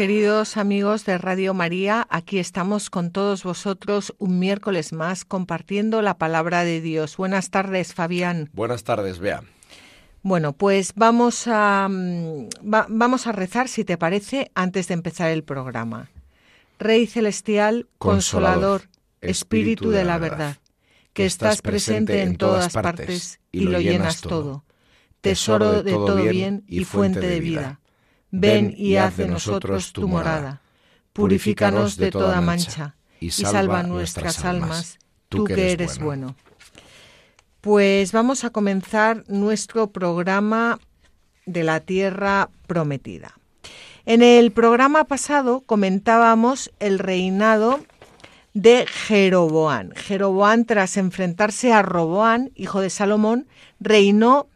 Queridos 0.00 0.56
amigos 0.56 1.04
de 1.04 1.18
Radio 1.18 1.52
María, 1.52 2.06
aquí 2.08 2.38
estamos 2.38 2.88
con 2.88 3.10
todos 3.10 3.44
vosotros 3.44 4.14
un 4.16 4.38
miércoles 4.38 4.94
más 4.94 5.26
compartiendo 5.26 6.00
la 6.00 6.16
palabra 6.16 6.64
de 6.64 6.80
Dios. 6.80 7.18
Buenas 7.18 7.50
tardes, 7.50 7.92
Fabián. 7.92 8.48
Buenas 8.54 8.82
tardes, 8.82 9.18
Bea. 9.18 9.44
Bueno, 10.22 10.54
pues 10.54 10.94
vamos 10.96 11.46
a, 11.48 11.86
mm, 11.90 12.48
vamos 12.62 13.26
a 13.26 13.32
rezar, 13.32 13.68
si 13.68 13.84
te 13.84 13.98
parece, 13.98 14.50
antes 14.54 14.88
de 14.88 14.94
empezar 14.94 15.30
el 15.32 15.44
programa. 15.44 16.08
Rey 16.78 17.06
celestial, 17.06 17.86
consolador, 17.98 18.84
Espíritu 19.20 19.90
de 19.90 20.04
la 20.04 20.16
verdad, 20.16 20.56
que 21.12 21.26
estás 21.26 21.60
presente 21.60 22.22
en 22.22 22.36
todas 22.36 22.72
partes 22.72 23.38
y 23.52 23.64
lo 23.64 23.78
llenas 23.78 24.22
todo, 24.22 24.64
tesoro 25.20 25.82
de 25.82 25.92
todo 25.92 26.16
bien 26.16 26.64
y 26.66 26.84
fuente 26.84 27.20
de 27.20 27.40
vida 27.40 27.79
Ven 28.30 28.74
y 28.76 28.96
haz 28.96 29.16
de 29.16 29.26
nosotros 29.26 29.92
tu 29.92 30.08
morada. 30.08 30.60
Purifícanos 31.12 31.96
de 31.96 32.10
toda 32.10 32.40
mancha 32.40 32.94
y 33.18 33.30
salva 33.30 33.82
nuestras 33.82 34.44
almas, 34.44 34.98
tú 35.28 35.44
que 35.44 35.72
eres 35.72 35.98
bueno. 35.98 36.36
Pues 37.60 38.12
vamos 38.12 38.44
a 38.44 38.50
comenzar 38.50 39.24
nuestro 39.28 39.90
programa 39.90 40.78
de 41.44 41.64
la 41.64 41.80
tierra 41.80 42.48
prometida. 42.66 43.34
En 44.06 44.22
el 44.22 44.50
programa 44.52 45.04
pasado 45.04 45.60
comentábamos 45.60 46.72
el 46.80 46.98
reinado 46.98 47.80
de 48.54 48.86
Jeroboán. 48.86 49.92
Jeroboán, 49.94 50.64
tras 50.64 50.96
enfrentarse 50.96 51.72
a 51.72 51.82
Roboán, 51.82 52.50
hijo 52.54 52.80
de 52.80 52.90
Salomón, 52.90 53.46
reinó, 53.78 54.48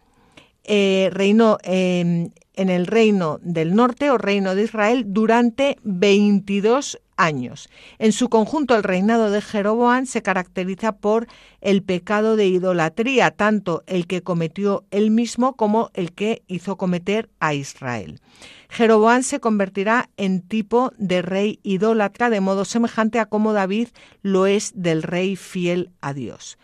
eh, 0.65 1.11
reinó 1.13 1.59
eh, 1.63 2.31
en 2.55 2.71
el 2.71 2.87
reino 2.87 3.39
del 3.43 3.75
norte 3.75 4.11
o 4.11 4.19
reino 4.19 4.55
de 4.55 4.65
Israel 4.65 5.05
durante 5.09 5.77
22 5.83 6.99
años. 7.17 7.69
En 7.99 8.13
su 8.13 8.29
conjunto, 8.29 8.75
el 8.75 8.83
reinado 8.83 9.31
de 9.31 9.41
Jeroboán 9.41 10.07
se 10.07 10.23
caracteriza 10.23 10.93
por 10.93 11.27
el 11.61 11.83
pecado 11.83 12.37
de 12.37 12.47
idolatría, 12.47 13.31
tanto 13.31 13.83
el 13.87 14.07
que 14.07 14.23
cometió 14.23 14.85
él 14.91 15.11
mismo 15.11 15.55
como 15.55 15.91
el 15.95 16.13
que 16.13 16.43
hizo 16.47 16.77
cometer 16.77 17.29
a 17.41 17.55
Israel. 17.55 18.21
Jeroboán 18.69 19.23
se 19.23 19.39
convertirá 19.41 20.11
en 20.17 20.41
tipo 20.41 20.93
de 20.99 21.23
rey 21.23 21.61
idólatra, 21.63 22.31
de 22.31 22.41
modo 22.41 22.65
semejante 22.65 23.21
a 23.21 23.27
como 23.27 23.53
David 23.53 23.89
lo 24.23 24.47
es 24.47 24.73
del 24.75 25.03
rey 25.03 25.37
fiel 25.37 25.91
a 26.01 26.13
Dios. 26.13 26.59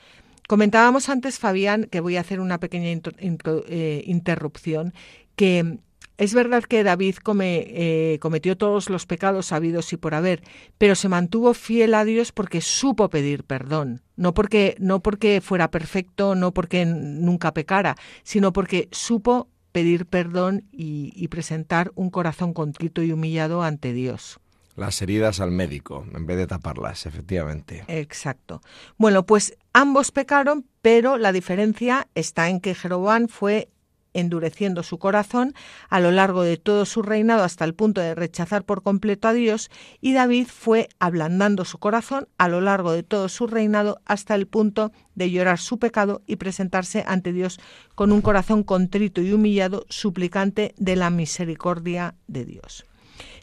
Comentábamos 0.49 1.09
antes, 1.09 1.39
Fabián, 1.39 1.85
que 1.85 2.01
voy 2.01 2.17
a 2.17 2.23
hacer 2.23 2.41
una 2.41 2.59
pequeña 2.59 2.89
eh, 2.89 4.03
interrupción, 4.05 4.93
que 5.41 5.79
es 6.19 6.35
verdad 6.35 6.65
que 6.65 6.85
David 6.85 7.17
eh, 7.41 8.19
cometió 8.21 8.59
todos 8.59 8.91
los 8.91 9.07
pecados 9.07 9.47
sabidos 9.47 9.91
y 9.95 9.97
por 9.97 10.15
haber, 10.15 10.43
pero 10.77 10.95
se 10.95 11.09
mantuvo 11.09 11.55
fiel 11.55 11.95
a 11.95 12.05
Dios 12.05 12.31
porque 12.31 12.61
supo 12.61 13.09
pedir 13.09 13.45
perdón, 13.45 14.03
no 14.17 14.35
porque, 14.35 14.77
no 14.79 15.01
porque 15.01 15.41
fuera 15.41 15.71
perfecto, 15.71 16.35
no 16.35 16.53
porque 16.53 16.85
nunca 16.85 17.55
pecara, 17.55 17.97
sino 18.23 18.53
porque 18.53 18.91
supo 18.93 19.49
pedir 19.73 20.05
perdón 20.05 20.65
y, 20.73 21.27
presentar 21.29 21.91
un 21.95 22.11
corazón 22.11 22.53
contrito 22.53 23.03
y 23.03 23.13
humillado 23.13 23.63
ante 23.63 23.95
Dios. 23.95 24.41
Las 24.77 25.01
heridas 25.01 25.41
al 25.41 25.53
médico, 25.53 26.05
en 26.15 26.27
vez 26.27 26.37
de 26.37 26.47
taparlas, 26.47 27.07
efectivamente. 27.07 27.85
Exacto. 27.89 28.61
Bueno, 28.99 29.25
pues 29.25 29.57
ambos 29.73 30.11
pecaron, 30.11 30.67
pero 30.83 31.17
la 31.17 31.33
diferencia 31.33 32.09
está 32.15 32.51
en 32.51 32.61
que 32.61 32.75
Jeroboam 32.75 33.29
fue 33.29 33.71
endureciendo 34.15 34.83
su 34.83 34.99
corazón 34.99 35.55
a 35.89 36.01
lo 36.01 36.11
largo 36.11 36.43
de 36.43 36.57
todo 36.57 36.85
su 36.85 37.03
reinado 37.03 37.45
hasta 37.45 37.65
el 37.65 37.75
punto 37.75 38.01
de 38.01 38.15
rechazar 38.15 38.65
por 38.65 38.83
completo 38.83 39.29
a 39.29 39.33
Dios, 39.33 39.71
y 40.01 40.13
David 40.13 40.47
fue 40.47 40.89
ablandando 40.99 41.65
su 41.65 41.79
corazón 41.79 42.29
a 42.39 42.49
lo 42.49 42.61
largo 42.61 42.93
de 42.93 43.03
todo 43.03 43.29
su 43.29 43.47
reinado 43.47 44.01
hasta 44.05 44.35
el 44.35 44.47
punto 44.47 44.93
de 45.15 45.31
llorar 45.31 45.59
su 45.59 45.79
pecado 45.79 46.23
y 46.27 46.37
presentarse 46.37 47.05
ante 47.07 47.33
Dios 47.33 47.61
con 47.95 48.13
un 48.13 48.21
corazón 48.21 48.63
contrito 48.63 49.21
y 49.21 49.33
humillado, 49.33 49.87
suplicante 49.89 50.75
de 50.77 50.97
la 50.97 51.11
misericordia 51.11 52.15
de 52.27 52.45
Dios. 52.45 52.85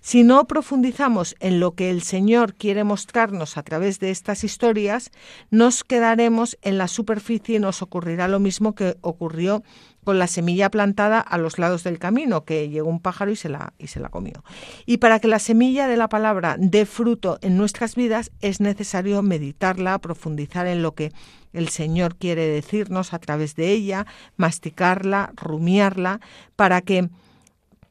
Si 0.01 0.23
no 0.23 0.47
profundizamos 0.47 1.35
en 1.39 1.59
lo 1.59 1.75
que 1.75 1.89
el 1.89 2.01
Señor 2.01 2.53
quiere 2.53 2.83
mostrarnos 2.83 3.57
a 3.57 3.63
través 3.63 3.99
de 3.99 4.09
estas 4.09 4.43
historias, 4.43 5.11
nos 5.49 5.83
quedaremos 5.83 6.57
en 6.61 6.77
la 6.77 6.87
superficie 6.87 7.57
y 7.57 7.59
nos 7.59 7.81
ocurrirá 7.81 8.27
lo 8.27 8.39
mismo 8.39 8.73
que 8.73 8.95
ocurrió 9.01 9.63
con 10.07 10.19
la 10.19 10.27
semilla 10.27 10.71
plantada 10.71 11.19
a 11.19 11.37
los 11.37 11.59
lados 11.59 11.83
del 11.83 11.99
camino, 11.99 12.45
que 12.45 12.69
llegó 12.69 12.89
un 12.89 13.01
pájaro 13.01 13.29
y 13.29 13.35
se 13.35 13.49
la, 13.49 13.73
y 13.77 13.87
se 13.87 13.99
la 13.99 14.07
comió. 14.07 14.41
Y 14.85 14.99
para 14.99 15.19
que 15.19 15.27
la 15.27 15.37
semilla 15.37 15.85
de 15.85 15.97
la 15.97 16.07
palabra 16.07 16.55
dé 16.57 16.85
fruto 16.85 17.39
en 17.41 17.57
nuestras 17.57 17.95
vidas, 17.95 18.31
es 18.39 18.61
necesario 18.61 19.21
meditarla, 19.21 19.99
profundizar 19.99 20.65
en 20.65 20.81
lo 20.81 20.93
que 20.95 21.11
el 21.51 21.67
Señor 21.67 22.15
quiere 22.15 22.47
decirnos 22.47 23.13
a 23.13 23.19
través 23.19 23.55
de 23.55 23.73
ella, 23.73 24.05
masticarla, 24.37 25.33
rumiarla, 25.35 26.21
para 26.55 26.79
que 26.79 27.09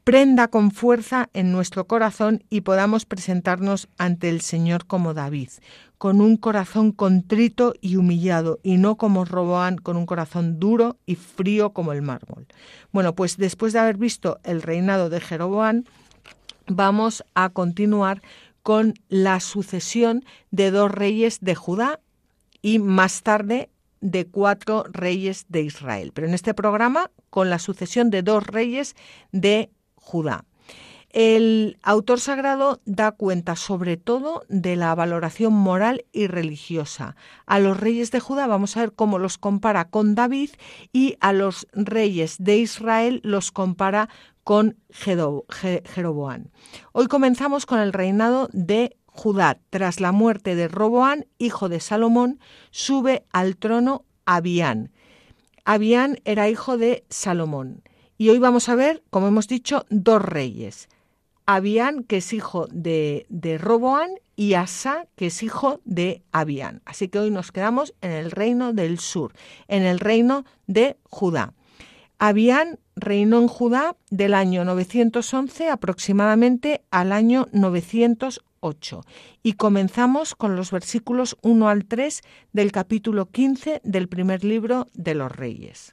prenda 0.03 0.49
con 0.49 0.71
fuerza 0.71 1.29
en 1.35 1.53
nuestro 1.53 1.87
corazón 1.87 2.45
y 2.49 2.63
podamos 2.63 3.05
presentarnos 3.05 3.89
ante 3.99 4.31
el 4.31 4.41
Señor 4.41 4.87
como 4.87 5.13
David, 5.13 5.51
con 5.99 6.21
un 6.21 6.37
corazón 6.37 6.93
contrito 6.93 7.75
y 7.81 7.97
humillado, 7.97 8.61
y 8.63 8.77
no 8.77 8.97
como 8.97 9.25
Roboán, 9.25 9.79
con 9.79 9.97
un 9.97 10.07
corazón 10.07 10.61
duro 10.61 10.99
y 11.07 11.15
frío 11.15 11.71
como 11.71 11.93
el 11.93 12.03
mármol. 12.03 12.47
Bueno, 12.93 13.15
pues 13.15 13.37
después 13.37 13.73
de 13.73 13.79
haber 13.79 13.97
visto 13.97 14.39
el 14.45 14.63
reinado 14.63 15.09
de 15.09 15.21
Jeroboán, 15.21 15.87
vamos 16.67 17.25
a 17.35 17.49
continuar 17.49 18.23
con 18.63 18.95
la 19.09 19.41
sucesión 19.41 20.25
de 20.51 20.71
dos 20.71 20.91
reyes 20.91 21.39
de 21.41 21.55
Judá 21.55 22.01
y 22.63 22.79
más 22.79 23.23
tarde 23.23 23.71
de 24.01 24.27
cuatro 24.27 24.85
reyes 24.91 25.47
de 25.49 25.63
Israel. 25.63 26.13
Pero 26.13 26.27
en 26.27 26.35
este 26.35 26.53
programa, 26.53 27.11
con 27.31 27.49
la 27.49 27.59
sucesión 27.59 28.11
de 28.11 28.23
dos 28.23 28.47
reyes 28.47 28.95
de 29.33 29.71
Judá. 29.95 30.45
El 31.19 31.79
autor 31.83 32.21
sagrado 32.21 32.83
da 32.85 33.11
cuenta 33.11 33.57
sobre 33.57 33.97
todo 33.97 34.43
de 34.51 34.77
la 34.77 34.95
valoración 34.95 35.55
moral 35.55 36.05
y 36.13 36.27
religiosa. 36.27 37.17
A 37.47 37.59
los 37.59 37.81
reyes 37.81 38.11
de 38.11 38.21
Judá 38.21 38.47
vamos 38.47 38.77
a 38.77 38.81
ver 38.81 38.93
cómo 38.93 39.19
los 39.19 39.39
compara 39.39 39.89
con 39.89 40.15
David 40.15 40.51
y 40.93 41.17
a 41.21 41.33
los 41.33 41.69
reyes 41.73 42.37
de 42.39 42.59
Israel 42.59 43.23
los 43.25 43.51
compara 43.51 44.11
con 44.45 44.77
Jeroboán. 44.91 46.51
Hoy 46.93 47.07
comenzamos 47.07 47.65
con 47.65 47.81
el 47.81 47.95
reinado 47.95 48.51
de 48.53 48.95
Judá. 49.07 49.59
Tras 49.71 50.01
la 50.01 50.13
muerte 50.13 50.55
de 50.55 50.69
Roboán, 50.69 51.25
hijo 51.39 51.71
de 51.71 51.81
Salomón, 51.81 52.41
sube 52.71 53.25
al 53.33 53.57
trono 53.57 54.05
Abián. 54.27 54.93
Abián 55.65 56.19
era 56.27 56.51
hijo 56.51 56.77
de 56.77 57.07
Salomón. 57.09 57.83
Y 58.19 58.29
hoy 58.29 58.39
vamos 58.39 58.69
a 58.69 58.75
ver, 58.75 59.03
como 59.09 59.29
hemos 59.29 59.49
dicho, 59.49 59.87
dos 59.89 60.21
reyes. 60.21 60.91
Abián, 61.47 62.03
que 62.03 62.19
es 62.19 62.33
hijo 62.33 62.67
de, 62.73 63.27
de 63.29 63.57
Roboán, 63.57 64.11
y 64.37 64.55
Asa, 64.55 65.07
que 65.17 65.27
es 65.27 65.43
hijo 65.43 65.81
de 65.85 66.23
Abián. 66.31 66.83
Así 66.85 67.09
que 67.09 67.19
hoy 67.19 67.31
nos 67.31 67.53
quedamos 67.53 67.95
en 68.03 68.13
el 68.13 68.31
reino 68.31 68.73
del 68.73 68.99
sur, 68.99 69.33
en 69.67 69.85
el 69.85 69.99
reino 69.99 70.45
de 70.67 70.97
Judá. 71.05 71.55
Abián 72.19 72.79
reinó 72.95 73.41
en 73.41 73.49
Judá 73.49 73.97
del 74.11 74.35
año 74.35 74.65
911 74.65 75.69
aproximadamente 75.69 76.83
al 76.91 77.13
año 77.13 77.49
908 77.53 79.03
y 79.43 79.53
comenzamos 79.55 80.35
con 80.35 80.57
los 80.57 80.71
versículos 80.71 81.37
1 81.43 81.69
al 81.69 81.85
3 81.85 82.23
del 82.53 82.73
capítulo 82.73 83.27
15 83.27 83.83
del 83.85 84.09
primer 84.09 84.45
libro 84.45 84.87
de 84.95 85.15
los 85.15 85.31
Reyes. 85.31 85.93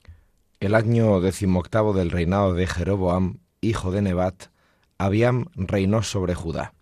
El 0.61 0.75
año 0.75 1.19
decimoctavo 1.19 1.91
del 1.91 2.09
reinado 2.09 2.53
de 2.53 2.67
Jeroboam, 2.67 3.39
hijo 3.59 3.91
de 3.91 4.01
Nebat, 4.01 4.45
Abiam 5.03 5.47
reinó 5.55 6.01
sobre 6.01 6.33
Judá. 6.33 6.73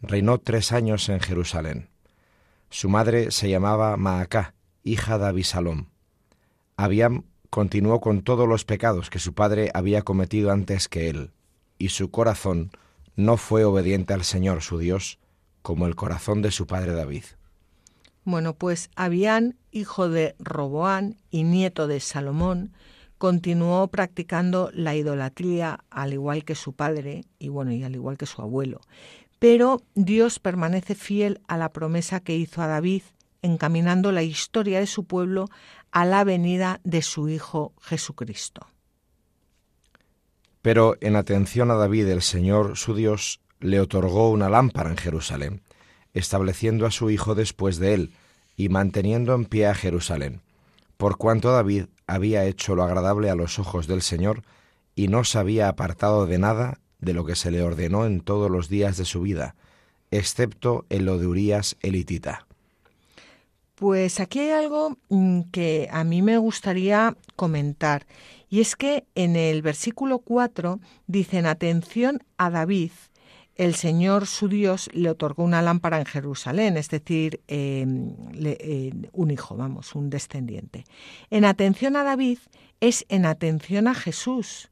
Reinó 0.00 0.38
tres 0.38 0.70
años 0.70 1.08
en 1.08 1.18
Jerusalén. 1.18 1.88
Su 2.70 2.88
madre 2.88 3.32
se 3.32 3.50
llamaba 3.50 3.96
Maacá, 3.96 4.54
hija 4.84 5.18
de 5.18 5.26
Abisalom. 5.26 5.86
Abiam 6.76 7.24
continuó 7.50 8.00
con 8.00 8.22
todos 8.22 8.46
los 8.46 8.64
pecados 8.64 9.10
que 9.10 9.18
su 9.18 9.34
padre 9.34 9.72
había 9.74 10.02
cometido 10.02 10.52
antes 10.52 10.86
que 10.86 11.08
él, 11.08 11.32
y 11.78 11.88
su 11.88 12.12
corazón 12.12 12.70
no 13.16 13.36
fue 13.36 13.64
obediente 13.64 14.14
al 14.14 14.22
Señor 14.22 14.62
su 14.62 14.78
Dios, 14.78 15.18
como 15.60 15.88
el 15.88 15.96
corazón 15.96 16.42
de 16.42 16.52
su 16.52 16.68
padre 16.68 16.92
David. 16.92 17.24
Bueno, 18.22 18.54
pues 18.54 18.88
Abián, 18.94 19.56
hijo 19.72 20.08
de 20.08 20.36
Roboán 20.38 21.16
y 21.28 21.42
nieto 21.42 21.88
de 21.88 21.98
Salomón, 21.98 22.72
continuó 23.18 23.88
practicando 23.88 24.70
la 24.72 24.94
idolatría 24.94 25.80
al 25.90 26.12
igual 26.12 26.44
que 26.44 26.54
su 26.54 26.72
padre 26.72 27.24
y 27.38 27.48
bueno, 27.48 27.72
y 27.72 27.82
al 27.82 27.94
igual 27.94 28.16
que 28.16 28.26
su 28.26 28.40
abuelo. 28.40 28.80
Pero 29.38 29.82
Dios 29.94 30.38
permanece 30.38 30.94
fiel 30.94 31.40
a 31.46 31.58
la 31.58 31.72
promesa 31.72 32.20
que 32.20 32.36
hizo 32.36 32.62
a 32.62 32.66
David, 32.66 33.02
encaminando 33.42 34.10
la 34.10 34.22
historia 34.22 34.80
de 34.80 34.86
su 34.86 35.04
pueblo 35.04 35.48
a 35.92 36.04
la 36.04 36.24
venida 36.24 36.80
de 36.84 37.02
su 37.02 37.28
Hijo 37.28 37.72
Jesucristo. 37.80 38.66
Pero 40.62 40.96
en 41.00 41.16
atención 41.16 41.70
a 41.70 41.74
David 41.74 42.08
el 42.08 42.22
Señor 42.22 42.76
su 42.76 42.94
Dios 42.94 43.40
le 43.60 43.80
otorgó 43.80 44.30
una 44.30 44.48
lámpara 44.48 44.90
en 44.90 44.96
Jerusalén, 44.96 45.62
estableciendo 46.14 46.86
a 46.86 46.90
su 46.90 47.10
hijo 47.10 47.34
después 47.34 47.78
de 47.78 47.94
él 47.94 48.14
y 48.56 48.68
manteniendo 48.68 49.34
en 49.34 49.44
pie 49.44 49.66
a 49.66 49.74
Jerusalén, 49.74 50.42
por 50.96 51.16
cuanto 51.16 51.52
David 51.52 51.86
había 52.08 52.44
hecho 52.44 52.74
lo 52.74 52.82
agradable 52.82 53.30
a 53.30 53.36
los 53.36 53.60
ojos 53.60 53.86
del 53.86 54.02
Señor 54.02 54.42
y 54.96 55.06
no 55.06 55.22
se 55.22 55.38
había 55.38 55.68
apartado 55.68 56.26
de 56.26 56.38
nada 56.38 56.80
de 56.98 57.12
lo 57.12 57.24
que 57.24 57.36
se 57.36 57.52
le 57.52 57.62
ordenó 57.62 58.04
en 58.04 58.20
todos 58.20 58.50
los 58.50 58.68
días 58.68 58.96
de 58.96 59.04
su 59.04 59.20
vida, 59.20 59.54
excepto 60.10 60.84
en 60.88 61.04
lo 61.04 61.18
de 61.18 61.28
Urías 61.28 61.76
elitita. 61.80 62.46
Pues 63.76 64.18
aquí 64.18 64.40
hay 64.40 64.50
algo 64.50 64.96
mm, 65.08 65.42
que 65.52 65.88
a 65.92 66.02
mí 66.02 66.20
me 66.20 66.38
gustaría 66.38 67.16
comentar, 67.36 68.06
y 68.50 68.60
es 68.60 68.74
que 68.74 69.04
en 69.14 69.36
el 69.36 69.62
versículo 69.62 70.18
4 70.18 70.80
dicen 71.06 71.46
atención 71.46 72.24
a 72.38 72.50
David, 72.50 72.90
el 73.58 73.74
Señor 73.74 74.26
su 74.26 74.48
Dios 74.48 74.88
le 74.94 75.10
otorgó 75.10 75.42
una 75.42 75.60
lámpara 75.60 75.98
en 75.98 76.06
Jerusalén, 76.06 76.76
es 76.76 76.88
decir, 76.88 77.40
em, 77.48 78.14
eh, 78.40 78.92
un 79.12 79.30
hijo, 79.32 79.56
vamos, 79.56 79.94
un 79.96 80.10
descendiente. 80.10 80.84
En 81.28 81.44
atención 81.44 81.96
a 81.96 82.04
David 82.04 82.38
es 82.80 83.04
en 83.08 83.26
atención 83.26 83.88
a 83.88 83.94
Jesús. 83.94 84.68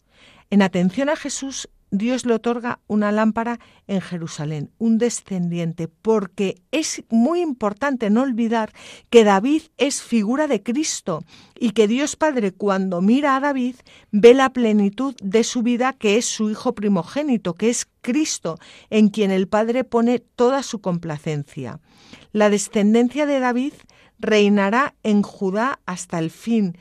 En 0.51 0.63
atención 0.63 1.09
a 1.09 1.17
Jesús 1.17 1.69
Dios 1.99 2.27
le 2.27 2.35
otorga 2.35 2.81
una 2.87 3.13
lámpara 3.13 3.59
en 3.87 4.01
Jerusalén, 4.01 4.71
un 4.79 4.99
descendiente, 4.99 5.89
porque 5.89 6.61
es 6.71 7.03
muy 7.09 7.41
importante 7.41 8.11
no 8.11 8.23
olvidar 8.23 8.73
que 9.11 9.25
David 9.25 9.63
es 9.77 10.03
figura 10.03 10.47
de 10.47 10.63
Cristo 10.63 11.25
y 11.59 11.71
que 11.71 11.89
Dios 11.89 12.17
Padre 12.17 12.53
cuando 12.53 13.01
mira 13.01 13.37
a 13.37 13.41
David 13.41 13.77
ve 14.11 14.35
la 14.35 14.51
plenitud 14.51 15.15
de 15.23 15.45
su 15.45 15.63
vida 15.63 15.93
que 15.93 16.17
es 16.17 16.27
su 16.27 16.51
Hijo 16.51 16.75
primogénito, 16.75 17.55
que 17.55 17.71
es 17.71 17.89
Cristo, 18.01 18.59
en 18.91 19.09
quien 19.09 19.31
el 19.31 19.49
Padre 19.49 19.85
pone 19.85 20.19
toda 20.19 20.63
su 20.63 20.81
complacencia. 20.81 21.81
La 22.33 22.51
descendencia 22.51 23.27
de 23.27 23.41
David 23.41 23.73
reinará 24.19 24.95
en 25.03 25.23
Judá 25.23 25.81
hasta 25.87 26.19
el 26.19 26.31
fin 26.31 26.77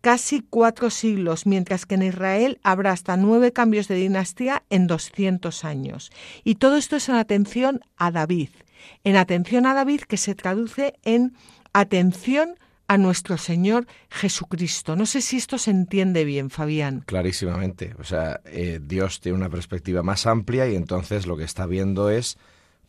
casi 0.00 0.40
cuatro 0.40 0.90
siglos, 0.90 1.46
mientras 1.46 1.86
que 1.86 1.96
en 1.96 2.02
Israel 2.02 2.58
habrá 2.62 2.92
hasta 2.92 3.16
nueve 3.16 3.52
cambios 3.52 3.88
de 3.88 3.96
dinastía 3.96 4.62
en 4.70 4.86
200 4.86 5.64
años. 5.64 6.10
Y 6.44 6.56
todo 6.56 6.76
esto 6.76 6.96
es 6.96 7.08
en 7.08 7.16
atención 7.16 7.80
a 7.96 8.10
David, 8.10 8.50
en 9.04 9.16
atención 9.16 9.66
a 9.66 9.74
David 9.74 10.02
que 10.02 10.16
se 10.16 10.34
traduce 10.34 10.94
en 11.04 11.34
atención 11.72 12.56
a 12.90 12.98
nuestro 12.98 13.38
Señor 13.38 13.86
Jesucristo. 14.08 14.96
No 14.96 15.06
sé 15.06 15.20
si 15.20 15.36
esto 15.36 15.58
se 15.58 15.70
entiende 15.70 16.24
bien, 16.24 16.50
Fabián. 16.50 17.04
Clarísimamente. 17.06 17.94
O 18.00 18.04
sea, 18.04 18.40
eh, 18.46 18.80
Dios 18.82 19.20
tiene 19.20 19.38
una 19.38 19.48
perspectiva 19.48 20.02
más 20.02 20.26
amplia 20.26 20.66
y 20.68 20.74
entonces 20.74 21.24
lo 21.24 21.36
que 21.36 21.44
está 21.44 21.66
viendo 21.66 22.10
es 22.10 22.36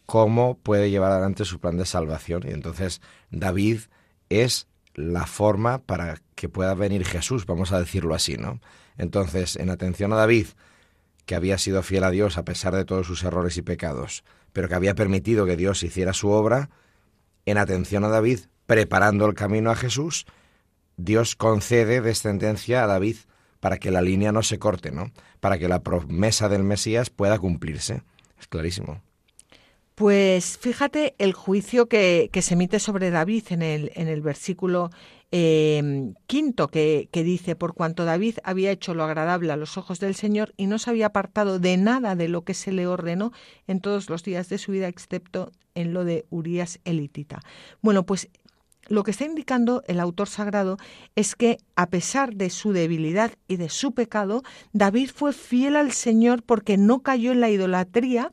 cómo 0.08 0.58
puede 0.58 0.90
llevar 0.90 1.12
adelante 1.12 1.46
su 1.46 1.60
plan 1.60 1.78
de 1.78 1.86
salvación. 1.86 2.42
Y 2.48 2.52
entonces 2.52 3.00
David 3.30 3.82
es 4.30 4.68
la 4.94 5.26
forma 5.26 5.80
para 5.80 6.22
que 6.36 6.50
pueda 6.50 6.74
venir 6.74 7.06
Jesús, 7.06 7.46
vamos 7.46 7.72
a 7.72 7.80
decirlo 7.80 8.16
así, 8.16 8.38
¿no? 8.38 8.60
Entonces, 8.98 9.56
en 9.56 9.70
atención 9.70 10.12
a 10.14 10.18
David, 10.18 10.48
que 11.26 11.36
había 11.36 11.58
sido 11.58 11.84
fiel 11.84 12.04
a 12.04 12.12
Dios 12.12 12.38
a 12.38 12.46
pesar 12.46 12.76
de 12.76 12.86
todos 12.86 13.08
sus 13.08 13.24
errores 13.24 13.58
y 13.58 13.62
pecados, 13.62 14.24
pero 14.54 14.68
que 14.68 14.76
había 14.76 14.96
permitido 14.96 15.46
que 15.46 15.56
Dios 15.56 15.84
hiciera 15.84 16.14
su 16.14 16.30
obra, 16.30 16.70
en 17.46 17.58
atención 17.58 18.04
a 18.04 18.10
David, 18.10 18.40
preparando 18.66 19.26
el 19.26 19.34
camino 19.34 19.72
a 19.72 19.76
Jesús, 19.76 20.26
Dios 20.98 21.36
concede 21.36 22.02
descendencia 22.02 22.84
a 22.84 22.88
David 22.88 23.18
para 23.60 23.78
que 23.78 23.92
la 23.92 24.02
línea 24.02 24.32
no 24.32 24.44
se 24.44 24.60
corte, 24.60 24.92
¿no? 24.92 25.12
Para 25.40 25.58
que 25.58 25.68
la 25.68 25.84
promesa 25.84 26.50
del 26.50 26.64
Mesías 26.64 27.10
pueda 27.10 27.40
cumplirse. 27.40 28.04
Es 28.40 28.48
clarísimo. 28.48 29.02
Pues 30.02 30.58
fíjate 30.58 31.14
el 31.20 31.34
juicio 31.34 31.86
que, 31.86 32.32
se 32.42 32.56
emite 32.56 32.80
sobre 32.80 33.12
David 33.12 33.44
en 33.50 33.62
el, 33.62 33.92
en 33.94 34.08
el 34.08 34.22
versículo 34.22 34.90
em, 35.30 36.16
quinto, 36.26 36.70
que, 36.70 37.08
que, 37.12 37.24
dice, 37.24 37.56
por 37.56 37.76
cuanto 37.76 38.04
David 38.04 38.40
había 38.44 38.72
hecho 38.72 38.96
lo 38.96 39.04
agradable 39.04 39.52
a 39.52 39.58
los 39.58 39.78
ojos 39.78 40.00
del 40.00 40.16
Señor 40.16 40.56
y 40.58 40.66
no 40.66 40.80
se 40.80 40.90
había 40.90 41.06
apartado 41.06 41.60
de 41.60 41.78
nada 41.78 42.16
de 42.16 42.30
lo 42.30 42.44
que 42.44 42.56
se 42.56 42.72
le 42.72 42.88
ordenó 42.88 43.32
en 43.68 43.80
todos 43.80 44.10
los 44.10 44.24
días 44.24 44.50
de 44.50 44.58
su 44.58 44.72
vida, 44.72 44.88
excepto 44.88 45.52
en 45.76 45.94
lo 45.94 46.04
de 46.04 46.26
Urías 46.32 46.80
elitita. 46.84 47.42
Bueno, 47.84 48.04
pues 48.04 48.28
lo 48.88 49.04
que 49.04 49.12
está 49.12 49.26
indicando 49.26 49.84
el 49.86 50.00
autor 50.00 50.28
sagrado 50.28 50.78
es 51.16 51.36
que, 51.36 51.60
a 51.76 51.92
pesar 51.92 52.34
de 52.34 52.50
su 52.50 52.74
debilidad 52.74 53.34
y 53.48 53.58
de 53.58 53.70
su 53.70 53.94
pecado, 53.94 54.42
David 54.74 55.12
fue 55.14 55.32
fiel 55.32 55.76
al 55.76 55.92
Señor 55.92 56.42
porque 56.42 56.78
no 56.78 57.04
cayó 57.04 57.34
en 57.34 57.40
la 57.40 57.52
idolatría 57.52 58.32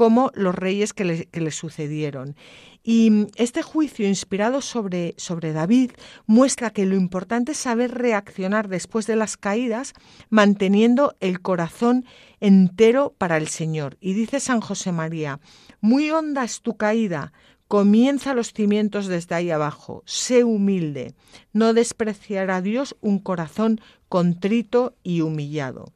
como 0.00 0.30
los 0.32 0.54
reyes 0.54 0.94
que 0.94 1.04
le, 1.30 1.50
sucedieron. 1.50 2.34
Y 2.82 3.26
este 3.36 3.60
juicio 3.60 4.08
inspirado 4.08 4.62
sobre, 4.62 5.12
sobre 5.18 5.52
David 5.52 5.90
muestra 6.24 6.70
que 6.70 6.86
lo 6.86 6.94
importante 6.94 7.52
es 7.52 7.58
saber 7.58 7.90
reaccionar 7.90 8.68
después 8.68 9.06
de 9.06 9.16
las 9.16 9.36
caídas, 9.36 9.92
manteniendo 10.30 11.16
el 11.20 11.42
corazón 11.42 12.06
entero 12.40 13.14
para 13.18 13.36
el 13.36 13.48
Señor. 13.48 13.98
Y 14.00 14.14
dice 14.14 14.40
San 14.40 14.62
José 14.62 14.90
María, 14.90 15.38
muy 15.82 16.10
honda 16.10 16.44
es 16.44 16.62
tu 16.62 16.78
caída, 16.78 17.34
comienza 17.68 18.32
los 18.32 18.54
cimientos 18.54 19.06
desde 19.06 19.34
ahí 19.34 19.50
abajo, 19.50 20.02
sé 20.06 20.44
humilde, 20.44 21.12
no 21.52 21.74
despreciará 21.74 22.62
Dios 22.62 22.96
un 23.02 23.18
corazón 23.18 23.82
contrito 24.08 24.94
y 25.02 25.20
humillado. 25.20 25.92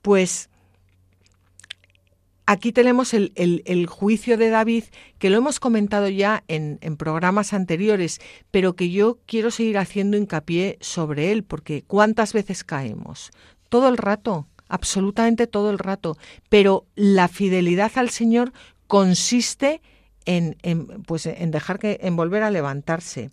Pues 0.00 0.48
aquí 2.52 2.70
tenemos 2.72 3.14
el, 3.14 3.86
juicio 3.88 4.36
de 4.36 4.50
David, 4.50 4.84
que 5.18 5.30
lo 5.30 5.38
hemos 5.38 5.58
comentado 5.58 6.08
ya 6.08 6.44
en, 6.48 6.78
programas 6.96 7.52
anteriores, 7.52 8.20
pero 8.50 8.76
que 8.76 8.90
yo 8.90 9.18
quiero 9.26 9.50
seguir 9.50 9.78
haciendo 9.78 10.16
hincapié 10.16 10.78
sobre 10.80 11.32
él, 11.32 11.44
porque 11.44 11.82
¿cuántas 11.82 12.32
veces 12.32 12.62
caemos? 12.62 13.30
Todo 13.70 13.88
el 13.88 13.96
rato, 13.96 14.46
absolutamente 14.68 15.46
todo 15.46 15.70
el 15.70 15.78
rato. 15.78 16.18
Pero 16.50 16.86
la 16.94 17.28
fidelidad 17.28 17.92
al 17.94 18.10
Señor 18.10 18.52
consiste 18.86 19.80
en, 20.26 20.56
pues, 21.06 21.26
en 21.26 21.50
dejar 21.50 21.78
que, 21.78 21.98
en 22.02 22.16
volver 22.16 22.42
a 22.42 22.50
levantarse. 22.50 23.30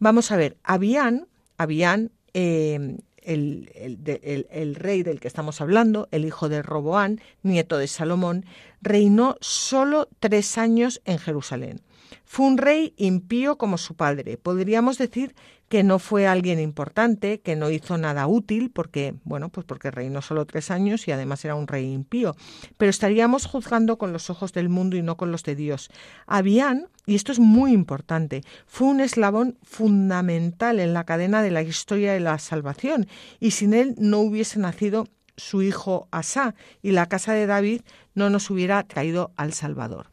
Vamos 0.00 0.32
a 0.32 0.36
ver, 0.36 0.56
habían, 0.64 1.28
habían 1.56 2.10
eh, 2.34 2.98
el, 3.26 4.74
rey 4.76 5.02
del 5.02 5.20
que 5.20 5.28
estamos 5.28 5.60
hablando, 5.60 6.08
el 6.12 6.24
hijo 6.24 6.48
de 6.48 6.62
Roboán, 6.62 7.20
nieto 7.42 7.76
de 7.78 7.88
Salomón, 7.88 8.46
reinó 8.80 9.36
solo 9.40 10.08
tres 10.20 10.58
años 10.58 11.00
en 11.04 11.18
Jerusalén. 11.18 11.80
Fue 12.24 12.46
un 12.46 12.58
rey 12.58 12.94
impío 12.96 13.58
como 13.58 13.78
su 13.78 13.94
padre. 13.94 14.36
Podríamos 14.36 14.98
decir 14.98 15.34
que 15.68 15.82
no 15.82 15.98
fue 15.98 16.26
alguien 16.26 16.60
importante, 16.60 17.40
que 17.40 17.56
no 17.56 17.70
hizo 17.70 17.98
nada 17.98 18.26
útil, 18.26 18.70
porque, 18.70 19.14
bueno, 19.24 19.48
pues 19.48 19.66
porque 19.66 19.90
reinó 19.90 20.22
solo 20.22 20.46
tres 20.46 20.70
años 20.70 21.08
y 21.08 21.12
además 21.12 21.44
era 21.44 21.56
un 21.56 21.66
rey 21.66 21.92
impío. 21.92 22.36
Pero 22.76 22.90
estaríamos 22.90 23.46
juzgando 23.46 23.98
con 23.98 24.12
los 24.12 24.30
ojos 24.30 24.52
del 24.52 24.68
mundo 24.68 24.96
y 24.96 25.02
no 25.02 25.16
con 25.16 25.32
los 25.32 25.42
de 25.42 25.56
Dios. 25.56 25.90
Habían, 26.26 26.88
y 27.04 27.16
esto 27.16 27.32
es 27.32 27.40
muy 27.40 27.72
importante, 27.72 28.42
fue 28.66 28.86
un 28.86 29.00
eslabón 29.00 29.58
fundamental 29.62 30.78
en 30.78 30.94
la 30.94 31.04
cadena 31.04 31.42
de 31.42 31.50
la 31.50 31.62
historia 31.62 32.12
de 32.12 32.20
la 32.20 32.38
salvación, 32.38 33.08
y 33.40 33.50
sin 33.50 33.74
él 33.74 33.94
no 33.98 34.20
hubiese 34.20 34.60
nacido 34.60 35.08
su 35.36 35.62
hijo 35.62 36.08
Asá, 36.12 36.54
y 36.80 36.92
la 36.92 37.06
casa 37.06 37.32
de 37.32 37.46
David 37.46 37.82
no 38.14 38.30
nos 38.30 38.50
hubiera 38.50 38.82
traído 38.84 39.32
al 39.36 39.52
Salvador 39.52 40.06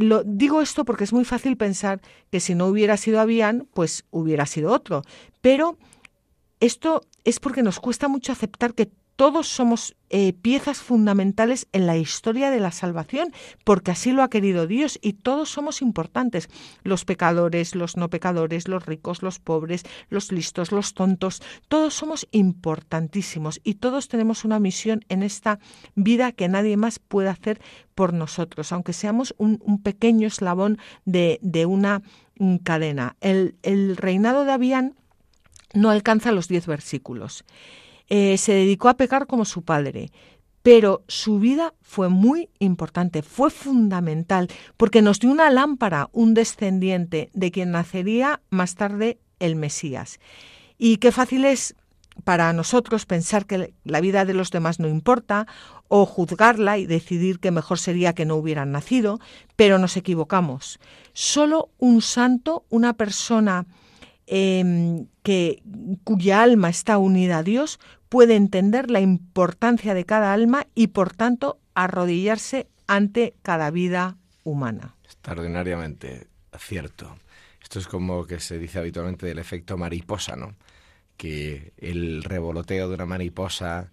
lo, 0.00 0.22
digo 0.24 0.60
esto 0.60 0.84
porque 0.84 1.04
es 1.04 1.12
muy 1.12 1.24
fácil 1.24 1.56
pensar 1.56 2.00
que 2.30 2.40
si 2.40 2.54
no 2.54 2.66
hubiera 2.66 2.96
sido 2.96 3.20
Avián, 3.20 3.68
pues 3.72 4.04
hubiera 4.10 4.46
sido 4.46 4.72
otro. 4.72 5.02
Pero 5.40 5.78
esto 6.60 7.02
es 7.24 7.40
porque 7.40 7.62
nos 7.62 7.80
cuesta 7.80 8.08
mucho 8.08 8.32
aceptar 8.32 8.74
que 8.74 8.90
todos 9.16 9.48
somos 9.48 9.96
eh, 10.10 10.32
piezas 10.32 10.78
fundamentales 10.78 11.66
en 11.72 11.86
la 11.86 11.96
historia 11.96 12.50
de 12.50 12.60
la 12.60 12.70
salvación, 12.70 13.32
porque 13.64 13.90
así 13.90 14.12
lo 14.12 14.22
ha 14.22 14.30
querido 14.30 14.66
Dios 14.66 14.98
y 15.02 15.14
todos 15.14 15.48
somos 15.48 15.82
importantes. 15.82 16.48
Los 16.82 17.04
pecadores, 17.04 17.74
los 17.74 17.96
no 17.96 18.10
pecadores, 18.10 18.68
los 18.68 18.86
ricos, 18.86 19.22
los 19.22 19.38
pobres, 19.38 19.82
los 20.10 20.30
listos, 20.30 20.72
los 20.72 20.94
tontos, 20.94 21.42
todos 21.68 21.94
somos 21.94 22.28
importantísimos 22.30 23.60
y 23.64 23.74
todos 23.74 24.08
tenemos 24.08 24.44
una 24.44 24.60
misión 24.60 25.04
en 25.08 25.22
esta 25.22 25.58
vida 25.94 26.32
que 26.32 26.48
nadie 26.48 26.76
más 26.76 26.98
puede 26.98 27.28
hacer 27.28 27.60
por 27.94 28.12
nosotros, 28.12 28.72
aunque 28.72 28.92
seamos 28.92 29.34
un, 29.38 29.58
pequeño 29.82 30.28
eslabón 30.28 30.78
de, 31.04 31.38
una 31.66 32.02
cadena. 32.62 33.16
El, 33.20 33.56
el 33.62 33.96
reinado 33.96 34.44
de 34.44 34.52
Abián 34.52 34.94
no 35.72 35.90
alcanza 35.90 36.32
los 36.32 36.48
diez 36.48 36.66
versículos. 36.66 37.44
Eh, 38.08 38.36
se 38.38 38.52
dedicó 38.52 38.88
a 38.88 38.96
pecar 38.96 39.26
como 39.26 39.44
su 39.44 39.62
padre, 39.62 40.10
pero 40.62 41.04
su 41.08 41.38
vida 41.38 41.74
fue 41.82 42.08
muy 42.08 42.48
importante, 42.58 43.22
fue 43.22 43.50
fundamental, 43.50 44.48
porque 44.76 45.02
nos 45.02 45.20
dio 45.20 45.30
una 45.30 45.50
lámpara, 45.50 46.08
un 46.12 46.34
descendiente 46.34 47.30
de 47.34 47.50
quien 47.50 47.70
nacería 47.70 48.40
más 48.50 48.74
tarde 48.74 49.18
el 49.40 49.56
Mesías. 49.56 50.20
Y 50.78 50.96
qué 50.98 51.12
fácil 51.12 51.44
es 51.44 51.76
para 52.24 52.52
nosotros 52.52 53.06
pensar 53.06 53.46
que 53.46 53.74
la 53.84 54.00
vida 54.00 54.24
de 54.24 54.34
los 54.34 54.50
demás 54.50 54.78
no 54.78 54.88
importa 54.88 55.46
o 55.88 56.06
juzgarla 56.06 56.78
y 56.78 56.86
decidir 56.86 57.40
que 57.40 57.50
mejor 57.50 57.78
sería 57.78 58.14
que 58.14 58.24
no 58.24 58.36
hubieran 58.36 58.72
nacido, 58.72 59.20
pero 59.56 59.78
nos 59.78 59.96
equivocamos. 59.96 60.78
Solo 61.12 61.70
un 61.78 62.02
santo, 62.02 62.64
una 62.70 62.94
persona 62.94 63.66
Em, 64.26 65.06
que, 65.22 65.62
cuya 66.04 66.42
alma 66.42 66.70
está 66.70 66.96
unida 66.96 67.38
a 67.38 67.42
Dios 67.42 67.78
puede 68.08 68.36
entender 68.36 68.90
la 68.90 69.00
importancia 69.00 69.92
de 69.92 70.06
cada 70.06 70.32
alma 70.32 70.66
y 70.74 70.88
por 70.88 71.12
tanto 71.12 71.58
arrodillarse 71.74 72.68
ante 72.86 73.34
cada 73.42 73.70
vida 73.70 74.16
humana. 74.42 74.94
Extraordinariamente 75.04 76.28
cierto. 76.58 77.18
Esto 77.62 77.78
es 77.78 77.86
como 77.86 78.26
que 78.26 78.40
se 78.40 78.58
dice 78.58 78.78
habitualmente 78.78 79.26
del 79.26 79.38
efecto 79.38 79.76
mariposa, 79.76 80.36
¿no? 80.36 80.54
Que 81.16 81.72
el 81.76 82.22
revoloteo 82.22 82.88
de 82.88 82.94
una 82.94 83.06
mariposa 83.06 83.90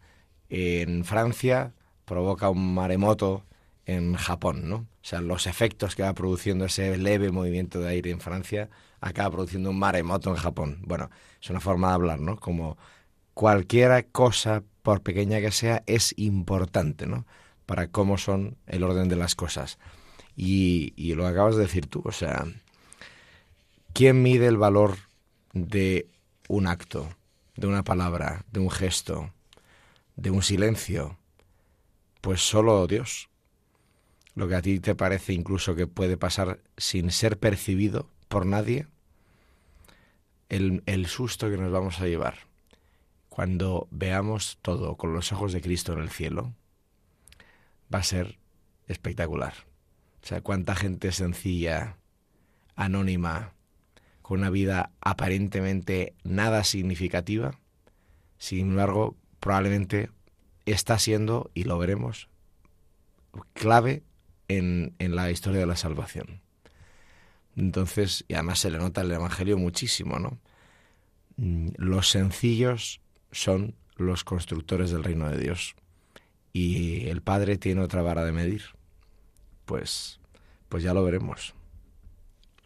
en 0.49 1.03
Francia 1.03 1.73
provoca 2.05 2.49
un 2.49 2.73
maremoto 2.73 3.43
en 3.85 4.15
Japón, 4.15 4.69
¿no? 4.69 4.75
O 4.75 5.03
sea, 5.03 5.21
los 5.21 5.47
efectos 5.47 5.95
que 5.95 6.03
va 6.03 6.13
produciendo 6.13 6.65
ese 6.65 6.97
leve 6.97 7.31
movimiento 7.31 7.79
de 7.79 7.89
aire 7.89 8.11
en 8.11 8.19
Francia 8.19 8.69
acaba 9.01 9.31
produciendo 9.31 9.71
un 9.71 9.79
maremoto 9.79 10.29
en 10.29 10.35
Japón. 10.35 10.79
Bueno, 10.83 11.09
es 11.41 11.49
una 11.49 11.59
forma 11.59 11.89
de 11.89 11.93
hablar, 11.95 12.19
¿no? 12.19 12.37
Como 12.37 12.77
cualquier 13.33 14.07
cosa, 14.11 14.63
por 14.83 15.01
pequeña 15.01 15.41
que 15.41 15.51
sea, 15.51 15.83
es 15.87 16.13
importante, 16.17 17.07
¿no? 17.07 17.25
Para 17.65 17.87
cómo 17.87 18.17
son 18.17 18.57
el 18.67 18.83
orden 18.83 19.09
de 19.09 19.15
las 19.15 19.35
cosas. 19.35 19.79
Y, 20.35 20.93
y 20.95 21.15
lo 21.15 21.27
acabas 21.27 21.55
de 21.55 21.63
decir 21.63 21.87
tú, 21.87 22.03
o 22.05 22.11
sea, 22.11 22.45
¿quién 23.93 24.21
mide 24.21 24.47
el 24.47 24.57
valor 24.57 24.97
de 25.53 26.07
un 26.47 26.67
acto, 26.67 27.09
de 27.55 27.67
una 27.67 27.83
palabra, 27.83 28.45
de 28.51 28.59
un 28.59 28.69
gesto, 28.69 29.33
de 30.15 30.29
un 30.29 30.43
silencio? 30.43 31.17
Pues 32.21 32.41
solo 32.41 32.85
Dios. 32.85 33.29
Lo 34.35 34.47
que 34.47 34.55
a 34.55 34.61
ti 34.61 34.79
te 34.79 34.95
parece 34.95 35.33
incluso 35.33 35.75
que 35.75 35.87
puede 35.87 36.17
pasar 36.17 36.59
sin 36.77 37.11
ser 37.11 37.37
percibido 37.37 38.07
por 38.31 38.45
nadie, 38.45 38.87
el, 40.47 41.05
susto 41.07 41.49
que 41.49 41.57
nos 41.57 41.69
vamos 41.69 41.99
a 41.99 42.07
llevar 42.07 42.35
cuando 43.27 43.89
veamos 43.91 44.57
todo 44.61 44.95
con 44.95 45.13
los 45.13 45.33
ojos 45.33 45.51
de 45.51 45.61
Cristo 45.61 45.91
en 45.91 45.99
el 45.99 46.09
cielo, 46.09 46.53
va 47.93 47.99
a 47.99 48.03
ser 48.03 48.37
espectacular. 48.87 49.53
O 50.23 50.27
sea, 50.27 50.39
cuánta 50.39 50.75
gente 50.75 51.11
sencilla, 51.11 51.97
anónima, 52.77 53.51
con 54.21 54.39
una 54.39 54.49
vida 54.49 54.91
aparentemente 55.01 56.13
nada 56.23 56.63
significativa, 56.63 57.59
sin 58.37 58.69
embargo, 58.71 59.17
probablemente 59.41 60.09
está 60.65 60.97
siendo, 60.99 61.51
y 61.53 61.65
lo 61.65 61.77
veremos, 61.77 62.29
clave 63.53 64.03
en, 64.47 64.95
en 64.99 65.17
la 65.17 65.31
historia 65.31 65.59
de 65.59 65.67
la 65.67 65.75
salvación. 65.75 66.41
Entonces, 67.55 68.25
y 68.27 68.33
además 68.33 68.59
se 68.59 68.71
le 68.71 68.77
nota 68.77 69.01
el 69.01 69.11
Evangelio 69.11 69.57
muchísimo, 69.57 70.19
¿no? 70.19 70.37
Mm, 71.37 71.69
los 71.77 72.09
sencillos 72.09 73.01
son 73.31 73.75
los 73.95 74.23
constructores 74.23 74.91
del 74.91 75.03
reino 75.03 75.29
de 75.29 75.37
Dios. 75.37 75.75
Y 76.53 77.07
el 77.07 77.21
Padre 77.21 77.57
tiene 77.57 77.81
otra 77.81 78.01
vara 78.01 78.25
de 78.25 78.31
medir. 78.31 78.63
Pues, 79.65 80.19
pues 80.69 80.83
ya 80.83 80.93
lo 80.93 81.03
veremos. 81.03 81.53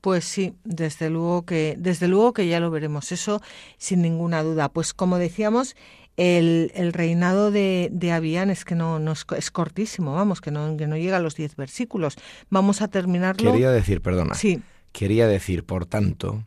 Pues 0.01 0.25
sí, 0.25 0.53
desde 0.63 1.09
luego 1.09 1.45
que, 1.45 1.75
desde 1.79 2.07
luego 2.07 2.33
que 2.33 2.47
ya 2.47 2.59
lo 2.59 2.69
veremos, 2.69 3.11
eso 3.11 3.41
sin 3.77 4.01
ninguna 4.01 4.43
duda. 4.43 4.69
Pues 4.69 4.93
como 4.93 5.17
decíamos, 5.17 5.75
el, 6.17 6.71
el 6.75 6.93
reinado 6.93 7.49
de, 7.49 7.89
de 7.91 8.11
Abián 8.11 8.49
es 8.49 8.65
que 8.65 8.75
no, 8.75 8.99
no 8.99 9.13
es, 9.13 9.25
es, 9.35 9.51
cortísimo, 9.51 10.13
vamos, 10.13 10.41
que 10.41 10.51
no, 10.51 10.77
que 10.77 10.87
no 10.87 10.95
llega 10.95 11.17
a 11.17 11.21
los 11.21 11.35
diez 11.35 11.55
versículos. 11.55 12.15
Vamos 12.49 12.81
a 12.81 12.87
terminarlo. 12.87 13.51
Quería 13.51 13.71
decir, 13.71 14.01
perdona. 14.01 14.35
Sí. 14.35 14.61
Quería 14.95 15.27
decir, 15.27 15.65
por 15.65 15.85
tanto, 15.85 16.45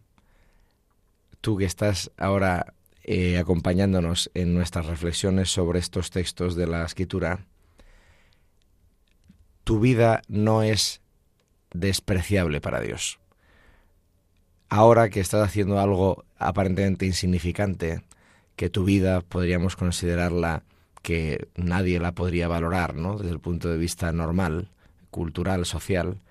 tú 1.42 1.58
que 1.58 1.66
estás 1.66 2.10
ahora 2.16 2.72
eh, 3.04 3.36
acompañándonos 3.36 4.30
en 4.32 4.54
nuestras 4.54 4.86
reflexiones 4.86 5.50
sobre 5.50 5.78
estos 5.80 6.10
textos 6.10 6.56
de 6.56 6.66
la 6.66 6.82
escritura, 6.82 7.44
tu 9.64 9.80
vida 9.80 10.22
no 10.28 10.62
es 10.62 11.02
despreciable 11.74 12.62
para 12.62 12.80
Dios. 12.80 13.18
Ahora 14.70 15.10
que 15.10 15.20
estás 15.20 15.46
haciendo 15.46 15.78
algo 15.78 16.24
aparentemente 16.38 17.04
insignificante, 17.04 18.00
que 18.56 18.70
tu 18.70 18.84
vida 18.84 19.20
podríamos 19.20 19.76
considerarla 19.76 20.62
que 21.02 21.48
nadie 21.54 22.00
la 22.00 22.12
podría 22.12 22.48
valorar, 22.48 22.94
¿no? 22.94 23.18
Desde 23.18 23.32
el 23.32 23.40
punto 23.40 23.68
de 23.68 23.76
vista 23.76 24.10
normal, 24.10 24.70
cultural, 25.10 25.66
social, 25.66 26.22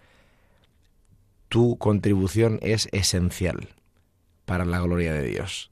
tu 1.50 1.78
contribución 1.78 2.60
es 2.62 2.90
esencial 2.92 3.70
para 4.46 4.66
la 4.66 4.80
gloria 4.80 5.14
de 5.14 5.24
Dios. 5.24 5.72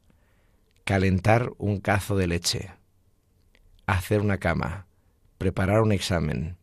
Calentar 0.84 1.52
un 1.58 1.80
cazo 1.80 2.16
de 2.16 2.28
leche, 2.28 2.72
hacer 3.88 4.22
una 4.22 4.38
cama, 4.38 4.88
preparar 5.38 5.82
un 5.82 5.92
examen, 5.92 6.58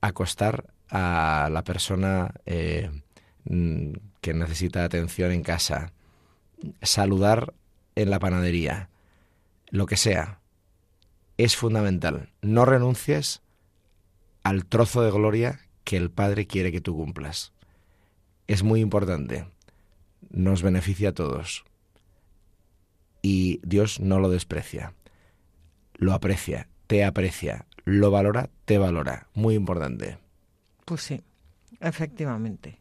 acostar 0.00 0.72
a 0.90 1.48
la 1.50 1.64
persona 1.64 2.34
eh, 2.46 2.90
mm, 3.44 3.92
que 4.20 4.34
necesita 4.34 4.84
atención 4.84 5.32
en 5.32 5.42
casa, 5.42 5.92
saludar 6.82 7.54
en 7.94 8.10
la 8.10 8.20
panadería, 8.20 8.88
lo 9.70 9.86
que 9.86 9.96
sea, 9.96 10.40
es 11.36 11.56
fundamental. 11.56 12.30
No 12.42 12.64
renuncies 12.64 13.42
al 14.44 14.66
trozo 14.66 15.02
de 15.02 15.10
gloria 15.10 15.60
que 15.82 15.96
el 15.96 16.10
Padre 16.10 16.46
quiere 16.46 16.70
que 16.70 16.80
tú 16.80 16.96
cumplas 16.96 17.53
es 18.46 18.62
muy 18.62 18.80
importante. 18.80 19.46
Nos 20.30 20.62
beneficia 20.62 21.10
a 21.10 21.12
todos. 21.12 21.64
Y 23.22 23.60
Dios 23.62 24.00
no 24.00 24.18
lo 24.18 24.28
desprecia. 24.28 24.94
Lo 25.94 26.12
aprecia, 26.12 26.68
te 26.86 27.04
aprecia, 27.04 27.66
lo 27.84 28.10
valora, 28.10 28.50
te 28.64 28.78
valora. 28.78 29.28
Muy 29.34 29.54
importante. 29.54 30.18
Pues 30.84 31.02
sí, 31.02 31.22
efectivamente. 31.80 32.78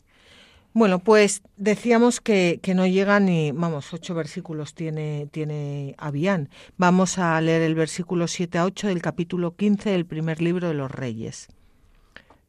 Bueno, 0.73 0.97
pues 0.97 1.43
decíamos 1.55 2.19
que, 2.19 2.59
que, 2.63 2.73
no 2.73 2.87
llega 2.87 3.19
ni, 3.19 3.51
vamos, 3.51 3.93
ocho 3.93 4.15
versículos 4.15 4.73
tiene, 4.73 5.27
tiene 5.31 5.93
Abián. 5.99 6.49
Vamos 6.77 7.19
a 7.19 7.39
leer 7.39 7.61
el 7.61 7.75
versículo 7.75 8.27
7 8.27 8.57
a 8.57 8.65
8 8.65 8.87
del 8.87 9.01
capítulo 9.01 9.55
15 9.55 9.91
del 9.91 10.07
primer 10.07 10.41
libro 10.41 10.67
de 10.67 10.73
los 10.73 10.89
Reyes. 10.89 11.47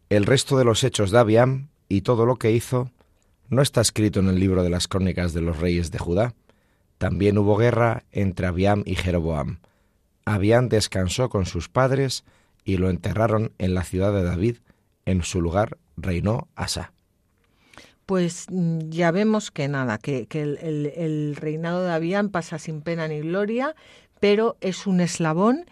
El 0.09 0.25
resto 0.25 0.57
de 0.57 0.65
los 0.65 0.83
hechos 0.85 1.11
de 1.11 1.19
Abián 1.19 1.69
y 1.89 2.01
todo 2.01 2.25
lo 2.25 2.37
que 2.37 2.51
hizo 2.51 2.91
no 3.55 3.63
está 3.63 3.81
escrito 3.81 4.21
en 4.21 4.29
el 4.29 4.39
libro 4.39 4.63
de 4.63 4.71
las 4.71 4.89
crónicas 4.89 5.33
de 5.33 5.41
los 5.41 5.59
reyes 5.59 5.91
de 5.91 5.99
Judá. 5.99 6.35
También 6.99 7.39
hubo 7.39 7.57
guerra 7.57 8.05
entre 8.13 8.47
Abiam 8.47 8.83
y 8.85 8.95
Jeroboam. 8.95 9.59
Abiam 10.25 10.69
descansó 10.69 11.29
con 11.29 11.47
sus 11.47 11.69
padres 11.69 12.25
y 12.65 12.77
lo 12.77 12.91
enterraron 12.91 13.53
en 13.59 13.75
la 13.75 13.85
ciudad 13.85 14.13
de 14.13 14.23
David. 14.23 14.57
En 15.05 15.23
su 15.23 15.41
lugar 15.41 15.79
reinó 15.97 16.49
Asa. 16.55 16.93
Pues 18.07 18.47
mm, 18.51 18.91
ya 18.91 19.11
vemos 19.11 19.51
que 19.51 19.69
nada, 19.69 19.99
que, 19.99 20.27
el, 20.31 21.37
reinado 21.37 21.85
de 21.85 21.93
Abiam 21.93 22.31
pasa 22.31 22.59
sin 22.59 22.83
pena 22.83 23.09
ni 23.09 23.21
gloria, 23.21 23.75
pero 24.21 24.57
es 24.61 24.87
un 24.87 25.01
eslabón 25.01 25.65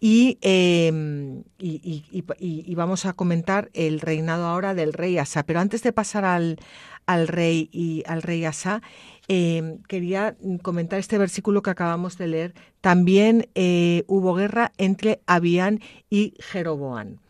Em, 0.00 1.42
y, 1.58 2.74
vamos 2.74 3.06
a 3.06 3.14
comentar 3.14 3.70
el 3.72 4.00
reinado 4.00 4.46
ahora 4.46 4.74
del 4.74 4.92
rey 4.92 5.18
Asa. 5.18 5.44
Pero 5.44 5.60
antes 5.60 5.82
de 5.82 5.92
pasar 5.92 6.24
al, 6.24 6.58
al 7.06 7.28
rey 7.28 7.68
y 7.72 8.02
al 8.06 8.22
rey 8.22 8.44
Asa, 8.44 8.82
em, 9.28 9.78
quería 9.88 10.36
comentar 10.62 10.98
este 10.98 11.18
versículo 11.18 11.62
que 11.62 11.70
acabamos 11.70 12.18
de 12.18 12.26
leer. 12.28 12.54
También 12.80 13.48
eh, 13.54 14.04
hubo 14.06 14.34
guerra 14.34 14.72
entre 14.76 15.20
Abián 15.26 15.80
y 16.10 16.34
Jeroboán. 16.40 17.20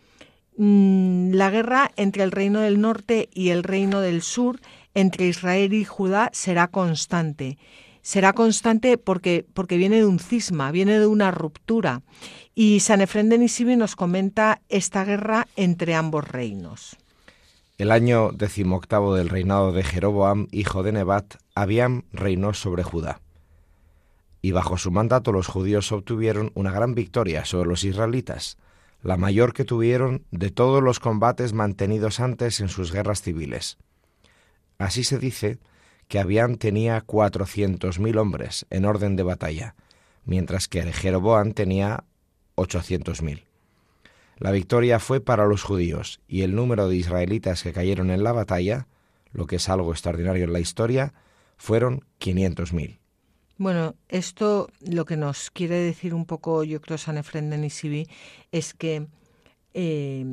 Mm, 0.56 1.32
la 1.32 1.50
guerra 1.50 1.90
entre 1.96 2.22
el 2.22 2.32
reino 2.32 2.60
del 2.60 2.80
norte 2.80 3.28
y 3.32 3.50
el 3.50 3.62
reino 3.62 4.00
del 4.00 4.22
sur, 4.22 4.60
entre 4.94 5.26
Israel 5.28 5.74
y 5.74 5.84
Judá, 5.84 6.30
será 6.32 6.68
constante 6.68 7.58
será 8.06 8.34
constante 8.34 8.98
porque, 8.98 9.44
porque 9.52 9.76
viene 9.76 9.96
de 9.96 10.06
un 10.06 10.20
cisma, 10.20 10.70
viene 10.70 11.00
de 11.00 11.08
una 11.08 11.32
ruptura. 11.32 12.02
Y 12.54 12.78
San 12.78 13.00
Efrén 13.00 13.28
de 13.28 13.36
Nisibi 13.36 13.74
nos 13.74 13.96
comenta 13.96 14.62
esta 14.68 15.04
guerra 15.04 15.48
entre 15.56 15.96
ambos 15.96 16.28
reinos. 16.28 16.96
El 17.78 17.90
año 17.90 18.30
decimoctavo 18.32 19.14
del 19.14 19.28
reinado 19.28 19.70
de 19.70 19.84
Jeroboam, 19.84 20.48
hijo 20.50 20.82
de 20.82 20.92
Nebat, 20.92 21.34
Abiam 21.54 22.04
reinó 22.10 22.54
sobre 22.54 22.82
Judá. 22.82 23.20
Y 24.40 24.52
bajo 24.52 24.78
su 24.78 24.90
mandato 24.90 25.30
los 25.30 25.46
judíos 25.46 25.92
obtuvieron 25.92 26.52
una 26.54 26.72
gran 26.72 26.94
victoria 26.94 27.44
sobre 27.44 27.68
los 27.68 27.84
israelitas, 27.84 28.56
la 29.02 29.18
mayor 29.18 29.52
que 29.52 29.64
tuvieron 29.64 30.24
de 30.30 30.50
todos 30.50 30.82
los 30.82 31.00
combates 31.00 31.52
mantenidos 31.52 32.18
antes 32.18 32.60
en 32.60 32.68
sus 32.68 32.92
guerras 32.92 33.20
civiles. 33.20 33.76
Así 34.78 35.04
se 35.04 35.18
dice 35.18 35.58
que 36.08 36.18
Abián 36.18 36.56
tenía 36.56 37.02
cuatrocientos 37.02 37.98
mil 37.98 38.16
hombres 38.16 38.64
en 38.70 38.86
orden 38.86 39.16
de 39.16 39.22
batalla, 39.22 39.74
mientras 40.24 40.66
que 40.66 40.82
Jeroboam 40.92 41.52
tenía 41.52 42.04
ochocientos 42.54 43.20
mil. 43.20 43.45
La 44.38 44.50
victoria 44.50 44.98
fue 44.98 45.20
para 45.20 45.46
los 45.46 45.62
judíos 45.62 46.20
y 46.28 46.42
el 46.42 46.54
número 46.54 46.88
de 46.88 46.96
israelitas 46.96 47.62
que 47.62 47.72
cayeron 47.72 48.10
en 48.10 48.22
la 48.22 48.32
batalla, 48.32 48.86
lo 49.32 49.46
que 49.46 49.56
es 49.56 49.68
algo 49.68 49.92
extraordinario 49.92 50.44
en 50.44 50.52
la 50.52 50.60
historia, 50.60 51.14
fueron 51.56 52.04
quinientos 52.18 52.72
mil. 52.72 53.00
Bueno, 53.58 53.94
esto 54.08 54.68
lo 54.80 55.06
que 55.06 55.16
nos 55.16 55.50
quiere 55.50 55.76
decir 55.76 56.12
un 56.12 56.26
poco, 56.26 56.62
yo 56.64 56.82
creo, 56.82 56.98
San 56.98 57.16
Efren 57.16 57.48
de 57.48 58.06
es 58.52 58.74
que 58.74 59.06
eh, 59.72 60.26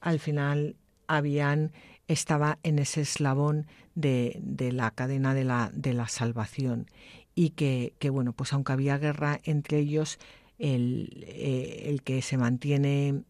al 0.00 0.20
final 0.20 0.76
Abián 1.08 1.72
estaba 2.06 2.58
en 2.62 2.78
ese 2.78 3.00
eslabón 3.00 3.66
de, 3.96 4.40
la 4.72 4.92
cadena 4.92 5.34
de 5.34 5.44
la, 5.44 5.70
de 5.74 5.94
la 5.94 6.06
salvación 6.06 6.86
y 7.34 7.50
que, 7.50 7.94
que, 7.98 8.10
bueno, 8.10 8.32
pues 8.32 8.52
aunque 8.52 8.72
había 8.72 8.98
guerra 8.98 9.40
entre 9.42 9.78
ellos, 9.80 10.20
el, 10.58 11.24
eh, 11.26 11.84
el 11.86 12.02
que 12.02 12.22
se 12.22 12.36
mantiene 12.36 13.24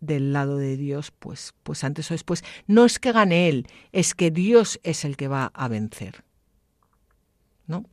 del 0.00 0.32
lado 0.32 0.58
de 0.58 0.76
Dios, 0.76 1.10
pues, 1.10 1.54
pues 1.62 1.84
antes 1.84 2.10
o 2.10 2.14
después, 2.14 2.44
no 2.66 2.84
es 2.84 2.98
que 2.98 3.12
gane 3.12 3.48
él, 3.48 3.66
es 3.92 4.14
que 4.14 4.30
Dios 4.30 4.80
es 4.82 5.04
el 5.04 5.16
que 5.16 5.28
va 5.28 5.50
a 5.54 5.68
vencer. 5.68 6.24
¿No? 7.66 7.84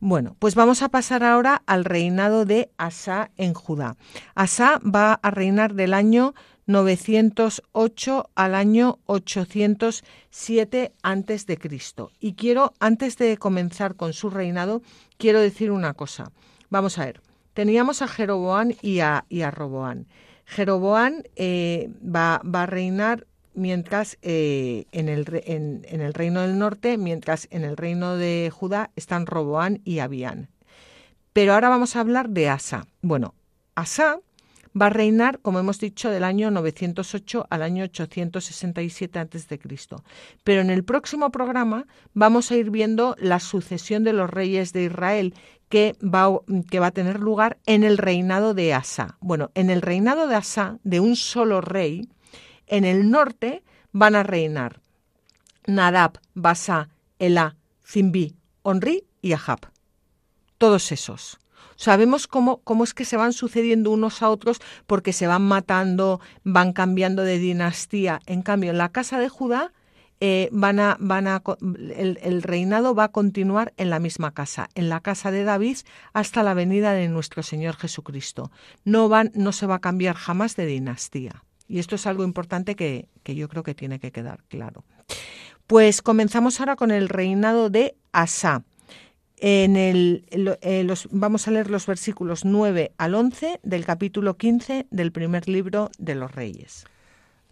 Bueno, 0.00 0.36
pues 0.38 0.54
vamos 0.54 0.82
a 0.82 0.90
pasar 0.90 1.24
ahora 1.24 1.62
al 1.66 1.84
reinado 1.84 2.44
de 2.44 2.70
Asa 2.78 3.32
en 3.36 3.52
Judá. 3.52 3.96
Asa 4.34 4.80
va 4.84 5.14
a 5.14 5.30
reinar 5.30 5.74
del 5.74 5.92
año 5.92 6.34
908 6.66 8.30
al 8.34 8.54
año 8.54 8.98
807 9.06 10.92
antes 11.02 11.46
de 11.46 11.56
Cristo. 11.56 12.12
Y 12.20 12.34
quiero, 12.34 12.74
antes 12.78 13.16
de 13.16 13.38
comenzar 13.38 13.96
con 13.96 14.12
su 14.12 14.30
reinado, 14.30 14.82
quiero 15.16 15.40
decir 15.40 15.72
una 15.72 15.94
cosa. 15.94 16.30
Vamos 16.70 16.98
a 16.98 17.06
ver. 17.06 17.27
Teníamos 17.58 18.02
a 18.02 18.06
Jeroboán 18.06 18.76
y 18.82 19.00
a, 19.00 19.24
y 19.28 19.40
a 19.40 19.50
Roboán. 19.50 20.06
Jeroboán 20.44 21.24
eh, 21.34 21.90
va, 22.00 22.40
va, 22.44 22.62
a 22.62 22.66
reinar 22.66 23.26
mientras 23.54 24.16
eh, 24.22 24.84
en, 24.92 25.08
el, 25.08 25.26
en, 25.44 25.84
en, 25.88 26.00
el 26.00 26.14
reino 26.14 26.42
del 26.42 26.56
norte, 26.56 26.96
mientras 26.98 27.48
en 27.50 27.64
el 27.64 27.76
reino 27.76 28.16
de 28.16 28.52
Judá 28.54 28.92
están 28.94 29.26
Roboán 29.26 29.80
y 29.84 29.98
Abián. 29.98 30.50
Pero 31.32 31.52
ahora 31.52 31.68
vamos 31.68 31.96
a 31.96 32.00
hablar 32.00 32.28
de 32.28 32.48
Asa. 32.48 32.86
Bueno, 33.02 33.34
Asa 33.74 34.20
va 34.80 34.86
a 34.86 34.90
reinar, 34.90 35.40
como 35.40 35.58
hemos 35.58 35.80
dicho, 35.80 36.10
del 36.10 36.24
año 36.24 36.52
908 36.52 37.46
al 37.50 37.62
año 37.62 37.84
867 37.84 39.18
a.C. 39.18 39.60
Pero 40.44 40.60
en 40.60 40.70
el 40.70 40.84
próximo 40.84 41.30
programa 41.30 41.86
vamos 42.14 42.52
a 42.52 42.56
ir 42.56 42.70
viendo 42.70 43.16
la 43.18 43.40
sucesión 43.40 44.04
de 44.04 44.12
los 44.12 44.30
reyes 44.30 44.72
de 44.72 44.84
Israel 44.84 45.34
que 45.68 45.96
va, 46.02 46.28
que 46.70 46.80
va 46.80 46.88
a 46.88 46.92
tener 46.92 47.20
lugar 47.20 47.58
en 47.66 47.84
el 47.84 47.98
reinado 47.98 48.54
de 48.54 48.74
Asa. 48.74 49.16
Bueno, 49.20 49.50
en 49.54 49.70
el 49.70 49.82
reinado 49.82 50.26
de 50.26 50.34
Asa, 50.34 50.78
de 50.82 51.00
un 51.00 51.16
solo 51.16 51.60
rey, 51.60 52.08
en 52.66 52.84
el 52.84 53.10
norte 53.10 53.62
van 53.92 54.14
a 54.14 54.22
reinar 54.22 54.80
Nadab, 55.66 56.18
Basa, 56.34 56.88
Elá, 57.18 57.56
Zimbi, 57.84 58.36
Onri 58.62 59.04
y 59.20 59.32
Ahab. 59.32 59.60
Todos 60.56 60.92
esos. 60.92 61.38
Sabemos 61.76 62.26
cómo, 62.26 62.58
cómo 62.62 62.84
es 62.84 62.92
que 62.92 63.04
se 63.04 63.16
van 63.16 63.32
sucediendo 63.32 63.90
unos 63.90 64.22
a 64.22 64.30
otros 64.30 64.58
porque 64.86 65.12
se 65.12 65.26
van 65.26 65.42
matando, 65.42 66.20
van 66.42 66.72
cambiando 66.72 67.22
de 67.22 67.38
dinastía. 67.38 68.20
En 68.26 68.42
cambio, 68.42 68.70
en 68.70 68.78
la 68.78 68.88
casa 68.88 69.18
de 69.18 69.28
Judá 69.28 69.72
eh, 70.20 70.48
van 70.50 70.80
a, 70.80 70.96
van 70.98 71.28
a, 71.28 71.42
el, 71.96 72.42
reinado 72.42 72.94
va 72.94 73.04
a 73.04 73.12
continuar 73.12 73.72
en 73.76 73.90
la 73.90 74.00
misma 74.00 74.32
casa, 74.32 74.68
en 74.74 74.88
la 74.88 75.00
casa 75.00 75.30
de 75.30 75.44
David, 75.44 75.78
hasta 76.12 76.42
la 76.42 76.54
venida 76.54 76.92
de 76.92 77.08
nuestro 77.08 77.42
Señor 77.42 77.76
Jesucristo. 77.76 78.50
No, 78.84 79.08
van, 79.08 79.30
no 79.34 79.52
se 79.52 79.66
va 79.66 79.76
a 79.76 79.80
cambiar 79.80 80.16
jamás 80.16 80.56
de 80.56 80.66
dinastía. 80.66 81.44
Y 81.68 81.78
esto 81.78 81.94
es 81.94 82.06
algo 82.06 82.24
importante 82.24 82.74
que, 82.74 83.08
que 83.22 83.34
yo 83.34 83.48
creo 83.48 83.62
que 83.62 83.74
tiene 83.74 84.00
que 84.00 84.10
quedar 84.10 84.42
claro. 84.48 84.84
Pues 85.66 86.02
comenzamos 86.02 86.60
ahora 86.60 86.76
con 86.76 86.90
el 86.90 87.08
reinado 87.08 87.70
de 87.70 87.94
Asa. 88.12 88.64
En 89.40 89.76
el, 89.76 90.24
eh, 90.62 90.82
los, 90.82 91.08
vamos 91.12 91.46
a 91.46 91.52
leer 91.52 91.70
los 91.70 91.86
versículos 91.86 92.44
9 92.44 92.92
al 92.98 93.14
11 93.14 93.60
del 93.62 93.84
capítulo 93.84 94.36
15 94.36 94.86
del 94.90 95.12
primer 95.12 95.48
libro 95.48 95.90
de 95.98 96.16
los 96.16 96.34
Reyes. 96.34 96.86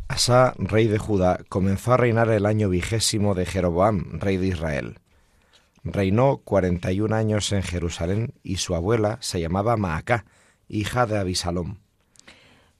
Asa, 0.08 0.54
rey 0.58 0.86
de 0.86 0.98
Judá, 0.98 1.40
comenzó 1.48 1.92
a 1.92 1.96
reinar 1.96 2.30
el 2.30 2.46
año 2.46 2.68
vigésimo 2.68 3.34
de 3.34 3.44
Jeroboam, 3.44 4.20
rey 4.20 4.36
de 4.36 4.46
Israel. 4.46 4.98
Reinó 5.82 6.38
cuarenta 6.38 6.92
y 6.92 7.00
un 7.00 7.12
años 7.12 7.50
en 7.52 7.62
Jerusalén 7.62 8.34
y 8.42 8.56
su 8.56 8.74
abuela 8.76 9.18
se 9.20 9.40
llamaba 9.40 9.76
Maacá, 9.76 10.24
hija 10.68 11.06
de 11.06 11.18
Abisalom. 11.18 11.78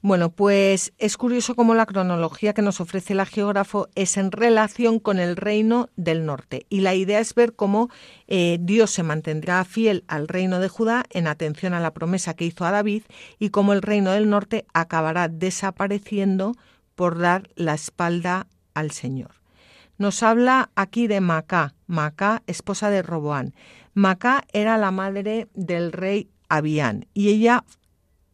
Bueno, 0.02 0.30
pues 0.30 0.92
es 0.98 1.16
curioso 1.16 1.56
cómo 1.56 1.74
la 1.74 1.84
cronología 1.84 2.52
que 2.52 2.62
nos 2.62 2.80
ofrece 2.80 3.14
la 3.14 3.26
geógrafo 3.26 3.88
es 3.96 4.16
en 4.16 4.30
relación 4.30 5.00
con 5.00 5.18
el 5.18 5.34
reino 5.36 5.88
del 5.96 6.24
norte. 6.24 6.64
Y 6.68 6.80
la 6.80 6.94
idea 6.94 7.18
es 7.18 7.34
ver 7.34 7.54
cómo 7.54 7.90
eh, 8.28 8.58
Dios 8.60 8.92
se 8.92 9.02
mantendrá 9.02 9.64
fiel 9.64 10.04
al 10.06 10.28
reino 10.28 10.60
de 10.60 10.68
Judá 10.68 11.04
en 11.10 11.26
atención 11.26 11.74
a 11.74 11.80
la 11.80 11.92
promesa 11.92 12.34
que 12.34 12.44
hizo 12.44 12.64
a 12.64 12.70
David 12.70 13.02
y 13.40 13.48
cómo 13.48 13.72
el 13.72 13.82
reino 13.82 14.12
del 14.12 14.30
norte 14.30 14.64
acabará 14.72 15.26
desapareciendo 15.26 16.52
por 16.96 17.18
dar 17.18 17.48
la 17.54 17.74
espalda 17.74 18.48
al 18.74 18.90
Señor. 18.90 19.36
Nos 19.98 20.22
habla 20.22 20.70
aquí 20.74 21.06
de 21.06 21.20
Macá, 21.20 21.74
Macá, 21.86 22.42
esposa 22.46 22.90
de 22.90 23.02
Roboán. 23.02 23.54
Macá 23.94 24.44
era 24.52 24.76
la 24.76 24.90
madre 24.90 25.48
del 25.54 25.92
rey 25.92 26.28
Abián 26.48 27.06
y 27.14 27.28
ella 27.28 27.64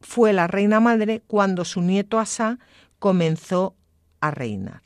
fue 0.00 0.32
la 0.32 0.46
reina 0.46 0.80
madre 0.80 1.22
cuando 1.26 1.64
su 1.64 1.82
nieto 1.82 2.18
Asa 2.18 2.58
comenzó 2.98 3.76
a 4.20 4.30
reinar. 4.30 4.82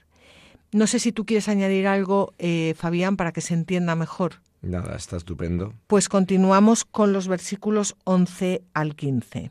No 0.72 0.86
sé 0.86 0.98
si 0.98 1.12
tú 1.12 1.24
quieres 1.24 1.48
añadir 1.48 1.86
algo, 1.86 2.34
eh, 2.38 2.74
Fabián, 2.76 3.16
para 3.16 3.32
que 3.32 3.40
se 3.40 3.54
entienda 3.54 3.94
mejor. 3.94 4.42
Nada, 4.60 4.96
está 4.96 5.16
estupendo. 5.16 5.72
Pues 5.86 6.08
continuamos 6.08 6.84
con 6.84 7.12
los 7.12 7.28
versículos 7.28 7.96
11 8.04 8.62
al 8.74 8.96
15. 8.96 9.50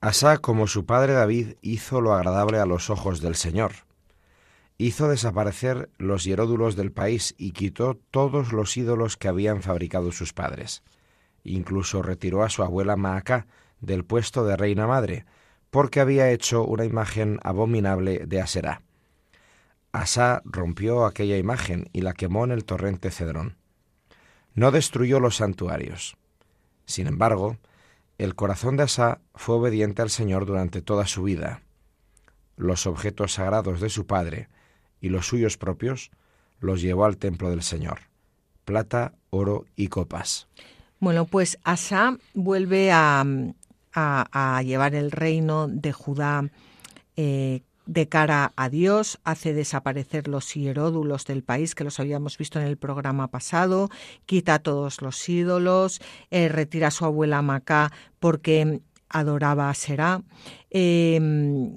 Asa, 0.00 0.38
como 0.38 0.68
su 0.68 0.86
padre 0.86 1.12
David, 1.12 1.54
hizo 1.60 2.00
lo 2.00 2.14
agradable 2.14 2.58
a 2.60 2.66
los 2.66 2.88
ojos 2.88 3.20
del 3.20 3.34
Señor. 3.34 3.72
Hizo 4.76 5.08
desaparecer 5.08 5.90
los 5.98 6.22
hieródulos 6.22 6.76
del 6.76 6.92
país 6.92 7.34
y 7.36 7.50
quitó 7.50 7.98
todos 8.12 8.52
los 8.52 8.76
ídolos 8.76 9.16
que 9.16 9.26
habían 9.26 9.60
fabricado 9.60 10.12
sus 10.12 10.32
padres. 10.32 10.84
Incluso 11.42 12.00
retiró 12.00 12.44
a 12.44 12.48
su 12.48 12.62
abuela 12.62 12.96
Maacá, 12.96 13.48
del 13.80 14.04
puesto 14.04 14.44
de 14.44 14.56
reina 14.56 14.86
madre, 14.86 15.24
porque 15.70 15.98
había 15.98 16.30
hecho 16.30 16.64
una 16.64 16.84
imagen 16.84 17.40
abominable 17.42 18.24
de 18.24 18.40
Aserá. 18.40 18.82
Asá 19.90 20.42
rompió 20.44 21.06
aquella 21.06 21.38
imagen 21.38 21.88
y 21.92 22.02
la 22.02 22.12
quemó 22.12 22.44
en 22.44 22.52
el 22.52 22.64
torrente 22.64 23.10
Cedrón. 23.10 23.56
No 24.54 24.70
destruyó 24.70 25.18
los 25.18 25.36
santuarios. 25.36 26.16
Sin 26.86 27.08
embargo, 27.08 27.58
el 28.18 28.34
corazón 28.34 28.76
de 28.76 28.82
Asá 28.82 29.20
fue 29.34 29.56
obediente 29.56 30.02
al 30.02 30.10
Señor 30.10 30.44
durante 30.44 30.82
toda 30.82 31.06
su 31.06 31.22
vida. 31.22 31.62
Los 32.56 32.86
objetos 32.86 33.34
sagrados 33.34 33.80
de 33.80 33.88
su 33.88 34.06
padre 34.06 34.48
y 35.00 35.08
los 35.08 35.26
suyos 35.26 35.56
propios 35.56 36.10
los 36.60 36.82
llevó 36.82 37.04
al 37.04 37.16
templo 37.16 37.50
del 37.50 37.62
Señor, 37.62 38.00
plata, 38.64 39.14
oro 39.30 39.64
y 39.76 39.86
copas. 39.86 40.48
Bueno, 40.98 41.26
pues 41.26 41.58
Asa 41.62 42.18
vuelve 42.34 42.90
a, 42.90 43.24
a, 43.94 44.62
llevar 44.62 44.96
el 44.96 45.12
reino 45.12 45.68
de 45.68 45.92
Judá 45.92 46.50
eh, 47.16 47.62
de 47.88 48.06
cara 48.06 48.52
a 48.54 48.68
Dios, 48.68 49.18
hace 49.24 49.54
desaparecer 49.54 50.28
los 50.28 50.52
hieródulos 50.54 51.24
del 51.24 51.42
país, 51.42 51.74
que 51.74 51.84
los 51.84 51.98
habíamos 51.98 52.36
visto 52.36 52.60
en 52.60 52.66
el 52.66 52.76
programa 52.76 53.28
pasado, 53.28 53.88
quita 54.26 54.58
todos 54.58 55.00
los 55.00 55.26
ídolos, 55.26 56.00
eh, 56.30 56.48
retira 56.48 56.88
a 56.88 56.90
su 56.90 57.06
abuela 57.06 57.40
Macá 57.40 57.90
porque 58.20 58.82
adoraba 59.08 59.70
a 59.70 59.74
Será. 59.74 60.22
Em, 60.68 61.72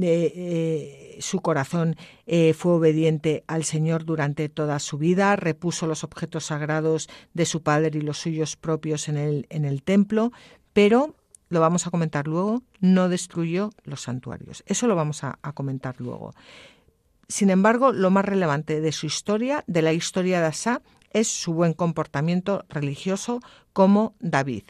eh, 0.00 1.18
su 1.20 1.40
corazón 1.40 1.96
eh, 2.26 2.54
fue 2.54 2.72
obediente 2.72 3.44
al 3.46 3.64
Señor 3.64 4.06
durante 4.06 4.48
toda 4.48 4.78
su 4.78 4.96
vida, 4.96 5.36
repuso 5.36 5.86
los 5.86 6.02
objetos 6.02 6.46
sagrados 6.46 7.10
de 7.34 7.44
su 7.44 7.62
padre 7.62 7.90
y 7.92 8.00
los 8.00 8.18
suyos 8.18 8.56
propios 8.56 9.10
en 9.10 9.18
el, 9.18 9.46
en 9.50 9.66
el 9.66 9.82
templo, 9.82 10.32
pero 10.72 11.14
lo 11.54 11.60
vamos 11.60 11.86
a 11.86 11.90
comentar 11.90 12.26
luego, 12.26 12.62
no 12.80 13.08
destruyó 13.08 13.70
los 13.84 14.02
santuarios. 14.02 14.62
Eso 14.66 14.86
lo 14.86 14.96
vamos 14.96 15.24
a, 15.24 15.38
comentar 15.54 16.00
luego. 16.00 16.34
Sin 17.28 17.48
embargo, 17.48 17.92
lo 17.92 18.10
más 18.10 18.24
relevante 18.26 18.82
de 18.82 18.92
su 18.92 19.06
historia, 19.06 19.64
de 19.66 19.80
la 19.80 19.92
historia 19.94 20.40
de 20.40 20.46
Asa, 20.46 20.82
es 21.12 21.28
su 21.28 21.54
buen 21.54 21.72
comportamiento 21.72 22.64
religioso 22.68 23.40
como 23.72 24.14
David. 24.18 24.64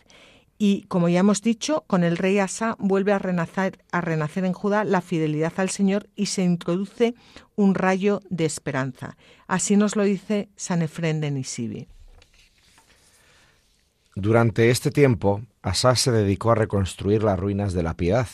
Y 0.59 0.83
como 0.83 1.09
ya 1.09 1.21
hemos 1.21 1.43
dicho, 1.43 1.85
con 1.87 2.05
el 2.05 2.17
rey 2.17 2.39
Asa 2.39 2.77
vuelve 2.79 3.13
a 3.13 3.19
renacer, 3.19 3.81
en 3.91 4.53
Judá 4.53 4.85
la 4.85 5.01
fidelidad 5.01 5.55
al 5.57 5.71
Señor 5.71 6.09
y 6.15 6.27
se 6.27 6.45
introduce 6.45 7.15
un 7.57 7.75
rayo 7.75 8.21
de 8.29 8.45
esperanza. 8.45 9.17
Así 9.49 9.77
nos 9.77 9.97
lo 9.97 10.05
dice 10.05 10.49
San 10.55 10.83
Efrén 10.83 11.21
de 11.21 11.31
Nisibi. 11.31 11.89
Durante 14.15 14.71
este 14.71 14.93
tiempo, 14.93 15.43
Asa 15.65 15.97
se 15.97 16.13
dedicó 16.13 16.53
a 16.53 16.55
reconstruir 16.55 17.23
las 17.23 17.39
ruinas 17.39 17.73
de 17.73 17.83
la 17.83 17.95
piedad. 17.95 18.29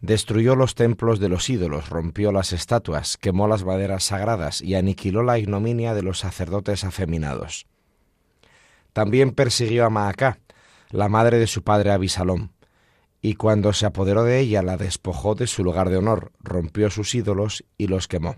Destruyó 0.00 0.56
los 0.56 0.74
templos 0.74 1.20
de 1.20 1.28
los 1.28 1.50
ídolos, 1.50 1.90
rompió 1.90 2.32
las 2.32 2.54
estatuas, 2.54 3.18
quemó 3.18 3.46
las 3.48 3.64
maderas 3.64 4.04
sagradas 4.04 4.62
y 4.62 4.74
aniquiló 4.74 5.22
la 5.22 5.38
ignominia 5.38 5.92
de 5.92 6.02
los 6.02 6.20
sacerdotes 6.20 6.84
afeminados. 6.84 7.66
También 8.94 9.32
persiguió 9.32 9.84
a 9.84 9.90
Maacá, 9.90 10.38
la 10.88 11.10
madre 11.10 11.38
de 11.38 11.46
su 11.46 11.62
padre 11.62 11.92
Abisalom, 11.92 12.48
y 13.20 13.34
cuando 13.34 13.74
se 13.74 13.84
apoderó 13.84 14.24
de 14.24 14.40
ella 14.40 14.62
la 14.62 14.78
despojó 14.78 15.34
de 15.34 15.46
su 15.46 15.62
lugar 15.62 15.90
de 15.90 15.98
honor, 15.98 16.32
rompió 16.40 16.88
sus 16.88 17.14
ídolos 17.14 17.62
y 17.76 17.88
los 17.88 18.08
quemó. 18.08 18.36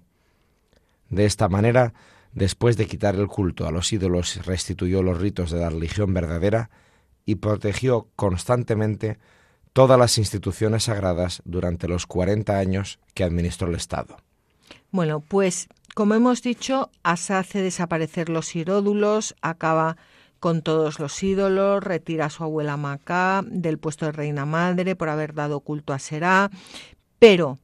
De 1.10 1.26
esta 1.26 1.48
manera 1.48 1.94
Después 2.34 2.76
de 2.76 2.86
quitar 2.86 3.14
el 3.14 3.28
culto 3.28 3.64
a 3.64 3.70
los 3.70 3.92
ídolos, 3.92 4.44
restituyó 4.44 5.04
los 5.04 5.20
ritos 5.20 5.52
de 5.52 5.60
la 5.60 5.70
religión 5.70 6.12
verdadera 6.12 6.68
y 7.26 7.36
protegió 7.36 8.08
constantemente 8.16 9.18
todas 9.72 9.98
las 9.98 10.18
instituciones 10.18 10.84
sagradas 10.84 11.42
durante 11.44 11.88
los 11.88 12.06
40 12.06 12.56
años 12.56 12.98
que 13.14 13.24
administró 13.24 13.68
el 13.68 13.74
Estado. 13.74 14.16
Bueno, 14.90 15.20
pues 15.20 15.68
como 15.94 16.14
hemos 16.14 16.42
dicho, 16.42 16.90
Asa 17.02 17.38
hace 17.38 17.62
desaparecer 17.62 18.28
los 18.28 18.54
iródulos, 18.56 19.36
acaba 19.42 19.96
con 20.40 20.60
todos 20.60 20.98
los 20.98 21.22
ídolos, 21.22 21.82
retira 21.82 22.26
a 22.26 22.30
su 22.30 22.44
abuela 22.44 22.76
Macá 22.76 23.42
del 23.46 23.78
puesto 23.78 24.06
de 24.06 24.12
reina 24.12 24.44
madre 24.44 24.96
por 24.96 25.08
haber 25.08 25.34
dado 25.34 25.60
culto 25.60 25.92
a 25.92 25.98
Será, 25.98 26.50
pero 27.18 27.58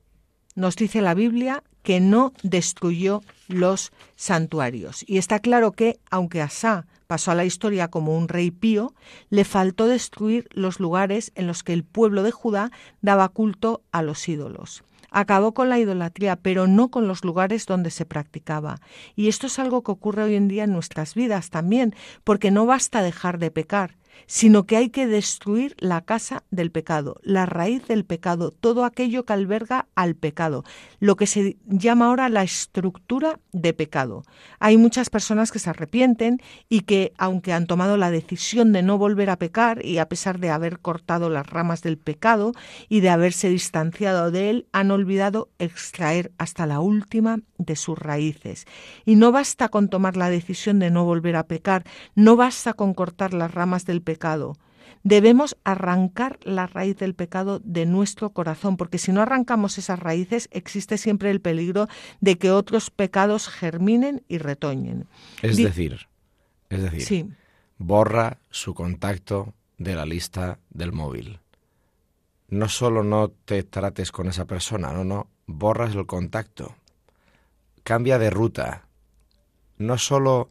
nos 0.55 0.77
dice 0.77 1.03
la 1.03 1.14
Biblia 1.14 1.62
que 1.83 2.01
no 2.01 2.33
destruyó 2.42 3.23
los 3.49 3.92
santuarios. 4.16 5.05
Y 5.07 5.18
está 5.18 5.40
claro 5.40 5.73
que, 5.73 5.99
aunque 6.11 6.40
Asá 6.40 6.87
pasó 7.11 7.33
a 7.33 7.35
la 7.35 7.44
historia 7.44 7.88
como 7.88 8.16
un 8.16 8.29
rey 8.29 8.53
pío, 8.53 8.94
le 9.31 9.42
faltó 9.42 9.88
destruir 9.88 10.49
los 10.53 10.79
lugares 10.79 11.33
en 11.35 11.49
los 11.49 11.64
que 11.64 11.73
el 11.73 11.83
pueblo 11.83 12.23
de 12.23 12.31
Judá 12.31 12.70
daba 13.01 13.29
culto 13.31 13.83
a 13.90 14.03
los 14.03 14.29
ídolos. 14.29 14.85
Acabó 15.11 15.53
con 15.53 15.68
la 15.68 15.81
idolatría, 15.81 16.37
pero 16.37 16.68
no 16.68 16.88
con 16.92 17.09
los 17.09 17.25
lugares 17.25 17.66
donde 17.66 17.90
se 17.90 18.07
practicaba. 18.07 18.81
Y 19.16 19.27
esto 19.27 19.49
es 19.49 19.59
algo 19.59 19.83
que 19.83 19.90
ocurre 19.90 20.23
hoy 20.23 20.37
en 20.37 20.46
día 20.46 20.62
en 20.62 20.73
nuestras 20.73 21.16
vidas 21.16 21.51
también, 21.51 21.96
porque 22.23 22.53
no 22.53 22.64
basta 22.64 23.03
dejar 23.03 23.40
de 23.40 23.51
pecar, 23.51 23.96
sino 24.27 24.64
que 24.64 24.77
hay 24.77 24.90
que 24.90 25.07
destruir 25.07 25.75
la 25.79 26.03
casa 26.03 26.44
del 26.51 26.70
pecado, 26.70 27.18
la 27.23 27.46
raíz 27.46 27.87
del 27.88 28.05
pecado, 28.05 28.51
todo 28.51 28.85
aquello 28.85 29.25
que 29.25 29.33
alberga 29.33 29.87
al 29.94 30.14
pecado, 30.14 30.64
lo 31.01 31.16
que 31.16 31.27
se 31.27 31.57
llama 31.66 32.07
ahora 32.07 32.29
la 32.29 32.42
estructura 32.42 33.40
de 33.53 33.73
pecado. 33.73 34.23
Hay 34.59 34.77
muchas 34.77 35.11
personas 35.11 35.51
que 35.51 35.59
se 35.59 35.70
arrepienten 35.70 36.40
y 36.68 36.83
que, 36.83 37.12
aunque 37.18 37.53
han 37.53 37.66
tomado 37.66 37.96
la 37.96 38.11
decisión 38.11 38.73
de 38.73 38.83
no 38.83 38.99
volver 38.99 39.31
a 39.31 39.37
pecar 39.37 39.85
y 39.85 39.99
a 39.99 40.09
pesar 40.09 40.38
de 40.38 40.51
haber 40.51 40.79
cortado 40.79 41.31
las 41.31 41.46
ramas 41.46 41.83
del 41.83 41.99
pecado 41.99 42.53
y 42.88 43.01
de 43.01 43.11
haberse 43.11 43.49
distanciado 43.49 44.31
de 44.31 44.51
él, 44.51 44.66
han 44.73 44.90
olvidado 44.90 45.51
extraer 45.59 46.33
hasta 46.38 46.66
la 46.66 46.81
última 46.81 47.40
de 47.59 47.77
sus 47.77 47.99
raíces. 47.99 48.66
Y 49.05 49.16
no 49.16 49.33
basta 49.33 49.68
con 49.68 49.88
tomar 49.88 50.16
la 50.16 50.31
decisión 50.31 50.79
de 50.79 50.90
no 50.90 51.05
volver 51.05 51.37
a 51.37 51.46
pecar, 51.46 51.85
no 52.14 52.37
basta 52.37 52.75
con 52.75 52.94
cortar 52.94 53.35
las 53.35 53.53
ramas 53.53 53.85
del 53.85 53.99
pecado. 54.02 54.56
Debemos 55.02 55.56
arrancar 55.64 56.38
la 56.42 56.66
raíz 56.66 56.96
del 56.98 57.14
pecado 57.14 57.60
de 57.64 57.86
nuestro 57.86 58.30
corazón, 58.30 58.76
porque 58.76 58.98
si 58.98 59.12
no 59.12 59.22
arrancamos 59.22 59.78
esas 59.78 59.98
raíces 59.98 60.48
existe 60.52 60.98
siempre 60.98 61.30
el 61.30 61.40
peligro 61.40 61.88
de 62.20 62.36
que 62.36 62.50
otros 62.50 62.90
pecados 62.90 63.48
germinen 63.48 64.22
y 64.28 64.38
retoñen. 64.38 65.06
Es 65.40 65.56
decir, 65.56 66.06
es 66.68 66.82
decir, 66.82 67.36
borra 67.78 68.38
su 68.50 68.74
contacto 68.74 69.54
de 69.78 69.94
la 69.94 70.04
lista 70.04 70.58
del 70.68 70.92
móvil. 70.92 71.40
No 72.48 72.68
solo 72.68 73.02
no 73.02 73.30
te 73.30 73.62
trates 73.62 74.12
con 74.12 74.28
esa 74.28 74.44
persona, 74.44 74.92
no, 74.92 75.04
no, 75.04 75.28
borras 75.46 75.94
el 75.94 76.06
contacto. 76.06 76.74
Cambia 77.84 78.18
de 78.18 78.28
ruta. 78.28 78.86
No 79.78 79.96
solo 79.96 80.50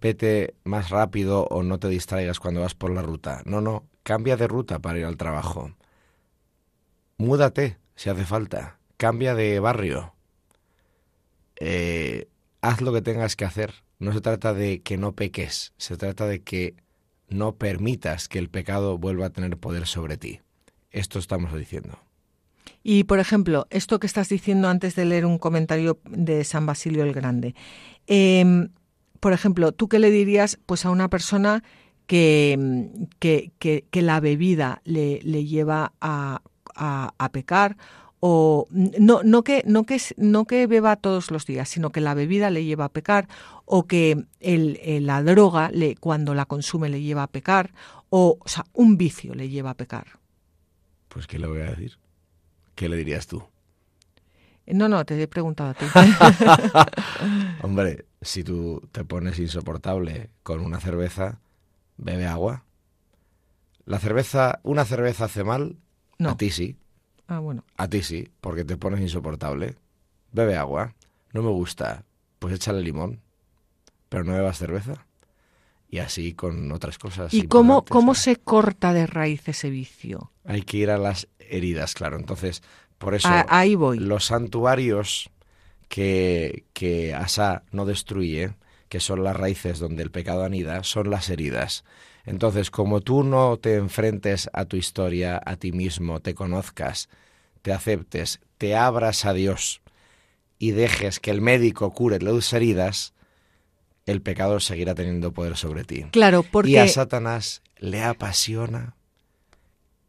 vete 0.00 0.54
más 0.64 0.90
rápido 0.90 1.44
o 1.44 1.62
no 1.62 1.78
te 1.78 1.88
distraigas 1.88 2.40
cuando 2.40 2.60
vas 2.60 2.74
por 2.74 2.90
la 2.90 3.02
ruta. 3.02 3.42
No, 3.44 3.60
no, 3.60 3.84
cambia 4.02 4.36
de 4.36 4.48
ruta 4.48 4.78
para 4.78 4.98
ir 4.98 5.04
al 5.04 5.16
trabajo. 5.16 5.72
Múdate 7.18 7.78
si 7.94 8.10
hace 8.10 8.24
falta. 8.24 8.78
Cambia 8.96 9.34
de 9.34 9.60
barrio. 9.60 10.14
Eh, 11.56 12.28
haz 12.62 12.80
lo 12.80 12.92
que 12.92 13.02
tengas 13.02 13.36
que 13.36 13.44
hacer. 13.44 13.74
No 13.98 14.12
se 14.12 14.20
trata 14.20 14.54
de 14.54 14.80
que 14.80 14.96
no 14.96 15.12
peques, 15.12 15.74
se 15.76 15.96
trata 15.96 16.26
de 16.26 16.42
que 16.42 16.74
no 17.28 17.56
permitas 17.56 18.28
que 18.28 18.38
el 18.38 18.48
pecado 18.48 18.96
vuelva 18.96 19.26
a 19.26 19.30
tener 19.30 19.56
poder 19.58 19.86
sobre 19.86 20.16
ti. 20.16 20.40
Esto 20.90 21.18
estamos 21.18 21.54
diciendo. 21.54 21.98
Y, 22.82 23.04
por 23.04 23.18
ejemplo, 23.18 23.66
esto 23.68 24.00
que 24.00 24.06
estás 24.06 24.30
diciendo 24.30 24.68
antes 24.68 24.94
de 24.96 25.04
leer 25.04 25.26
un 25.26 25.38
comentario 25.38 26.00
de 26.08 26.44
San 26.44 26.64
Basilio 26.64 27.04
el 27.04 27.12
Grande. 27.12 27.54
Eh, 28.06 28.68
por 29.20 29.32
ejemplo, 29.32 29.72
¿tú 29.72 29.88
qué 29.88 29.98
le 29.98 30.10
dirías 30.10 30.58
pues 30.66 30.84
a 30.84 30.90
una 30.90 31.08
persona 31.08 31.62
que, 32.06 32.88
que, 33.18 33.52
que, 33.58 34.02
la 34.02 34.18
bebida 34.18 34.80
le, 34.84 35.20
le 35.22 35.44
lleva 35.44 35.92
a, 36.00 36.42
a, 36.74 37.28
pecar? 37.30 37.76
O 38.18 38.66
no, 38.70 39.22
no, 39.22 39.44
que, 39.44 39.62
no, 39.66 39.84
que, 39.84 40.00
no 40.16 40.44
que 40.46 40.66
beba 40.66 40.96
todos 40.96 41.30
los 41.30 41.46
días, 41.46 41.68
sino 41.68 41.90
que 41.90 42.00
la 42.00 42.14
bebida 42.14 42.50
le 42.50 42.64
lleva 42.64 42.86
a 42.86 42.92
pecar, 42.92 43.28
o 43.64 43.86
que 43.86 44.24
el, 44.40 45.06
la 45.06 45.22
droga 45.22 45.70
le, 45.70 45.96
cuando 45.96 46.34
la 46.34 46.46
consume 46.46 46.88
le 46.88 47.00
lleva 47.00 47.22
a 47.22 47.28
pecar, 47.28 47.72
o, 48.08 48.38
o 48.40 48.48
sea, 48.48 48.66
un 48.72 48.96
vicio 48.96 49.34
le 49.34 49.48
lleva 49.48 49.70
a 49.70 49.76
pecar. 49.76 50.18
Pues, 51.08 51.26
¿qué 51.26 51.38
le 51.38 51.46
voy 51.46 51.60
a 51.60 51.70
decir? 51.70 51.98
¿Qué 52.74 52.88
le 52.88 52.96
dirías 52.96 53.26
tú? 53.26 53.42
No, 54.72 54.88
no, 54.88 55.04
te 55.04 55.20
he 55.20 55.28
preguntado 55.28 55.70
a 55.70 55.74
ti. 55.74 55.84
Hombre, 57.62 58.06
si 58.20 58.44
tú 58.44 58.88
te 58.92 59.04
pones 59.04 59.38
insoportable 59.38 60.30
con 60.42 60.60
una 60.60 60.80
cerveza, 60.80 61.40
bebe 61.96 62.26
agua. 62.26 62.64
La 63.84 63.98
cerveza, 63.98 64.60
una 64.62 64.84
cerveza 64.84 65.24
hace 65.24 65.44
mal, 65.44 65.76
no. 66.18 66.30
a 66.30 66.36
ti 66.36 66.50
sí. 66.50 66.76
Ah, 67.26 67.38
bueno. 67.38 67.64
A 67.76 67.88
ti 67.88 68.02
sí, 68.02 68.28
porque 68.40 68.64
te 68.64 68.76
pones 68.76 69.00
insoportable. 69.00 69.76
Bebe 70.32 70.56
agua. 70.56 70.94
No 71.32 71.42
me 71.42 71.50
gusta, 71.50 72.04
pues 72.38 72.54
échale 72.54 72.82
limón. 72.82 73.20
Pero 74.08 74.24
no 74.24 74.32
bebas 74.32 74.58
cerveza. 74.58 75.06
Y 75.88 75.98
así 75.98 76.34
con 76.34 76.70
otras 76.72 76.98
cosas. 76.98 77.32
¿Y 77.34 77.48
cómo, 77.48 77.84
cómo 77.84 78.14
se 78.14 78.36
corta 78.36 78.92
de 78.92 79.06
raíz 79.06 79.48
ese 79.48 79.70
vicio? 79.70 80.32
Hay 80.44 80.62
que 80.62 80.76
ir 80.76 80.90
a 80.90 80.98
las 80.98 81.28
heridas, 81.38 81.94
claro. 81.94 82.16
Entonces, 82.16 82.62
por 83.00 83.14
eso 83.14 83.30
ahí 83.48 83.76
voy. 83.76 83.98
los 83.98 84.26
santuarios 84.26 85.30
que, 85.88 86.64
que 86.74 87.14
Asa 87.14 87.62
no 87.72 87.86
destruye, 87.86 88.52
que 88.90 89.00
son 89.00 89.24
las 89.24 89.34
raíces 89.34 89.78
donde 89.78 90.02
el 90.02 90.10
pecado 90.10 90.44
anida, 90.44 90.84
son 90.84 91.08
las 91.08 91.30
heridas. 91.30 91.82
Entonces, 92.26 92.70
como 92.70 93.00
tú 93.00 93.24
no 93.24 93.56
te 93.56 93.76
enfrentes 93.76 94.50
a 94.52 94.66
tu 94.66 94.76
historia, 94.76 95.40
a 95.46 95.56
ti 95.56 95.72
mismo, 95.72 96.20
te 96.20 96.34
conozcas, 96.34 97.08
te 97.62 97.72
aceptes, 97.72 98.40
te 98.58 98.76
abras 98.76 99.24
a 99.24 99.32
Dios 99.32 99.80
y 100.58 100.72
dejes 100.72 101.20
que 101.20 101.30
el 101.30 101.40
médico 101.40 101.94
cure 101.94 102.20
las 102.20 102.52
heridas, 102.52 103.14
el 104.04 104.20
pecado 104.20 104.60
seguirá 104.60 104.94
teniendo 104.94 105.32
poder 105.32 105.56
sobre 105.56 105.84
ti. 105.84 106.04
Claro, 106.12 106.42
porque... 106.42 106.72
Y 106.72 106.76
a 106.76 106.86
Satanás 106.86 107.62
le 107.78 108.02
apasiona 108.02 108.94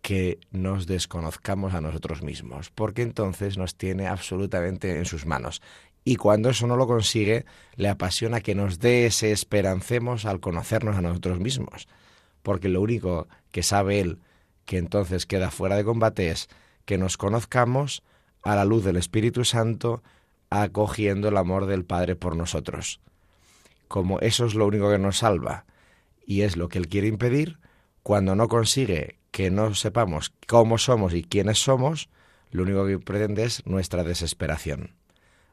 que 0.02 0.40
nos 0.52 0.88
desconozcamos 0.88 1.74
a 1.74 1.82
nosotros 1.82 2.24
mismos, 2.24 2.72
porque 2.72 3.04
entonces 3.04 3.58
nos 3.58 3.76
tiene 3.76 4.08
absolutamente 4.08 4.98
en 4.98 5.06
sus 5.06 5.26
manos. 5.26 5.62
Y 6.04 6.16
cuando 6.16 6.50
eso 6.50 6.66
no 6.66 6.76
lo 6.76 6.88
consigue, 6.88 7.46
le 7.76 7.90
apasiona 7.90 8.42
que 8.42 8.56
nos 8.56 8.80
desesperancemos 8.80 10.26
al 10.26 10.40
conocernos 10.40 10.98
a 10.98 11.02
nosotros 11.02 11.40
mismos, 11.40 11.88
porque 12.42 12.70
lo 12.70 12.82
único 12.82 13.28
que 13.52 13.62
sabe 13.62 14.00
él 14.00 14.20
que 14.66 14.78
entonces 14.78 15.26
queda 15.26 15.52
fuera 15.52 15.76
de 15.76 15.84
combate 15.84 16.32
es 16.32 16.48
que 16.86 16.98
nos 16.98 17.18
conozcamos 17.18 18.04
a 18.44 18.56
la 18.56 18.66
luz 18.66 18.84
del 18.84 18.98
Espíritu 18.98 19.46
Santo, 19.46 20.02
acogiendo 20.50 21.28
el 21.28 21.38
amor 21.38 21.68
del 21.68 21.86
Padre 21.86 22.16
por 22.16 22.36
nosotros. 22.36 23.00
Como 23.88 24.20
eso 24.20 24.46
es 24.46 24.56
lo 24.56 24.66
único 24.66 24.90
que 24.90 24.98
nos 24.98 25.18
salva 25.18 25.66
y 26.26 26.42
es 26.42 26.58
lo 26.58 26.70
que 26.70 26.80
Él 26.80 26.88
quiere 26.88 27.08
impedir, 27.08 27.60
cuando 28.04 28.36
no 28.36 28.48
consigue 28.48 29.21
que 29.32 29.50
no 29.50 29.74
sepamos 29.74 30.34
cómo 30.48 30.78
somos 30.78 31.14
y 31.14 31.24
quiénes 31.24 31.60
somos, 31.60 32.10
lo 32.52 32.64
único 32.64 32.86
que 32.86 33.00
pretende 33.00 33.44
es 33.44 33.66
nuestra 33.66 34.04
desesperación. 34.04 34.96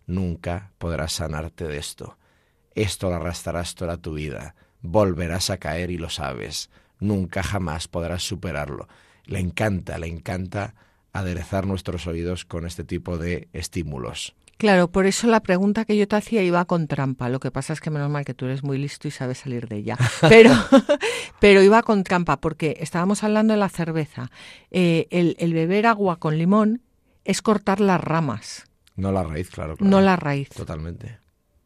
Nunca 0.07 0.73
podrás 0.79 1.13
sanarte 1.13 1.67
de 1.67 1.79
esto. 1.79 2.19
Esto 2.75 3.09
lo 3.09 3.17
arrastrarás 3.17 3.75
toda 3.75 3.97
tu 3.97 4.15
vida. 4.15 4.55
Volverás 4.83 5.51
a 5.51 5.59
caer 5.59 5.91
y 5.91 5.99
lo 5.99 6.11
sabes. 6.11 6.71
Nunca 6.99 7.43
jamás 7.43 7.89
podrás 7.89 8.23
superarlo. 8.23 8.89
Le 9.25 9.39
encanta, 9.39 9.99
le 9.99 10.09
encanta 10.09 10.75
aderezar 11.13 11.67
nuestros 11.67 12.07
oídos 12.07 12.45
con 12.45 12.67
este 12.67 12.85
tipo 12.85 13.19
de 13.19 13.49
estímulos. 13.53 14.35
Claro, 14.59 14.91
por 14.91 15.07
eso 15.07 15.29
la 15.29 15.41
pregunta 15.41 15.85
que 15.85 15.97
yo 15.97 16.09
te 16.09 16.17
hacía 16.17 16.43
iba 16.43 16.65
con 16.65 16.89
trampa. 16.89 17.29
Lo 17.29 17.39
que 17.39 17.53
pasa 17.53 17.73
es 17.73 17.81
que 17.81 17.91
menos 17.91 18.11
mal 18.11 18.25
que 18.25 18.35
tú 18.35 18.45
eres 18.45 18.65
muy 18.65 18.77
listo 18.77 19.07
y 19.07 19.13
sabes 19.13 19.39
salir 19.39 19.69
de 19.69 19.77
ella. 19.77 19.97
Pero, 20.29 20.51
pero 21.41 21.63
iba 21.63 21.83
con 21.85 22.03
trampa 22.03 22.41
porque 22.41 22.77
estábamos 22.81 23.23
hablando 23.23 23.55
de 23.55 23.61
la 23.61 23.69
cerveza. 23.69 24.33
Eh, 24.73 25.07
el, 25.11 25.55
beber 25.55 25.87
agua 25.87 26.17
con 26.17 26.37
limón 26.37 26.83
es 27.25 27.41
cortar 27.41 27.81
las 27.81 28.01
ramas. 28.01 28.65
No 28.97 29.13
la 29.13 29.23
raíz, 29.23 29.49
claro. 29.51 29.77
No 29.79 30.01
la 30.01 30.17
raíz. 30.17 30.49
Totalmente. 30.49 31.21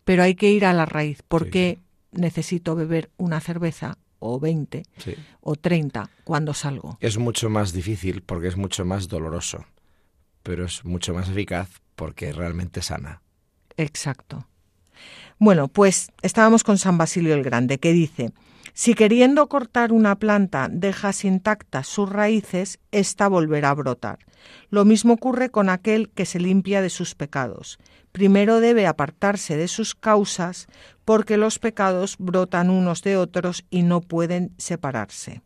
Pero 0.04 0.22
hay 0.22 0.34
que 0.34 0.50
ir 0.50 0.66
a 0.66 0.74
la 0.74 0.84
raíz 0.84 1.22
porque 1.26 1.78
necesito 2.10 2.74
beber 2.74 3.10
una 3.16 3.40
cerveza 3.40 3.96
o 4.18 4.38
20 4.38 4.82
o 5.40 5.56
30 5.56 6.10
cuando 6.24 6.52
salgo. 6.52 6.98
Es 7.00 7.16
mucho 7.16 7.48
más 7.48 7.72
difícil 7.72 8.22
porque 8.22 8.48
es 8.48 8.58
mucho 8.58 8.84
más 8.84 9.08
doloroso, 9.08 9.64
pero 10.42 10.66
es 10.66 10.84
mucho 10.84 11.14
más 11.14 11.30
eficaz 11.30 11.80
porque 12.02 12.32
realmente 12.32 12.82
sana. 12.82 13.22
Exacto. 13.76 14.48
Bueno, 15.38 15.68
pues 15.68 16.10
estábamos 16.22 16.64
con 16.64 16.76
San 16.76 16.98
Basilio 16.98 17.32
el 17.32 17.44
Grande, 17.44 17.78
que 17.78 17.92
dice, 17.92 18.32
si 18.72 18.94
queriendo 18.94 19.48
cortar 19.48 19.92
una 19.92 20.18
planta 20.18 20.68
dejas 20.68 21.24
intactas 21.24 21.86
sus 21.86 22.08
raíces, 22.08 22.80
ésta 22.90 23.28
volverá 23.28 23.70
a 23.70 23.74
brotar. 23.74 24.18
Lo 24.68 24.84
mismo 24.84 25.12
ocurre 25.12 25.50
con 25.50 25.68
aquel 25.68 26.10
que 26.10 26.26
se 26.26 26.40
limpia 26.40 26.82
de 26.82 26.90
sus 26.90 27.14
pecados. 27.14 27.78
Primero 28.10 28.58
debe 28.58 28.88
apartarse 28.88 29.56
de 29.56 29.68
sus 29.68 29.94
causas, 29.94 30.66
porque 31.04 31.36
los 31.36 31.60
pecados 31.60 32.16
brotan 32.18 32.68
unos 32.68 33.02
de 33.02 33.16
otros 33.16 33.64
y 33.70 33.84
no 33.84 34.00
pueden 34.00 34.56
separarse. 34.58 35.40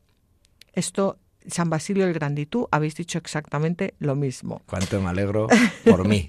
Esto 0.72 1.18
San 1.48 1.70
Basilio 1.70 2.06
el 2.06 2.12
Grande 2.12 2.42
y 2.42 2.46
tú 2.46 2.68
habéis 2.70 2.94
dicho 2.94 3.18
exactamente 3.18 3.94
lo 3.98 4.14
mismo. 4.16 4.62
Cuánto 4.66 5.00
me 5.00 5.08
alegro 5.08 5.46
por 5.84 6.06
mí. 6.06 6.26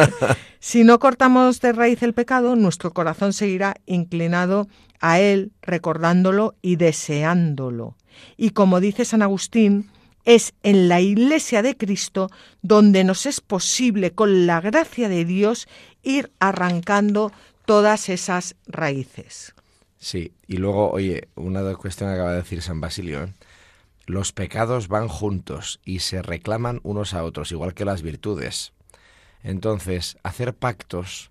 si 0.60 0.84
no 0.84 0.98
cortamos 0.98 1.60
de 1.60 1.72
raíz 1.72 2.02
el 2.02 2.14
pecado, 2.14 2.56
nuestro 2.56 2.92
corazón 2.92 3.32
seguirá 3.32 3.76
inclinado 3.86 4.68
a 5.00 5.20
él, 5.20 5.52
recordándolo 5.62 6.54
y 6.62 6.76
deseándolo. 6.76 7.96
Y 8.36 8.50
como 8.50 8.80
dice 8.80 9.04
San 9.04 9.22
Agustín, 9.22 9.90
es 10.24 10.54
en 10.62 10.88
la 10.88 11.00
iglesia 11.00 11.62
de 11.62 11.76
Cristo 11.76 12.30
donde 12.62 13.04
nos 13.04 13.26
es 13.26 13.40
posible, 13.40 14.12
con 14.12 14.46
la 14.46 14.60
gracia 14.60 15.08
de 15.08 15.24
Dios, 15.24 15.68
ir 16.02 16.32
arrancando 16.38 17.32
todas 17.66 18.08
esas 18.08 18.56
raíces. 18.66 19.54
Sí, 19.98 20.32
y 20.46 20.58
luego, 20.58 20.90
oye, 20.90 21.28
una 21.34 21.62
cuestión 21.74 22.10
que 22.10 22.14
acaba 22.14 22.32
de 22.32 22.38
decir 22.38 22.60
San 22.62 22.80
Basilio, 22.80 23.24
¿eh? 23.24 23.32
Los 24.06 24.32
pecados 24.32 24.88
van 24.88 25.08
juntos 25.08 25.80
y 25.82 26.00
se 26.00 26.20
reclaman 26.20 26.80
unos 26.82 27.14
a 27.14 27.24
otros, 27.24 27.52
igual 27.52 27.72
que 27.72 27.86
las 27.86 28.02
virtudes. 28.02 28.74
Entonces, 29.42 30.18
hacer 30.22 30.54
pactos, 30.54 31.30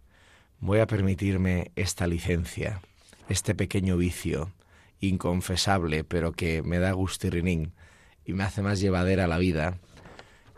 voy 0.60 0.80
a 0.80 0.88
permitirme 0.88 1.72
esta 1.76 2.08
licencia, 2.08 2.82
este 3.30 3.54
pequeño 3.54 3.96
vicio, 3.96 4.52
inconfesable, 5.02 6.04
pero 6.04 6.32
que 6.32 6.64
me 6.64 6.80
da 6.80 6.94
gustirrinín 6.94 7.74
y 8.26 8.34
me 8.34 8.44
hace 8.44 8.64
más 8.64 8.80
llevadera 8.80 9.28
la 9.28 9.38
vida, 9.38 9.78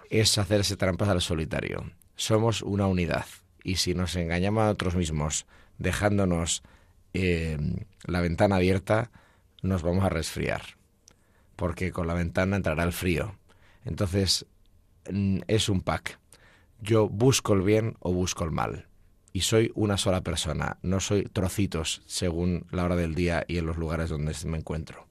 es 0.10 0.38
hacerse 0.38 0.78
trampas 0.78 1.10
al 1.10 1.21
solitario. 1.21 1.91
Somos 2.15 2.62
una 2.62 2.88
unidad, 2.88 3.25
y 3.62 3.75
si 3.75 3.93
nos 3.93 4.15
engañamos 4.15 4.62
a 4.62 4.65
nosotros 4.67 4.95
mismos, 4.95 5.47
dejándonos 5.80 6.63
eh, 7.13 7.58
la 8.06 8.21
ventana 8.21 8.56
abierta, 8.56 9.12
nos 9.62 9.82
vamos 9.84 10.06
a 10.06 10.10
resfriar 10.10 10.62
porque 11.56 11.91
con 11.91 12.08
la 12.08 12.13
ventana 12.13 12.56
entrará 12.56 12.84
el 12.84 12.94
frío. 12.94 13.36
Entonces, 13.84 14.46
mm, 15.12 15.39
es 15.48 15.70
un 15.70 15.82
pack. 15.82 16.20
Yo 16.82 17.08
busco 17.10 17.54
el 17.54 17.62
bien 17.62 17.96
o 18.00 18.13
busco 18.13 18.44
el 18.44 18.52
mal. 18.52 18.88
Y 19.34 19.41
soy 19.41 19.72
una 19.76 19.98
sola 19.98 20.22
persona, 20.22 20.78
no 20.82 21.02
soy 21.02 21.24
trocitos 21.24 22.02
según 22.06 22.65
la 22.72 22.86
hora 22.86 22.96
del 22.96 23.15
día 23.15 23.44
y 23.48 23.58
en 23.58 23.65
los 23.65 23.76
lugares 23.76 24.10
donde 24.10 24.34
me 24.46 24.58
encuentro. 24.58 25.08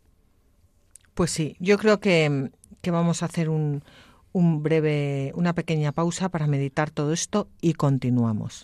Pues 1.13 1.31
sí, 1.31 1.57
yo 1.61 1.77
creo 1.79 2.01
que, 2.01 2.51
que 2.81 2.91
vamos 2.91 3.23
a 3.23 3.27
hacer 3.27 3.51
un, 3.51 3.85
un 4.35 4.63
breve, 4.63 5.33
una 5.37 5.55
pequeña 5.55 5.93
pausa 5.93 6.29
para 6.29 6.47
meditar 6.47 6.91
todo 6.91 7.13
esto 7.13 7.49
y 7.61 7.75
continuamos. 7.75 8.63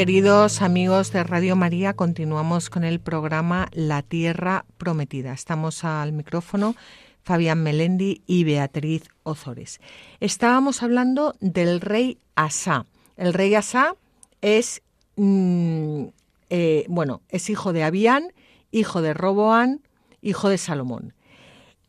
Queridos 0.00 0.62
amigos 0.62 1.12
de 1.12 1.22
Radio 1.24 1.56
María, 1.56 1.92
continuamos 1.92 2.70
con 2.70 2.84
el 2.84 3.00
programa 3.00 3.68
La 3.74 4.00
Tierra 4.00 4.64
Prometida. 4.78 5.34
Estamos 5.34 5.84
al 5.84 6.14
micrófono 6.14 6.74
Fabián 7.22 7.62
Melendi 7.62 8.22
y 8.26 8.44
Beatriz 8.44 9.02
Ozores. 9.24 9.78
Estábamos 10.18 10.82
hablando 10.82 11.34
del 11.40 11.82
rey 11.82 12.16
Asa. 12.34 12.86
El 13.18 13.34
rey 13.34 13.54
Asa 13.54 13.94
es, 14.40 14.80
mm, 15.16 16.04
eh, 16.48 16.86
bueno, 16.88 17.20
es 17.28 17.50
hijo 17.50 17.74
de 17.74 17.84
Abián, 17.84 18.32
hijo 18.70 19.02
de 19.02 19.12
Roboán, 19.12 19.82
hijo 20.22 20.48
de 20.48 20.56
Salomón. 20.56 21.12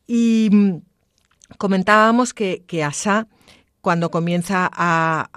Y 0.06 0.50
mm, 0.52 0.82
comentábamos 1.56 2.34
que, 2.34 2.62
que 2.66 2.84
Asa 2.84 3.26
cuando 3.82 4.12
comienza 4.12 4.70
a, 4.72 5.28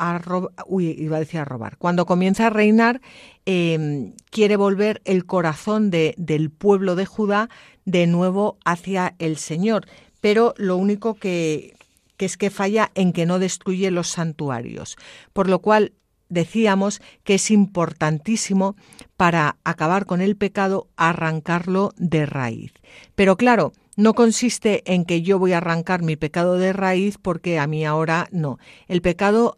iba 0.80 1.18
a 1.18 1.20
decir 1.20 1.40
a 1.40 1.46
robar, 1.46 1.78
cuando 1.78 2.06
comienza 2.06 2.48
a 2.48 2.50
reinar, 2.52 3.02
em, 3.46 4.14
quiere 4.30 4.56
volver 4.56 5.02
el 5.04 5.26
corazón 5.26 5.90
de, 5.90 6.14
del 6.18 6.52
pueblo 6.52 6.96
de 6.96 7.08
Judá 7.08 7.50
de 7.86 8.06
nuevo 8.06 8.58
hacia 8.64 9.16
el 9.18 9.38
Señor, 9.38 9.88
pero 10.22 10.54
lo 10.58 10.78
único 10.78 11.16
que, 11.16 11.76
que 12.18 12.26
es 12.26 12.38
que 12.38 12.52
falla 12.52 12.92
en 12.94 13.14
que 13.14 13.26
no 13.26 13.40
destruye 13.40 13.90
los 13.90 14.10
santuarios, 14.10 14.96
por 15.34 15.50
lo 15.50 15.60
cual 15.60 15.94
decíamos 16.30 17.02
que 17.24 17.36
es 17.36 17.50
importantísimo 17.50 18.76
para 19.18 19.58
acabar 19.64 20.06
con 20.06 20.22
el 20.22 20.36
pecado 20.36 20.88
arrancarlo 20.98 21.94
de 21.98 22.28
raíz. 22.28 22.74
Pero 23.16 23.38
claro, 23.38 23.74
no 23.96 24.14
consiste 24.14 24.84
en 24.92 25.06
que 25.06 25.22
yo 25.22 25.40
voy 25.40 25.54
a 25.54 25.58
arrancar 25.58 26.04
mi 26.04 26.16
pecado 26.16 26.58
de 26.58 26.74
raíz 26.74 27.18
porque 27.18 27.60
a 27.60 27.68
mí 27.68 27.86
ahora 27.86 28.28
no. 28.32 28.60
El 28.88 29.02
pecado 29.02 29.58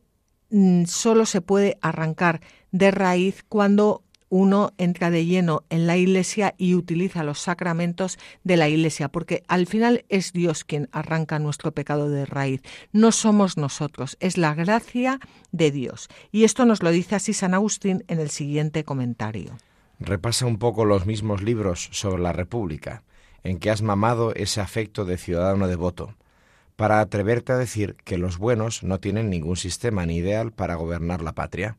mm, 0.50 0.86
solo 0.86 1.26
se 1.26 1.42
puede 1.42 1.78
arrancar 1.82 2.42
de 2.72 2.92
raíz 2.92 3.44
cuando 3.48 4.04
uno 4.30 4.74
entra 4.78 5.10
de 5.10 5.26
lleno 5.26 5.64
en 5.70 5.88
la 5.88 5.98
iglesia 5.98 6.54
y 6.58 6.76
utiliza 6.76 7.24
los 7.24 7.40
sacramentos 7.40 8.20
de 8.44 8.58
la 8.58 8.68
iglesia, 8.68 9.08
porque 9.08 9.44
al 9.48 9.68
final 9.68 10.06
es 10.10 10.34
Dios 10.34 10.66
quien 10.66 10.90
arranca 10.92 11.40
nuestro 11.40 11.72
pecado 11.72 12.10
de 12.10 12.26
raíz, 12.26 12.62
no 12.92 13.14
somos 13.14 13.56
nosotros, 13.56 14.18
es 14.20 14.38
la 14.38 14.54
gracia 14.54 15.20
de 15.52 15.72
Dios. 15.72 16.10
Y 16.32 16.44
esto 16.44 16.66
nos 16.66 16.84
lo 16.84 16.92
dice 16.92 17.16
así 17.16 17.34
San 17.34 17.54
Agustín 17.54 18.04
en 18.08 18.20
el 18.20 18.30
siguiente 18.30 18.84
comentario. 18.84 19.58
Repasa 20.00 20.46
un 20.46 20.58
poco 20.58 20.86
los 20.86 21.06
mismos 21.06 21.42
libros 21.42 21.90
sobre 21.92 22.22
la 22.22 22.34
República 22.34 23.04
en 23.48 23.60
que 23.60 23.72
has 23.72 23.82
mamado 23.82 24.36
ese 24.36 24.60
afecto 24.60 25.06
de 25.06 25.18
ciudadano 25.18 25.70
devoto, 25.70 26.16
para 26.76 27.00
atreverte 27.00 27.54
a 27.54 27.58
decir 27.58 27.96
que 28.04 28.18
los 28.18 28.38
buenos 28.38 28.84
no 28.84 29.00
tienen 29.00 29.30
ningún 29.30 29.56
sistema 29.56 30.06
ni 30.06 30.18
ideal 30.18 30.52
para 30.52 30.76
gobernar 30.76 31.22
la 31.22 31.32
patria. 31.32 31.78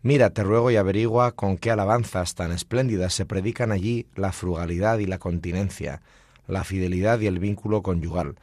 Mira, 0.00 0.30
te 0.30 0.42
ruego 0.42 0.70
y 0.70 0.76
averigua 0.76 1.32
con 1.32 1.58
qué 1.58 1.70
alabanzas 1.70 2.34
tan 2.34 2.50
espléndidas 2.50 3.12
se 3.12 3.26
predican 3.26 3.72
allí 3.72 4.06
la 4.14 4.32
frugalidad 4.32 4.98
y 5.00 5.04
la 5.06 5.18
continencia, 5.18 6.00
la 6.46 6.64
fidelidad 6.64 7.20
y 7.20 7.26
el 7.26 7.40
vínculo 7.40 7.82
conyugal, 7.82 8.36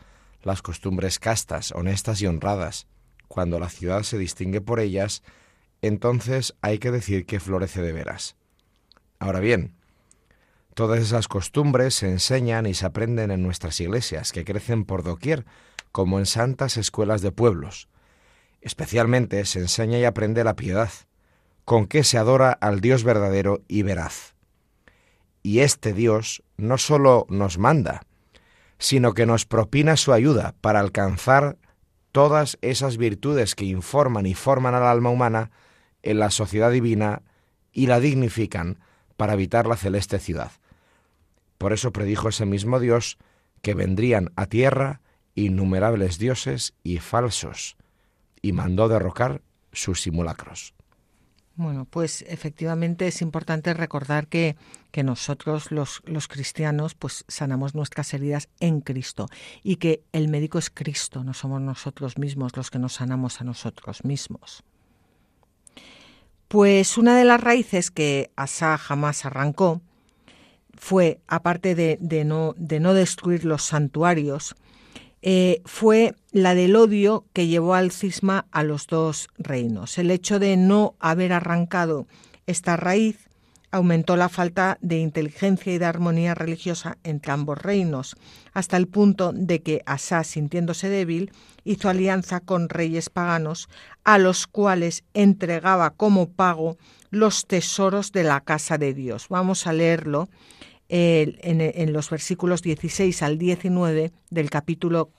las 0.44 0.62
costumbres 0.62 1.18
castas, 1.18 1.72
honestas 1.72 2.22
y 2.22 2.28
honradas. 2.28 2.86
Cuando 3.28 3.60
la 3.60 3.70
ciudad 3.70 4.04
se 4.04 4.20
distingue 4.20 4.62
por 4.62 4.80
ellas, 4.80 5.24
entonces 5.82 6.54
hay 6.62 6.78
que 6.78 6.92
decir 6.92 7.26
que 7.26 7.40
florece 7.40 7.82
de 7.82 7.94
veras. 7.94 8.36
Ahora 9.18 9.40
bien, 9.40 9.74
Todas 10.74 11.02
esas 11.02 11.28
costumbres 11.28 11.96
se 11.96 12.10
enseñan 12.10 12.66
y 12.66 12.74
se 12.74 12.86
aprenden 12.86 13.30
en 13.32 13.44
nuestras 13.44 13.80
iglesias, 13.82 14.32
que 14.32 14.46
crecen 14.46 14.86
por 14.86 15.04
doquier, 15.04 15.46
como 15.92 16.18
en 16.18 16.26
santas 16.26 16.78
escuelas 16.78 17.22
de 17.22 17.32
pueblos. 17.32 17.90
Especialmente 18.62 19.44
se 19.46 19.60
enseña 19.60 20.00
y 20.00 20.06
aprende 20.06 20.44
la 20.44 20.56
piedad, 20.56 20.92
con 21.66 21.88
que 21.88 22.04
se 22.04 22.18
adora 22.18 22.52
al 22.52 22.80
Dios 22.80 23.04
verdadero 23.04 23.62
y 23.68 23.84
veraz. 23.84 24.36
Y 25.44 25.60
este 25.60 25.94
Dios 25.94 26.44
no 26.56 26.78
sólo 26.78 27.26
nos 27.30 27.58
manda, 27.58 28.04
sino 28.78 29.14
que 29.14 29.26
nos 29.26 29.46
propina 29.46 29.98
su 29.98 30.14
ayuda 30.14 30.56
para 30.62 30.80
alcanzar 30.80 31.58
todas 32.12 32.58
esas 32.62 32.98
virtudes 32.98 33.56
que 33.56 33.66
informan 33.66 34.26
y 34.26 34.36
forman 34.36 34.76
al 34.76 34.84
alma 34.84 35.10
humana 35.10 35.52
en 36.04 36.20
la 36.20 36.30
sociedad 36.30 36.72
divina 36.72 37.24
y 37.72 37.88
la 37.88 38.00
dignifican 38.00 38.80
para 39.18 39.34
habitar 39.34 39.68
la 39.68 39.78
celeste 39.78 40.20
ciudad. 40.20 40.52
Por 41.62 41.74
eso 41.74 41.94
predijo 41.94 42.28
ese 42.28 42.48
mismo 42.48 42.80
Dios 42.80 43.20
que 43.62 43.76
vendrían 43.76 44.32
a 44.36 44.48
tierra 44.48 45.02
innumerables 45.36 46.18
dioses 46.18 46.74
y 46.82 46.98
falsos, 46.98 47.78
y 48.42 48.52
mandó 48.52 48.88
derrocar 48.88 49.44
sus 49.72 50.02
simulacros. 50.02 50.74
Bueno, 51.54 51.86
pues 51.86 52.26
efectivamente 52.28 53.06
es 53.06 53.22
importante 53.22 53.76
recordar 53.76 54.26
que, 54.26 54.56
que 54.90 55.04
nosotros 55.04 55.72
los, 55.72 56.02
los, 56.06 56.28
cristianos 56.28 56.96
pues 56.96 57.26
sanamos 57.28 57.76
nuestras 57.76 58.12
heridas 58.16 58.50
en 58.60 58.82
Cristo 58.82 59.28
y 59.62 59.76
que 59.76 60.04
el 60.14 60.30
médico 60.30 60.58
es 60.58 60.72
Cristo, 60.72 61.24
no 61.24 61.36
somos 61.36 61.62
nosotros 61.62 62.18
mismos 62.18 62.58
los 62.58 62.72
que 62.72 62.80
nos 62.80 62.94
sanamos 62.94 63.40
a 63.40 63.44
nosotros 63.44 64.04
mismos. 64.04 64.64
Pues 66.48 66.98
una 66.98 67.16
de 67.16 67.26
las 67.26 67.40
raíces 67.40 67.92
que 67.92 68.32
Asa 68.36 68.80
jamás 68.80 69.26
arrancó 69.26 69.84
fue, 70.82 71.22
aparte 71.28 71.76
de, 71.76 72.26
no, 72.26 72.56
de 72.58 72.80
no, 72.80 72.96
destruir 72.96 73.46
los 73.46 73.62
santuarios, 73.62 74.56
eh, 75.22 75.62
fue 75.64 76.16
la 76.32 76.56
del 76.56 76.76
odio 76.76 77.24
que 77.34 77.46
llevó 77.46 77.76
al 77.76 77.92
cisma 77.92 78.48
a 78.52 78.64
los 78.64 78.88
dos 78.88 79.30
reinos. 79.38 80.00
El 80.00 80.10
hecho 80.10 80.40
de 80.40 80.58
no 80.58 80.96
haber 81.00 81.34
arrancado 81.34 82.08
esta 82.48 82.78
raíz 82.78 83.30
aumentó 83.70 84.18
la 84.18 84.28
falta 84.28 84.80
de 84.82 84.98
inteligencia 84.98 85.72
y 85.72 85.78
de 85.78 85.86
armonía 85.86 86.34
religiosa 86.34 86.98
entre 87.04 87.32
ambos 87.32 87.60
reinos, 87.60 88.16
hasta 88.52 88.76
el 88.76 88.88
punto 88.88 89.34
de 89.34 89.62
que 89.62 89.84
Asa, 89.86 90.24
sintiéndose 90.24 90.90
débil, 90.90 91.32
hizo 91.64 91.90
alianza 91.90 92.40
con 92.40 92.70
reyes 92.70 93.12
paganos, 93.12 93.70
a 94.04 94.18
los 94.18 94.48
cuales 94.48 95.04
entregaba 95.14 95.92
como 95.92 96.28
pago 96.32 96.78
los 97.12 97.46
tesoros 97.46 98.12
de 98.12 98.24
la 98.24 98.42
casa 98.42 98.80
de 98.80 98.96
Dios. 98.96 99.28
Vamos 99.30 99.68
a 99.68 99.74
leerlo 99.74 100.28
en, 100.92 101.94
los 101.94 102.10
versículos 102.10 102.62
16 102.62 103.24
al 103.24 103.38
19 103.38 104.12
del 104.30 104.50
capítulo 104.50 105.10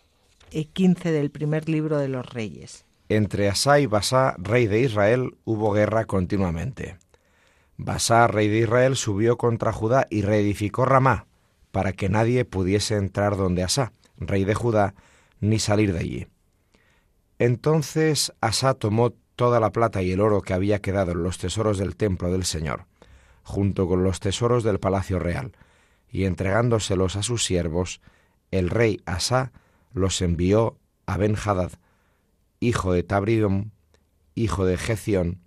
15 0.51 1.09
eh, 1.09 1.13
del 1.13 1.31
primer 1.31 1.69
libro 1.69 1.99
de 1.99 2.09
los 2.09 2.27
reyes. 2.27 2.85
Entre 3.09 3.49
Asá 3.49 3.81
y 3.81 3.87
Basá, 3.87 4.37
rey 4.39 4.67
de 4.67 4.81
Israel, 4.81 5.35
hubo 5.45 5.73
guerra 5.73 6.05
continuamente. 6.05 6.99
Basá, 7.79 8.27
rey 8.27 8.49
de 8.49 8.59
Israel, 8.59 8.97
subió 8.97 9.39
contra 9.39 9.73
Judá 9.73 10.07
y 10.11 10.23
reedificó 10.23 10.85
Ramá, 10.85 11.27
para 11.71 11.95
que 11.95 12.11
nadie 12.11 12.45
pudiese 12.45 12.97
entrar 12.97 13.37
donde 13.37 13.63
Asá, 13.63 13.93
rey 14.19 14.45
de 14.45 14.55
Judá, 14.55 14.95
ni 15.41 15.59
salir 15.59 15.95
de 15.95 15.99
allí. 15.99 16.27
Entonces 17.39 18.33
Asá 18.43 18.75
tomó 18.75 19.15
toda 19.37 19.59
la 19.59 19.71
plata 19.71 20.03
y 20.03 20.13
el 20.13 20.21
oro 20.21 20.43
que 20.43 20.53
había 20.53 20.81
quedado 20.81 21.13
en 21.13 21.23
los 21.23 21.39
tesoros 21.39 21.79
del 21.79 21.97
templo 21.97 22.31
del 22.31 22.45
Señor, 22.45 22.85
junto 23.43 23.89
con 23.89 24.05
los 24.05 24.21
tesoros 24.21 24.65
del 24.65 24.81
palacio 24.81 25.19
real, 25.19 25.53
y 26.09 26.25
entregándoselos 26.25 27.17
a 27.17 27.23
sus 27.23 27.45
siervos, 27.45 28.01
el 28.51 28.71
rey 28.71 29.01
Asá 29.07 29.53
los 29.93 30.21
envió 30.23 30.79
a 31.07 31.17
Ben-Hadad, 31.17 31.73
hijo 32.61 32.93
de 32.93 33.03
Tabrium, 33.03 33.71
hijo 34.35 34.65
de 34.65 34.77
Geción, 34.77 35.41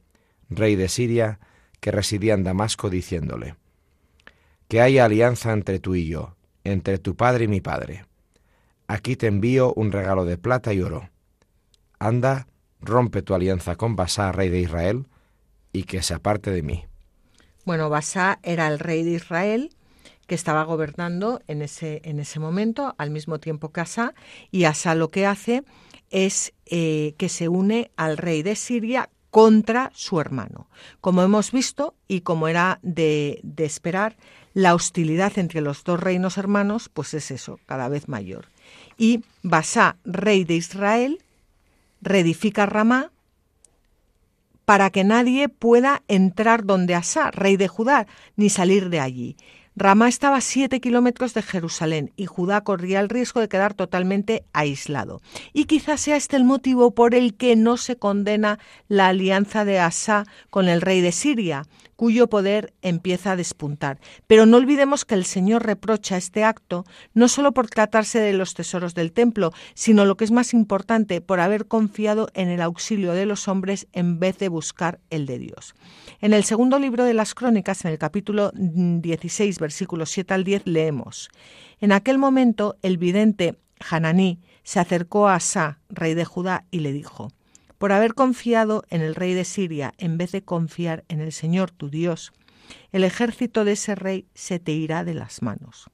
rey 0.50 0.76
de 0.76 0.89
Siria, 0.89 1.39
que 1.80 1.91
residía 1.91 2.34
en 2.34 2.43
Damasco, 2.43 2.89
diciéndole, 2.89 3.56
Que 4.68 4.82
haya 4.82 5.06
alianza 5.06 5.54
entre 5.54 5.80
tú 5.80 5.96
y 5.96 6.08
yo, 6.08 6.36
entre 6.64 6.98
tu 6.98 7.16
padre 7.16 7.46
y 7.46 7.48
mi 7.48 7.62
padre. 7.62 8.06
Aquí 8.88 9.16
te 9.16 9.28
envío 9.28 9.74
un 9.74 9.91
regalo 9.91 10.26
de 10.26 10.38
plata 10.38 10.74
y 10.74 10.82
oro. 10.82 11.10
Anda, 12.00 12.48
rompe 12.82 13.22
tu 13.22 13.34
alianza 13.34 13.76
con 13.76 13.96
Basá, 13.96 14.32
rey 14.32 14.50
de 14.50 14.60
Israel, 14.60 15.08
y 15.72 15.84
que 15.84 16.02
se 16.02 16.14
aparte 16.14 16.52
de 16.52 16.64
mí. 16.64 16.86
Bueno, 17.66 17.89
Basá 17.89 18.39
era 18.43 18.68
el 18.68 18.78
rey 18.78 19.03
de 19.03 19.11
Israel 19.11 19.72
que 20.28 20.36
estaba 20.36 20.63
gobernando 20.63 21.41
en 21.47 21.61
ese, 21.61 22.01
en 22.05 22.20
ese 22.20 22.39
momento, 22.39 22.95
al 22.97 23.11
mismo 23.11 23.39
tiempo 23.39 23.72
que 23.72 23.82
Asa, 23.82 24.13
y 24.51 24.63
Asa 24.66 24.95
lo 24.95 25.09
que 25.09 25.26
hace 25.26 25.63
es 26.11 26.53
eh, 26.68 27.16
que 27.18 27.28
se 27.28 27.47
une 27.47 27.91
al 27.95 28.18
rey 28.18 28.43
de 28.43 28.55
Siria 28.55 29.09
contra 29.32 29.91
su 29.93 30.22
hermano. 30.22 30.70
Como 31.01 31.24
hemos 31.24 31.51
visto 31.51 31.95
y 32.07 32.22
como 32.22 32.47
era 32.47 32.80
de, 32.84 33.41
esperar, 33.57 34.16
la 34.53 34.74
hostilidad 34.74 35.38
entre 35.38 35.61
los 35.61 35.84
dos 35.84 35.99
reinos 35.99 36.38
hermanos, 36.38 36.89
pues 36.89 37.13
es 37.13 37.32
eso, 37.32 37.59
cada 37.66 37.89
vez 37.89 38.07
mayor. 38.07 38.47
Y 38.97 39.24
Basá, 39.43 39.97
rey 40.05 40.43
de 40.45 40.55
Israel, 40.55 41.20
reedifica 42.01 42.66
Ramá 42.66 43.11
para 44.66 44.89
que 44.89 45.03
nadie 45.03 45.47
pueda 45.49 46.03
entrar 46.07 46.66
donde 46.66 46.95
Asa, 46.95 47.32
rey 47.32 47.55
de 47.57 47.68
Judá, 47.68 48.07
ni 48.36 48.49
salir 48.49 48.89
de 48.89 48.99
allí. 48.99 49.38
Ramá 49.78 50.07
estaba 50.07 50.38
a 50.38 50.41
siete 50.41 50.80
kilómetros 50.80 51.34
de 51.34 51.41
Jerusalén 51.41 52.13
y 52.16 52.28
Judá 52.28 52.61
corría 52.61 53.01
el 53.01 53.09
riesgo 53.09 53.41
de 53.41 53.49
quedar 53.49 53.74
totalmente 53.74 54.45
aislado. 54.53 55.22
Y 55.51 55.66
quizás 55.66 55.99
sea 55.99 56.16
este 56.16 56.38
el 56.38 56.45
motivo 56.45 56.91
por 56.91 57.13
el 57.13 57.36
que 57.36 57.57
no 57.57 57.76
se 57.76 57.97
condena 57.97 58.57
la 58.88 59.07
alianza 59.07 59.66
de 59.66 59.80
Asa 59.80 60.24
con 60.49 60.70
el 60.70 60.80
rey 60.80 61.01
de 61.01 61.11
Siria, 61.11 61.63
cuyo 61.96 62.28
poder 62.28 62.74
empieza 62.82 63.32
a 63.32 63.36
despuntar. 63.36 64.00
Pero 64.28 64.46
no 64.46 64.58
olvidemos 64.58 65.06
que 65.06 65.16
el 65.16 65.26
Señor 65.26 65.66
reprocha 65.66 66.18
este 66.18 66.43
acto 66.43 66.86
no 67.14 67.28
solo 67.28 67.54
por 67.54 67.70
tratarse 67.70 68.20
de 68.20 68.34
los 68.34 68.54
tesoros 68.54 68.96
del 68.96 69.12
templo, 69.12 69.52
sino 69.74 70.06
lo 70.06 70.18
que 70.18 70.26
es 70.26 70.32
más 70.32 70.54
importante, 70.54 71.22
por 71.22 71.39
haber 71.39 71.68
confiado 71.68 72.28
en 72.34 72.50
el 72.50 72.62
auxilio 72.62 73.14
de 73.14 73.26
los 73.26 73.48
hombres 73.48 73.88
en 73.93 74.20
vez 74.20 74.38
de 74.38 74.50
buscar 74.50 75.00
el 75.10 75.26
de 75.26 75.39
Dios. 75.39 75.76
En 76.22 76.34
el 76.34 76.43
segundo 76.43 76.80
libro 76.80 77.04
de 77.04 77.14
las 77.14 77.34
Crónicas, 77.34 77.86
en 77.86 77.91
el 77.91 77.98
capítulo 77.98 78.52
16, 78.54 79.60
versículos 79.60 80.10
7 80.10 80.34
al 80.34 80.43
10, 80.43 80.64
leemos: 80.66 81.30
En 81.80 81.91
aquel 81.91 82.18
momento 82.18 82.78
el 82.82 82.98
vidente 82.98 83.58
Hananí 83.89 84.39
se 84.64 84.80
acercó 84.80 85.28
a 85.28 85.36
Asa, 85.36 85.80
rey 85.89 86.14
de 86.14 86.26
Judá, 86.26 86.66
y 86.72 86.80
le 86.80 86.91
dijo: 86.91 87.30
Por 87.86 87.92
haber 87.92 88.16
confiado 88.16 88.84
en 88.90 89.02
el 89.02 89.14
rey 89.14 89.36
de 89.36 89.46
Siria 89.46 89.94
en 90.00 90.18
vez 90.18 90.32
de 90.32 90.44
confiar 90.44 91.06
en 91.08 91.20
el 91.20 91.32
Señor 91.32 91.70
tu 91.70 91.92
Dios, 91.92 92.34
el 92.92 93.04
ejército 93.04 93.64
de 93.64 93.74
ese 93.74 93.94
rey 93.94 94.26
se 94.34 94.58
te 94.58 94.72
irá 94.72 95.04
de 95.04 95.14
las 95.14 95.44
manos. 95.44 95.86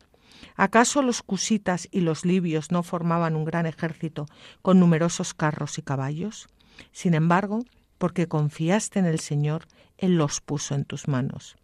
¿Acaso 0.55 1.01
los 1.01 1.21
cusitas 1.21 1.89
y 1.91 1.99
los 1.99 2.23
libios 2.23 2.71
no 2.71 2.81
formaban 2.81 3.35
un 3.35 3.43
gran 3.43 3.65
ejército 3.65 4.25
con 4.61 4.79
numerosos 4.79 5.33
carros 5.33 5.77
y 5.79 5.81
caballos? 5.81 6.47
Sin 6.93 7.13
embargo, 7.13 7.65
porque 7.97 8.29
confiaste 8.29 8.99
en 8.99 9.05
el 9.05 9.19
Señor, 9.19 9.67
Él 9.97 10.15
los 10.15 10.39
puso 10.39 10.75
en 10.75 10.85
tus 10.85 11.09
manos. 11.09 11.57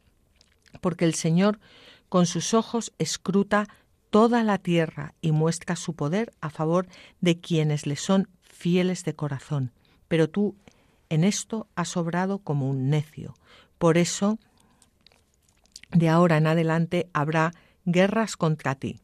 Porque 0.82 1.06
el 1.06 1.14
Señor 1.14 1.58
con 2.10 2.26
sus 2.26 2.54
ojos 2.54 2.92
escruta 2.98 3.70
toda 4.10 4.44
la 4.44 4.58
tierra 4.58 5.14
y 5.22 5.32
muestra 5.32 5.78
su 5.78 5.96
poder 5.96 6.34
a 6.42 6.50
favor 6.50 6.86
de 7.22 7.40
quienes 7.40 7.88
le 7.88 7.96
son 7.96 8.28
fieles 8.42 9.06
de 9.06 9.16
corazón. 9.16 9.72
Pero 10.08 10.30
tú 10.30 10.56
en 11.10 11.24
esto 11.24 11.68
has 11.76 11.98
obrado 11.98 12.40
como 12.40 12.70
un 12.70 12.90
necio. 12.90 13.34
Por 13.78 13.98
eso, 13.98 14.40
de 15.92 16.10
ahora 16.10 16.38
en 16.38 16.48
adelante 16.48 17.10
habrá 17.14 17.54
guerras 17.86 18.36
contra 18.38 18.76
ti. 18.76 19.00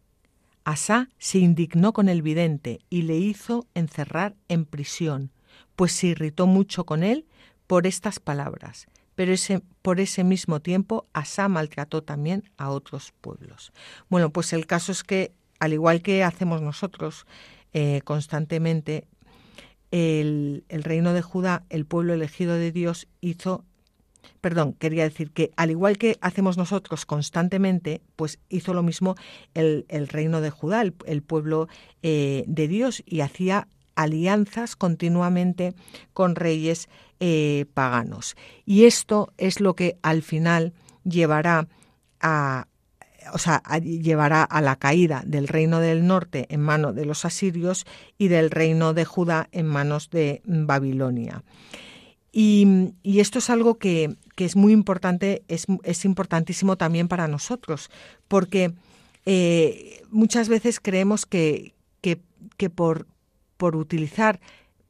Asá 0.65 1.09
se 1.17 1.39
indignó 1.39 1.93
con 1.93 2.07
el 2.09 2.21
vidente 2.21 2.79
y 2.89 3.03
le 3.03 3.17
hizo 3.17 3.67
encerrar 3.73 4.35
en 4.47 4.65
prisión, 4.65 5.31
pues 5.75 5.91
se 5.91 6.07
irritó 6.07 6.47
mucho 6.47 6.85
con 6.85 7.03
él 7.03 7.25
por 7.67 7.85
estas 7.87 8.19
palabras. 8.19 8.87
Pero 9.15 9.33
por 9.81 9.99
ese 9.99 10.23
mismo 10.23 10.59
tiempo 10.61 11.05
Asá 11.13 11.47
maltrató 11.47 12.01
también 12.01 12.49
a 12.57 12.69
otros 12.69 13.13
pueblos. 13.21 13.71
Bueno, 14.09 14.31
pues 14.31 14.53
el 14.53 14.65
caso 14.65 14.91
es 14.91 15.03
que, 15.03 15.33
al 15.59 15.73
igual 15.73 16.01
que 16.01 16.23
hacemos 16.23 16.61
nosotros 16.61 17.27
eh, 17.73 18.01
constantemente, 18.03 19.07
el, 19.93 20.63
el 20.69 20.83
reino 20.83 21.13
de 21.13 21.21
Judá, 21.21 21.63
el 21.69 21.85
pueblo 21.85 22.13
elegido 22.13 22.55
de 22.55 22.71
Dios, 22.71 23.07
hizo 23.21 23.63
perdón, 24.41 24.73
quería 24.73 25.03
decir 25.03 25.31
que 25.31 25.51
al 25.55 25.71
igual 25.71 25.97
que 25.97 26.17
hacemos 26.19 26.57
nosotros 26.57 27.05
constantemente, 27.05 28.01
pues 28.15 28.39
hizo 28.49 28.73
lo 28.73 28.83
mismo 28.83 29.15
el, 29.53 29.85
el 29.87 30.07
reino 30.07 30.41
de 30.41 30.49
Judá, 30.49 30.81
el, 30.81 30.95
el 31.05 31.21
pueblo 31.21 31.67
eh, 32.01 32.43
de 32.47 32.67
Dios, 32.67 33.03
y 33.05 33.21
hacía 33.21 33.67
alianzas 33.95 34.75
continuamente 34.75 35.75
con 36.13 36.35
reyes 36.35 36.89
eh, 37.19 37.67
paganos. 37.73 38.35
Y 38.65 38.85
esto 38.85 39.31
es 39.37 39.61
lo 39.61 39.75
que 39.75 39.97
al 40.01 40.23
final 40.23 40.73
llevará 41.03 41.67
a, 42.19 42.67
o 43.31 43.37
sea, 43.37 43.61
llevará 43.81 44.43
a 44.43 44.61
la 44.61 44.75
caída 44.75 45.23
del 45.25 45.47
reino 45.47 45.79
del 45.79 46.05
norte 46.05 46.47
en 46.49 46.61
manos 46.61 46.95
de 46.95 47.05
los 47.05 47.25
asirios 47.25 47.85
y 48.17 48.27
del 48.27 48.51
reino 48.51 48.93
de 48.93 49.05
Judá 49.05 49.47
en 49.51 49.67
manos 49.67 50.09
de 50.09 50.41
Babilonia. 50.45 51.43
Y, 52.31 52.93
esto 53.03 53.39
es 53.39 53.49
algo 53.51 53.75
que, 53.75 54.17
es 54.37 54.55
muy 54.55 54.73
importante, 54.73 55.43
es, 55.47 55.67
es, 55.83 56.03
importantísimo 56.03 56.77
también 56.77 57.07
para 57.07 57.27
nosotros, 57.27 57.91
porque 58.27 58.73
eh, 59.25 60.01
muchas 60.09 60.49
veces 60.49 60.79
creemos 60.79 61.27
que, 61.27 61.75
que, 62.01 62.19
que 62.57 62.71
por, 62.71 63.05
por 63.57 63.75
utilizar 63.75 64.39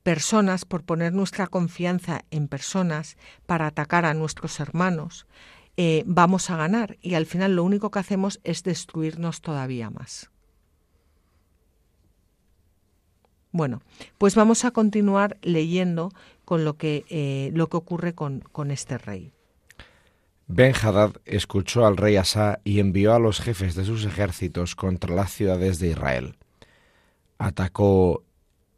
personas, 0.04 0.64
por 0.66 0.84
poner 0.84 1.14
nuestra 1.14 1.48
confianza 1.48 2.24
en 2.32 2.48
personas 2.48 3.18
para 3.46 3.68
atacar 3.68 4.06
a 4.06 4.14
nuestros 4.14 4.60
hermanos, 4.60 5.28
eh, 5.78 6.04
vamos 6.06 6.50
a 6.50 6.58
ganar 6.58 6.98
y 7.02 7.16
al 7.16 7.26
final 7.26 7.56
lo 7.56 7.64
único 7.64 7.92
que 7.92 8.00
hacemos 8.00 8.40
es 8.44 8.64
destruirnos 8.64 9.42
todavía 9.42 9.90
más. 9.90 10.30
Bueno, 13.52 13.82
pues 14.18 14.36
vamos 14.36 14.66
a 14.66 14.72
continuar 14.72 15.38
leyendo 15.42 16.12
con 16.44 16.66
lo 16.66 16.78
que, 16.78 17.06
eh, 17.10 17.52
lo 17.54 17.70
que 17.70 17.78
ocurre 17.78 18.14
con, 18.14 18.40
con 18.52 18.72
este 18.72 18.98
rey. 18.98 19.32
Ben 20.48 20.74
Hadad 20.76 21.14
escuchó 21.26 21.86
al 21.86 21.98
rey 21.98 22.18
Asa 22.18 22.60
y 22.64 22.80
envió 22.80 23.14
a 23.14 23.20
los 23.20 23.40
jefes 23.40 23.76
de 23.76 23.86
sus 23.86 24.06
ejércitos 24.06 24.76
contra 24.76 25.16
las 25.16 25.32
ciudades 25.32 25.80
de 25.80 25.90
Israel. 25.90 26.36
Atacó 27.38 28.24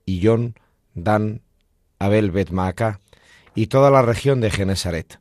Iyón, 0.06 0.56
Dan, 0.94 1.42
Abel 2.00 2.32
Bet 2.32 2.52
y 3.56 3.68
toda 3.68 3.90
la 3.90 4.02
región 4.02 4.42
de 4.42 4.52
Genesaret, 4.52 5.20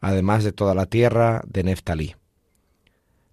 además 0.00 0.44
de 0.44 0.52
toda 0.52 0.74
la 0.74 0.86
tierra 0.86 1.42
de 1.46 1.64
Neftalí. 1.64 2.16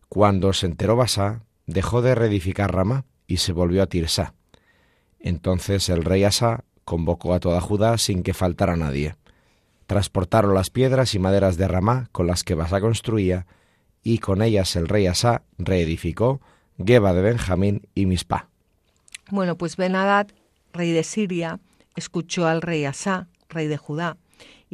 Cuando 0.10 0.54
se 0.54 0.66
enteró 0.66 0.96
Basá, 0.96 1.44
dejó 1.66 2.02
de 2.02 2.16
reedificar 2.16 2.74
Rama 2.74 3.06
y 3.28 3.38
se 3.38 3.54
volvió 3.54 3.84
a 3.84 3.88
Tirsa. 3.88 4.34
Entonces 5.20 5.90
el 5.90 6.04
rey 6.04 6.24
Asa 6.24 6.64
convocó 6.84 7.34
a 7.34 7.40
toda 7.40 7.62
Judá 7.62 7.98
sin 7.98 8.24
que 8.24 8.34
faltara 8.34 8.76
nadie. 8.76 9.16
Transportaron 9.88 10.54
las 10.54 10.70
piedras 10.70 11.16
y 11.16 11.20
maderas 11.20 11.58
de 11.58 11.68
Ramá 11.68 12.10
con 12.12 12.28
las 12.28 12.44
que 12.44 12.56
Basá 12.56 12.80
construía, 12.80 13.46
y 14.04 14.20
con 14.20 14.42
ellas 14.42 14.76
el 14.76 14.88
rey 14.88 15.08
Asa 15.08 15.44
reedificó 15.58 16.42
Geba 16.84 17.14
de 17.14 17.22
Benjamín 17.22 17.88
y 17.96 18.06
Mispa. 18.06 18.50
Bueno, 19.32 19.58
pues 19.58 19.78
Ben 19.78 19.96
rey 20.74 20.92
de 20.92 21.04
Siria, 21.04 21.60
escuchó 21.96 22.48
al 22.48 22.62
rey 22.62 22.86
Asá, 22.86 23.28
rey 23.50 23.68
de 23.68 23.78
Judá, 23.78 24.18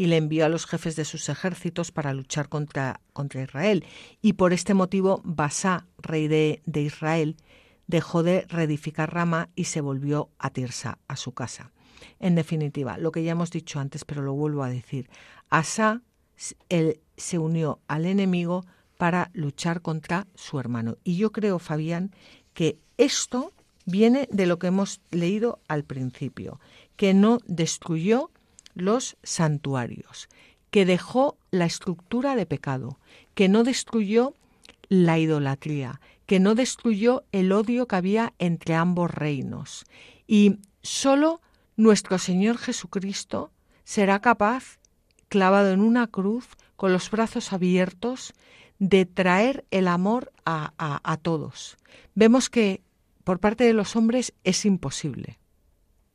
y 0.02 0.08
le 0.08 0.18
envió 0.18 0.47
a 0.47 0.49
los 0.49 0.66
jefes 0.66 0.95
de 0.95 1.06
sus 1.06 1.30
ejércitos 1.30 1.91
para 1.91 2.12
luchar 2.16 2.49
contra, 2.49 3.02
contra 3.14 3.43
Israel. 3.43 3.86
Y 4.20 4.34
por 4.34 4.52
este 4.52 4.74
motivo, 4.74 5.22
Basá, 5.24 5.86
rey 5.99 6.28
de, 6.28 6.64
de 6.66 6.82
Israel, 6.82 7.38
dejó 7.86 8.24
de 8.24 8.47
reedificar 8.49 9.14
Rama 9.14 9.49
y 9.56 9.66
se 9.66 9.80
volvió 9.80 10.32
a 10.39 10.49
Tirsa, 10.49 10.97
a 11.08 11.16
su 11.18 11.34
casa. 11.34 11.72
En 12.20 12.34
definitiva, 12.34 12.97
lo 12.97 13.12
que 13.12 13.22
ya 13.22 13.34
hemos 13.34 13.52
dicho 13.52 13.80
antes, 13.80 14.04
pero 14.04 14.24
lo 14.24 14.34
vuelvo 14.34 14.64
a 14.64 14.72
decir, 14.72 15.08
Asa 15.52 16.02
él 16.70 16.99
se 17.16 17.38
unió 17.38 17.80
al 17.88 18.08
enemigo 18.08 18.66
para 18.97 19.30
luchar 19.34 19.84
contra 19.84 20.26
su 20.34 20.60
hermano. 20.60 20.97
Y 21.04 21.18
yo 21.18 21.32
creo, 21.32 21.60
Fabián, 21.60 22.10
que 22.56 22.80
esto 22.97 23.54
viene 23.86 24.28
de 24.32 24.47
lo 24.47 24.58
que 24.58 24.66
hemos 24.66 24.99
leído 25.12 25.60
al 25.68 25.84
principio, 25.84 26.60
que 26.95 27.14
no 27.14 27.38
destruyó 27.45 28.32
los 28.74 29.17
santuarios, 29.24 30.30
que 30.69 30.86
dejó 30.86 31.38
la 31.51 31.65
estructura 31.65 32.36
de 32.36 32.45
pecado, 32.45 32.99
que 33.34 33.49
no 33.49 33.63
destruyó 33.63 34.34
la 34.88 35.19
idolatría, 35.19 36.01
que 36.26 36.39
no 36.39 36.55
destruyó 36.55 37.24
el 37.32 37.51
odio 37.51 37.88
que 37.88 37.95
había 37.95 38.34
entre 38.39 38.76
ambos 38.76 39.11
reinos. 39.11 39.86
Y 40.28 40.59
solo 40.82 41.41
nuestro 41.76 42.17
Señor 42.17 42.57
Jesucristo 42.57 43.51
será 43.84 44.22
capaz, 44.22 44.80
clavado 45.28 45.72
en 45.72 45.82
una 45.82 46.07
cruz, 46.07 46.47
con 46.76 46.93
los 46.93 47.11
brazos 47.11 47.53
abiertos, 47.53 48.34
de 48.80 49.05
traer 49.05 49.65
el 49.72 49.88
amor 49.88 50.32
a, 50.45 50.74
a 50.78 51.17
todos. 51.17 51.78
Vemos 52.15 52.49
que 52.49 52.82
por 53.24 53.39
parte 53.39 53.63
de 53.63 53.74
los 53.74 53.95
hombres 53.95 54.34
es 54.43 54.65
imposible. 54.65 55.40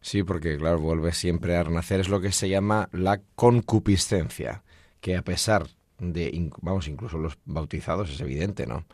Sí, 0.07 0.23
porque 0.23 0.57
claro, 0.57 0.79
vuelve 0.79 1.13
siempre 1.13 1.57
a 1.57 1.65
renacer, 1.65 1.99
es 1.99 2.09
lo 2.09 2.21
que 2.21 2.31
se 2.31 2.49
llama 2.49 2.89
la 2.93 3.21
concupiscencia, 3.35 4.63
que 5.01 5.17
a 5.17 5.23
pesar 5.23 5.67
de, 5.99 6.49
vamos, 6.63 6.87
incluso 6.87 7.19
los 7.19 7.39
bautizados 7.45 8.11
es 8.11 8.21
evidente, 8.21 8.69
¿no? 8.69 8.87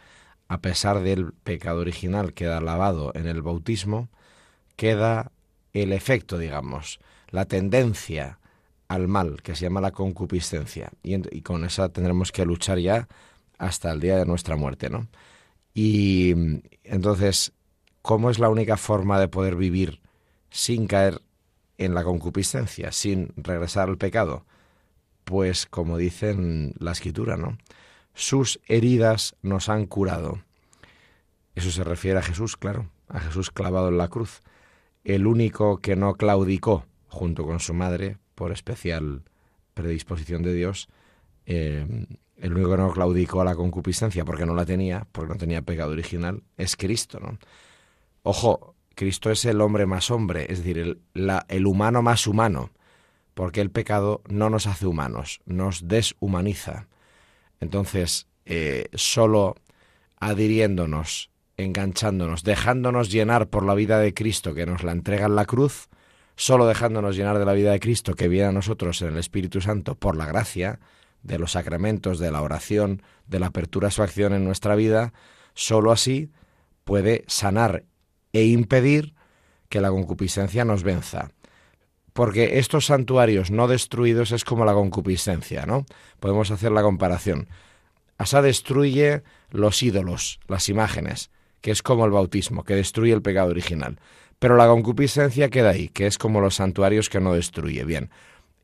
A 0.48 0.62
pesar 0.62 1.02
del 1.02 1.34
pecado 1.34 1.80
original 1.80 2.32
queda 2.32 2.62
lavado 2.62 3.12
en 3.14 3.26
el 3.26 3.42
bautismo, 3.42 4.08
queda 4.76 5.32
el 5.74 5.92
efecto, 5.92 6.38
digamos, 6.38 6.98
la 7.28 7.44
tendencia 7.44 8.38
al 8.88 9.06
mal, 9.06 9.42
que 9.42 9.54
se 9.54 9.66
llama 9.66 9.82
la 9.82 9.92
concupiscencia, 9.92 10.92
y, 11.02 11.16
y 11.36 11.42
con 11.42 11.66
esa 11.66 11.90
tendremos 11.90 12.32
que 12.32 12.46
luchar 12.46 12.78
ya 12.78 13.06
hasta 13.58 13.92
el 13.92 14.00
día 14.00 14.16
de 14.16 14.24
nuestra 14.24 14.56
muerte, 14.56 14.88
¿no? 14.88 15.08
Y 15.74 16.34
entonces 16.84 17.52
¿Cómo 18.02 18.30
es 18.30 18.40
la 18.40 18.48
única 18.48 18.76
forma 18.76 19.20
de 19.20 19.28
poder 19.28 19.54
vivir 19.54 20.01
sin 20.52 20.86
caer 20.86 21.20
en 21.78 21.94
la 21.94 22.04
concupiscencia, 22.04 22.92
sin 22.92 23.32
regresar 23.36 23.88
al 23.88 23.98
pecado? 23.98 24.46
Pues 25.24 25.66
como 25.66 25.98
dicen 25.98 26.74
la 26.78 26.92
escritura, 26.92 27.36
¿no? 27.36 27.58
sus 28.14 28.60
heridas 28.66 29.34
nos 29.42 29.68
han 29.68 29.86
curado. 29.86 30.40
Eso 31.54 31.70
se 31.70 31.84
refiere 31.84 32.18
a 32.18 32.22
Jesús, 32.22 32.56
claro, 32.56 32.90
a 33.08 33.20
Jesús 33.20 33.50
clavado 33.50 33.88
en 33.88 33.98
la 33.98 34.08
cruz, 34.08 34.40
el 35.04 35.26
único 35.26 35.78
que 35.78 35.96
no 35.96 36.14
claudicó 36.14 36.84
junto 37.08 37.44
con 37.44 37.60
su 37.60 37.74
madre 37.74 38.18
por 38.34 38.52
especial 38.52 39.22
predisposición 39.74 40.42
de 40.42 40.54
Dios, 40.54 40.88
eh, 41.46 42.06
el 42.36 42.52
único 42.54 42.70
que 42.70 42.76
no 42.76 42.92
claudicó 42.92 43.40
a 43.40 43.44
la 43.44 43.54
concupiscencia 43.54 44.24
porque 44.24 44.46
no 44.46 44.54
la 44.54 44.64
tenía, 44.64 45.06
porque 45.12 45.32
no 45.32 45.38
tenía 45.38 45.62
pecado 45.62 45.92
original, 45.92 46.42
es 46.56 46.76
Cristo, 46.76 47.20
¿no? 47.20 47.38
Ojo, 48.22 48.71
Cristo 48.94 49.30
es 49.30 49.44
el 49.44 49.60
hombre 49.60 49.86
más 49.86 50.10
hombre, 50.10 50.46
es 50.48 50.58
decir, 50.58 50.98
el, 51.14 51.66
humano 51.66 52.02
más 52.02 52.26
humano, 52.26 52.70
porque 53.34 53.60
el 53.60 53.70
pecado 53.70 54.22
no 54.28 54.50
nos 54.50 54.66
hace 54.66 54.86
humanos, 54.86 55.40
nos 55.46 55.88
deshumaniza. 55.88 56.88
Entonces, 57.60 58.28
eh, 58.44 58.88
solo 58.94 59.56
adhiriéndonos, 60.20 61.30
enganchándonos, 61.56 62.42
dejándonos 62.42 63.10
llenar 63.10 63.48
por 63.48 63.64
la 63.64 63.74
vida 63.74 63.98
de 63.98 64.14
Cristo 64.14 64.54
que 64.54 64.66
nos 64.66 64.82
la 64.82 64.92
entrega 64.92 65.26
en 65.26 65.36
la 65.36 65.46
cruz, 65.46 65.88
solo 66.36 66.66
dejándonos 66.66 67.16
llenar 67.16 67.38
de 67.38 67.44
la 67.44 67.52
vida 67.52 67.72
de 67.72 67.80
Cristo 67.80 68.14
que 68.14 68.28
viene 68.28 68.48
a 68.48 68.52
nosotros 68.52 69.02
en 69.02 69.08
el 69.08 69.18
Espíritu 69.18 69.60
Santo 69.60 69.94
por 69.94 70.16
la 70.16 70.26
gracia 70.26 70.80
de 71.22 71.38
los 71.38 71.52
sacramentos, 71.52 72.18
de 72.18 72.30
la 72.30 72.42
oración, 72.42 73.02
de 73.26 73.38
la 73.38 73.46
apertura 73.46 73.88
a 73.88 73.90
su 73.90 74.02
acción 74.02 74.32
en 74.32 74.44
nuestra 74.44 74.74
vida, 74.74 75.12
solo 75.54 75.92
así 75.92 76.30
puede 76.84 77.24
sanar 77.28 77.84
e 78.32 78.44
impedir 78.44 79.14
que 79.68 79.80
la 79.80 79.90
concupiscencia 79.90 80.64
nos 80.64 80.82
venza. 80.82 81.30
Porque 82.12 82.58
estos 82.58 82.86
santuarios 82.86 83.50
no 83.50 83.68
destruidos 83.68 84.32
es 84.32 84.44
como 84.44 84.64
la 84.64 84.74
concupiscencia, 84.74 85.64
¿no? 85.64 85.86
Podemos 86.20 86.50
hacer 86.50 86.72
la 86.72 86.82
comparación. 86.82 87.48
Asa 88.18 88.42
destruye 88.42 89.22
los 89.50 89.82
ídolos, 89.82 90.38
las 90.46 90.68
imágenes, 90.68 91.30
que 91.60 91.70
es 91.70 91.82
como 91.82 92.04
el 92.04 92.10
bautismo, 92.10 92.64
que 92.64 92.74
destruye 92.74 93.12
el 93.12 93.22
pecado 93.22 93.50
original. 93.50 93.98
Pero 94.38 94.56
la 94.56 94.66
concupiscencia 94.66 95.48
queda 95.48 95.70
ahí, 95.70 95.88
que 95.88 96.06
es 96.06 96.18
como 96.18 96.40
los 96.40 96.56
santuarios 96.56 97.08
que 97.08 97.20
no 97.20 97.32
destruye. 97.32 97.84
Bien, 97.84 98.10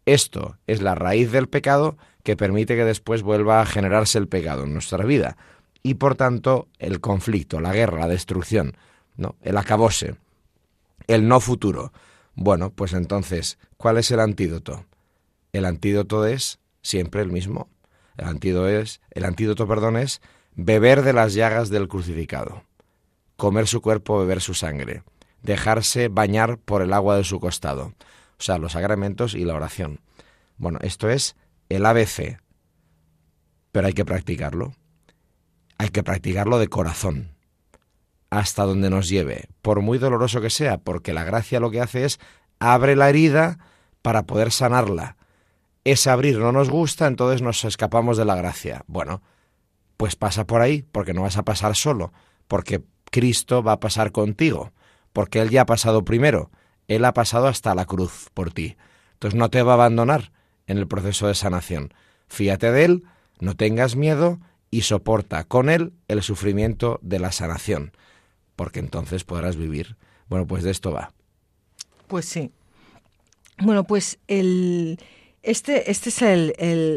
esto 0.05 0.59
es 0.67 0.83
la 0.83 0.95
raíz 0.95 1.33
del 1.33 1.49
pecado 1.49 1.97
que 2.25 2.37
permite 2.37 2.77
que 2.77 2.85
después 2.85 3.23
vuelva 3.23 3.61
a 3.61 3.67
generarse 3.67 4.19
el 4.19 4.29
pecado 4.29 4.65
en 4.65 4.73
nuestra 4.73 5.05
vida. 5.05 5.37
Y 5.83 5.95
por 5.95 6.17
tanto, 6.17 6.69
el 6.79 7.01
conflicto, 7.01 7.61
la 7.61 7.73
guerra, 7.73 8.01
la 8.01 8.09
destrucción, 8.09 8.77
el 9.43 9.57
acabose, 9.57 10.17
el 11.07 11.29
no 11.29 11.41
futuro. 11.41 11.93
Bueno, 12.35 12.71
pues 12.71 12.93
entonces, 12.93 13.59
¿cuál 13.77 13.99
es 13.99 14.11
el 14.11 14.21
antídoto? 14.21 14.85
El 15.53 15.65
antídoto 15.65 16.27
es 16.27 16.61
siempre 16.83 17.23
el 17.23 17.33
mismo. 17.33 17.69
El 18.17 18.27
antídoto 18.27 18.69
es, 18.69 19.01
el 19.11 19.25
antídoto, 19.25 19.67
perdón, 19.67 19.97
es 19.97 20.21
beber 20.55 21.03
de 21.03 21.13
las 21.13 21.35
llagas 21.35 21.69
del 21.69 21.89
crucificado, 21.89 22.65
comer 23.37 23.67
su 23.67 23.81
cuerpo, 23.81 24.19
beber 24.19 24.41
su 24.41 24.55
sangre, 24.55 25.03
dejarse 25.43 26.09
bañar 26.09 26.59
por 26.59 26.83
el 26.83 26.93
agua 26.93 27.17
de 27.17 27.25
su 27.25 27.39
costado, 27.39 27.95
o 28.39 28.43
sea, 28.43 28.59
los 28.59 28.73
sacramentos 28.73 29.35
y 29.35 29.45
la 29.45 29.55
oración. 29.55 30.01
Bueno, 30.57 30.79
esto 30.83 31.09
es 31.09 31.37
el 31.69 31.87
ABC, 31.87 32.41
pero 33.71 33.87
hay 33.87 33.93
que 33.93 34.05
practicarlo. 34.05 34.75
Hay 35.79 35.91
que 35.91 36.03
practicarlo 36.03 36.59
de 36.59 36.67
corazón 36.67 37.38
hasta 38.31 38.65
donde 38.65 38.91
nos 38.91 39.09
lleve, 39.09 39.49
por 39.63 39.81
muy 39.81 39.99
doloroso 39.99 40.41
que 40.41 40.51
sea, 40.51 40.79
porque 40.79 41.13
la 41.13 41.25
gracia 41.25 41.61
lo 41.61 41.71
que 41.71 41.81
hace 41.81 42.05
es 42.05 42.21
abre 42.59 42.97
la 42.97 43.09
herida 43.09 43.59
para 44.03 44.25
poder 44.25 44.53
sanarla. 44.53 45.17
Ese 45.85 46.11
abrir 46.11 46.39
no 46.39 46.53
nos 46.53 46.69
gusta, 46.69 47.07
entonces 47.07 47.41
nos 47.41 47.65
escapamos 47.65 48.17
de 48.17 48.27
la 48.27 48.35
gracia. 48.35 48.85
Bueno, 48.87 49.23
pues 49.97 50.17
pasa 50.17 50.47
por 50.47 50.61
ahí, 50.61 50.83
porque 50.83 51.15
no 51.15 51.23
vas 51.23 51.39
a 51.39 51.45
pasar 51.45 51.75
solo, 51.75 52.13
porque 52.47 52.83
Cristo 53.11 53.63
va 53.63 53.73
a 53.73 53.81
pasar 53.81 54.13
contigo, 54.13 54.73
porque 55.13 55.41
Él 55.41 55.49
ya 55.49 55.63
ha 55.63 55.67
pasado 55.67 56.05
primero, 56.05 56.51
Él 56.89 57.05
ha 57.05 57.15
pasado 57.15 57.47
hasta 57.47 57.75
la 57.75 57.87
cruz 57.87 58.29
por 58.35 58.53
ti. 58.53 58.77
Entonces 59.15 59.39
no 59.39 59.49
te 59.49 59.63
va 59.63 59.73
a 59.73 59.75
abandonar 59.75 60.33
en 60.67 60.77
el 60.77 60.87
proceso 60.87 61.27
de 61.27 61.35
sanación. 61.35 61.95
Fíate 62.29 62.71
de 62.71 62.85
Él, 62.85 63.05
no 63.41 63.57
tengas 63.57 63.97
miedo 63.97 64.39
y 64.71 64.83
soporta 64.83 65.45
con 65.45 65.71
Él 65.71 65.95
el 66.09 66.23
sufrimiento 66.23 66.99
de 67.03 67.19
la 67.19 67.33
sanación 67.33 67.93
porque 68.59 68.81
entonces 68.81 69.23
podrás 69.23 69.57
vivir. 69.57 69.95
Bueno, 70.29 70.45
pues 70.45 70.65
de 70.65 70.73
esto 70.73 70.91
va. 70.91 71.13
Pues 72.09 72.25
sí. 72.25 72.51
Bueno, 73.63 73.85
pues 73.85 74.19
el, 74.27 74.99
este, 75.45 75.93
este 75.93 76.09
es 76.09 76.23
el, 76.23 76.55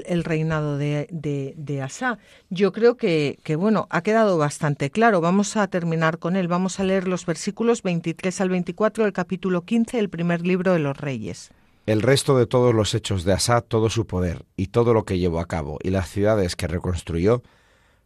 el, 0.07 0.24
reinado 0.24 0.80
de, 0.80 1.07
de, 1.12 1.82
Asa. 1.84 2.18
Yo 2.49 2.72
creo 2.72 2.97
que, 2.97 3.38
que, 3.43 3.55
bueno, 3.55 3.86
ha 3.91 4.01
quedado 4.01 4.39
bastante 4.39 4.89
claro. 4.89 5.22
Vamos 5.22 5.55
a 5.55 5.68
terminar 5.68 6.18
con 6.18 6.36
él. 6.36 6.47
Vamos 6.47 6.80
a 6.80 6.84
leer 6.84 7.07
los 7.07 7.28
versículos 7.28 7.84
23 7.84 8.41
al 8.41 8.49
24 8.49 9.03
del 9.03 9.14
capítulo 9.14 9.62
15 9.62 9.97
del 9.97 10.09
primer 10.09 10.41
libro 10.41 10.74
de 10.74 10.80
los 10.80 10.97
Reyes. 10.97 11.51
El 11.86 12.01
resto 12.01 12.36
de 12.39 12.47
todos 12.47 12.74
los 12.74 12.95
hechos 12.95 13.24
de 13.24 13.34
Asa, 13.34 13.62
todo 13.62 13.91
su 13.91 14.07
poder 14.07 14.45
y 14.57 14.68
todo 14.68 14.95
lo 14.95 15.05
que 15.05 15.20
llevó 15.20 15.39
a 15.39 15.47
cabo 15.47 15.78
y 15.84 15.91
las 15.91 16.09
ciudades 16.09 16.55
que 16.55 16.68
reconstruyó, 16.68 17.43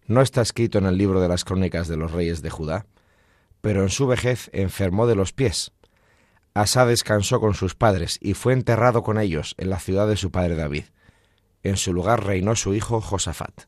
no 0.07 0.21
está 0.21 0.41
escrito 0.41 0.77
en 0.77 0.87
el 0.87 0.97
libro 0.97 1.21
de 1.21 1.29
las 1.29 1.45
crónicas 1.45 1.87
de 1.87 1.95
los 1.95 2.11
reyes 2.11 2.41
de 2.41 2.49
Judá 2.49 2.85
pero 3.65 3.81
en 3.81 3.89
su 3.89 4.05
vejez 4.05 4.51
enfermó 4.53 5.07
de 5.07 5.15
los 5.15 5.33
pies. 5.33 5.71
Asa 6.53 6.85
descansó 6.85 7.39
con 7.39 7.55
sus 7.55 7.73
padres 7.73 8.19
y 8.21 8.35
fue 8.35 8.53
enterrado 8.53 9.01
con 9.01 9.19
ellos 9.19 9.55
en 9.57 9.71
la 9.71 9.79
ciudad 9.79 10.07
de 10.07 10.17
su 10.17 10.29
padre 10.29 10.55
David. 10.55 10.83
En 11.63 11.75
su 11.75 11.91
lugar 11.91 12.23
reinó 12.23 12.55
su 12.55 12.75
hijo 12.75 13.01
Josafat. 13.01 13.63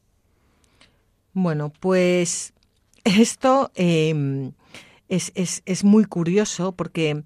Bueno, 1.34 1.74
pues 1.80 2.54
esto 3.06 3.72
em, 3.74 4.52
es, 5.10 5.32
es, 5.34 5.64
es, 5.66 5.84
muy 5.84 6.06
curioso 6.06 6.74
porque 6.74 7.24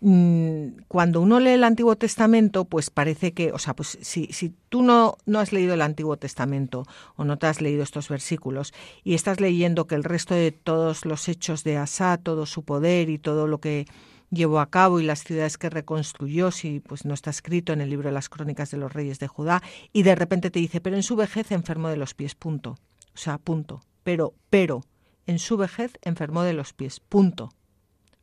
cuando 0.00 1.20
uno 1.22 1.40
lee 1.40 1.50
el 1.50 1.64
Antiguo 1.64 1.96
Testamento, 1.96 2.66
pues 2.66 2.90
parece 2.90 3.32
que, 3.32 3.52
o 3.52 3.58
sea, 3.58 3.74
pues 3.74 3.98
si, 4.02 4.26
si 4.26 4.54
tú 4.68 4.82
no, 4.82 5.16
no 5.24 5.40
has 5.40 5.52
leído 5.52 5.74
el 5.74 5.80
Antiguo 5.80 6.18
Testamento 6.18 6.84
o 7.16 7.24
no 7.24 7.38
te 7.38 7.46
has 7.46 7.60
leído 7.62 7.82
estos 7.82 8.08
versículos 8.08 8.74
y 9.04 9.14
estás 9.14 9.40
leyendo 9.40 9.86
que 9.86 9.94
el 9.94 10.04
resto 10.04 10.34
de 10.34 10.52
todos 10.52 11.06
los 11.06 11.28
hechos 11.28 11.64
de 11.64 11.78
Asa, 11.78 12.18
todo 12.18 12.44
su 12.44 12.62
poder 12.62 13.08
y 13.08 13.18
todo 13.18 13.46
lo 13.46 13.58
que 13.58 13.86
llevó 14.30 14.60
a 14.60 14.70
cabo 14.70 15.00
y 15.00 15.04
las 15.04 15.24
ciudades 15.24 15.56
que 15.56 15.70
reconstruyó, 15.70 16.50
si 16.50 16.80
pues 16.80 17.04
no 17.04 17.14
está 17.14 17.30
escrito 17.30 17.72
en 17.72 17.80
el 17.80 17.90
libro 17.90 18.08
de 18.08 18.14
las 18.14 18.28
crónicas 18.28 18.70
de 18.70 18.76
los 18.76 18.92
reyes 18.92 19.18
de 19.18 19.28
Judá, 19.28 19.62
y 19.92 20.02
de 20.02 20.14
repente 20.14 20.50
te 20.50 20.58
dice, 20.58 20.80
pero 20.80 20.96
en 20.96 21.02
su 21.02 21.16
vejez 21.16 21.50
enfermó 21.52 21.88
de 21.88 21.96
los 21.96 22.14
pies, 22.14 22.34
punto. 22.34 22.76
O 23.14 23.18
sea, 23.18 23.38
punto. 23.38 23.80
Pero, 24.02 24.34
pero, 24.50 24.82
en 25.26 25.38
su 25.38 25.56
vejez 25.56 25.92
enfermó 26.02 26.42
de 26.42 26.52
los 26.52 26.72
pies, 26.72 27.00
punto. 27.00 27.50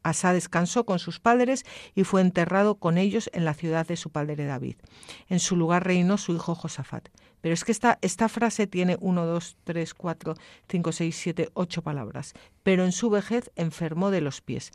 Asa 0.04 0.34
descansó 0.34 0.86
con 0.86 1.00
sus 1.00 1.20
padres 1.20 1.66
y 1.96 2.04
fue 2.04 2.22
enterrado 2.22 2.76
con 2.76 2.98
ellos 2.98 3.30
en 3.34 3.46
la 3.46 3.54
ciudad 3.54 3.88
de 3.88 3.98
su 3.98 4.10
padre 4.10 4.36
David. 4.46 4.76
En 5.30 5.40
su 5.40 5.56
lugar 5.56 5.86
reinó 5.86 6.18
su 6.18 6.34
hijo 6.34 6.56
Josafat. 6.56 7.10
Pero 7.42 7.54
es 7.54 7.66
que 7.66 7.74
esta, 7.74 8.00
esta 8.02 8.30
frase 8.30 8.68
tiene 8.68 8.98
uno, 9.02 9.26
dos, 9.26 9.58
tres, 9.66 9.94
cuatro, 9.94 10.36
cinco, 10.70 10.92
seis, 10.92 11.18
siete, 11.18 11.50
ocho 11.54 11.82
palabras. 11.82 12.34
Pero 12.64 12.86
en 12.86 12.92
su 12.92 13.10
vejez 13.10 13.52
enfermó 13.56 14.12
de 14.12 14.22
los 14.22 14.40
pies. 14.40 14.72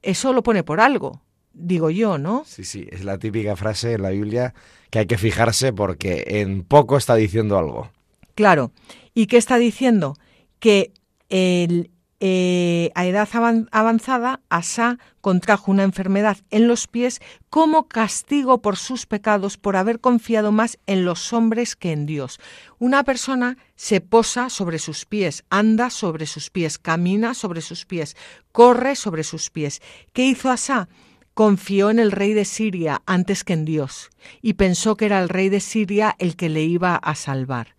Eso 0.00 0.32
lo 0.32 0.42
pone 0.42 0.64
por 0.64 0.80
algo, 0.80 1.22
digo 1.52 1.90
yo, 1.90 2.18
¿no? 2.18 2.44
Sí, 2.46 2.64
sí, 2.64 2.86
es 2.90 3.04
la 3.04 3.18
típica 3.18 3.56
frase 3.56 3.94
en 3.94 4.02
la 4.02 4.10
Biblia 4.10 4.54
que 4.90 5.00
hay 5.00 5.06
que 5.06 5.18
fijarse 5.18 5.72
porque 5.72 6.24
en 6.26 6.62
poco 6.62 6.96
está 6.96 7.14
diciendo 7.14 7.58
algo. 7.58 7.90
Claro. 8.34 8.72
¿Y 9.14 9.26
qué 9.26 9.36
está 9.36 9.58
diciendo? 9.58 10.14
Que 10.60 10.92
el, 11.28 11.90
eh, 12.20 12.90
a 12.96 13.06
edad 13.06 13.28
avanzada, 13.70 14.40
Asa 14.48 14.98
contrajo 15.20 15.70
una 15.70 15.84
enfermedad 15.84 16.38
en 16.50 16.66
los 16.66 16.88
pies 16.88 17.20
como 17.48 17.86
castigo 17.86 18.60
por 18.60 18.76
sus 18.76 19.06
pecados 19.06 19.56
por 19.56 19.76
haber 19.76 20.00
confiado 20.00 20.50
más 20.50 20.78
en 20.86 21.04
los 21.04 21.32
hombres 21.32 21.76
que 21.76 21.92
en 21.92 22.06
Dios. 22.06 22.40
Una 22.80 23.04
persona 23.04 23.56
se 23.76 24.00
posa 24.00 24.50
sobre 24.50 24.80
sus 24.80 25.06
pies, 25.06 25.44
anda 25.48 25.90
sobre 25.90 26.26
sus 26.26 26.50
pies, 26.50 26.78
camina 26.78 27.34
sobre 27.34 27.60
sus 27.60 27.86
pies, 27.86 28.16
corre 28.50 28.96
sobre 28.96 29.22
sus 29.22 29.50
pies. 29.50 29.80
¿Qué 30.12 30.24
hizo 30.24 30.50
Asa? 30.50 30.88
Confió 31.34 31.88
en 31.90 32.00
el 32.00 32.10
rey 32.10 32.32
de 32.32 32.44
Siria 32.44 33.02
antes 33.06 33.44
que 33.44 33.52
en 33.52 33.64
Dios 33.64 34.10
y 34.42 34.54
pensó 34.54 34.96
que 34.96 35.06
era 35.06 35.20
el 35.20 35.28
rey 35.28 35.50
de 35.50 35.60
Siria 35.60 36.16
el 36.18 36.34
que 36.34 36.48
le 36.48 36.64
iba 36.64 36.96
a 36.96 37.14
salvar. 37.14 37.76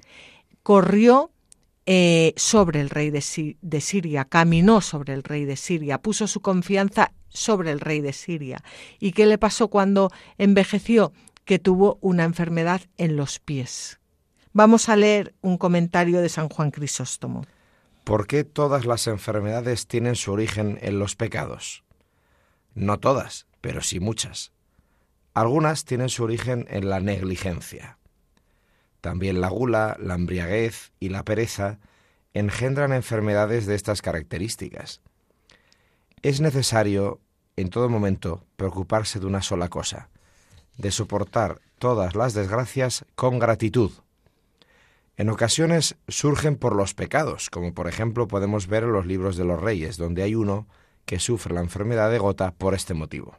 Corrió 0.63 1.31
eh, 1.91 2.35
sobre 2.35 2.81
el 2.81 2.91
rey 2.91 3.09
de, 3.09 3.19
Siria, 3.81 4.23
caminó 4.23 4.79
sobre 4.79 5.15
el 5.15 5.23
rey 5.23 5.45
de 5.45 5.55
Siria, 5.55 5.97
puso 5.97 6.27
su 6.27 6.39
confianza 6.39 7.13
sobre 7.29 7.71
el 7.71 7.79
rey 7.79 7.99
de 7.99 8.13
Siria. 8.13 8.63
¿Y 8.99 9.11
qué 9.13 9.25
le 9.25 9.39
pasó 9.39 9.69
cuando 9.69 10.11
envejeció? 10.37 11.13
Que 11.45 11.57
tuvo 11.57 11.97
una 12.01 12.25
enfermedad 12.25 12.81
en 12.97 13.15
los 13.15 13.39
pies. 13.39 13.99
Vamos 14.53 14.87
a 14.87 14.97
leer 14.97 15.33
un 15.41 15.57
comentario 15.57 16.21
de 16.21 16.29
San 16.29 16.47
Juan 16.47 16.69
Crisóstomo. 16.69 17.47
¿Por 18.03 18.27
qué 18.27 18.43
todas 18.43 18.85
las 18.85 19.07
enfermedades 19.07 19.87
tienen 19.87 20.15
su 20.15 20.31
origen 20.31 20.77
en 20.83 20.99
los 20.99 21.15
pecados? 21.15 21.83
No 22.75 22.99
todas, 22.99 23.47
pero 23.61 23.81
sí 23.81 23.99
muchas. 23.99 24.51
Algunas 25.33 25.85
tienen 25.85 26.09
su 26.09 26.23
origen 26.23 26.67
en 26.69 26.87
la 26.87 26.99
negligencia. 26.99 27.98
También 29.01 29.41
la 29.41 29.49
gula, 29.49 29.97
la 29.99 30.15
embriaguez 30.15 30.91
y 30.99 31.09
la 31.09 31.23
pereza 31.23 31.79
engendran 32.33 32.93
enfermedades 32.93 33.65
de 33.65 33.75
estas 33.75 34.01
características. 34.01 35.01
Es 36.21 36.41
necesario, 36.41 37.21
en 37.55 37.69
todo 37.69 37.89
momento, 37.89 38.45
preocuparse 38.55 39.19
de 39.19 39.25
una 39.25 39.41
sola 39.41 39.69
cosa, 39.69 40.09
de 40.77 40.91
soportar 40.91 41.61
todas 41.77 42.15
las 42.15 42.33
desgracias 42.33 43.05
con 43.15 43.39
gratitud. 43.39 43.91
En 45.17 45.29
ocasiones 45.29 45.95
surgen 46.07 46.55
por 46.55 46.75
los 46.75 46.93
pecados, 46.93 47.49
como 47.49 47.73
por 47.73 47.87
ejemplo 47.87 48.27
podemos 48.27 48.67
ver 48.67 48.83
en 48.83 48.93
los 48.93 49.05
libros 49.05 49.35
de 49.35 49.45
los 49.45 49.59
reyes, 49.59 49.97
donde 49.97 50.23
hay 50.23 50.35
uno 50.35 50.67
que 51.05 51.19
sufre 51.19 51.53
la 51.53 51.61
enfermedad 51.61 52.11
de 52.11 52.19
gota 52.19 52.51
por 52.51 52.73
este 52.73 52.93
motivo. 52.93 53.37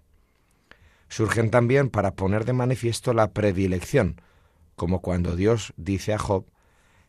Surgen 1.09 1.51
también 1.51 1.89
para 1.89 2.15
poner 2.15 2.45
de 2.45 2.53
manifiesto 2.53 3.15
la 3.15 3.31
predilección, 3.33 4.21
como 4.81 5.03
cuando 5.03 5.37
Dios 5.37 5.75
dice 5.77 6.15
a 6.15 6.19
Job, 6.19 6.47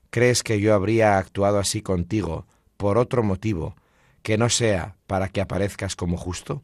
¿crees 0.10 0.44
que 0.44 0.60
yo 0.60 0.74
habría 0.74 1.18
actuado 1.18 1.58
así 1.58 1.82
contigo 1.82 2.46
por 2.76 2.98
otro 2.98 3.24
motivo 3.24 3.78
que 4.24 4.38
no 4.38 4.50
sea 4.50 4.98
para 5.08 5.30
que 5.30 5.40
aparezcas 5.40 5.96
como 5.96 6.18
justo? 6.18 6.64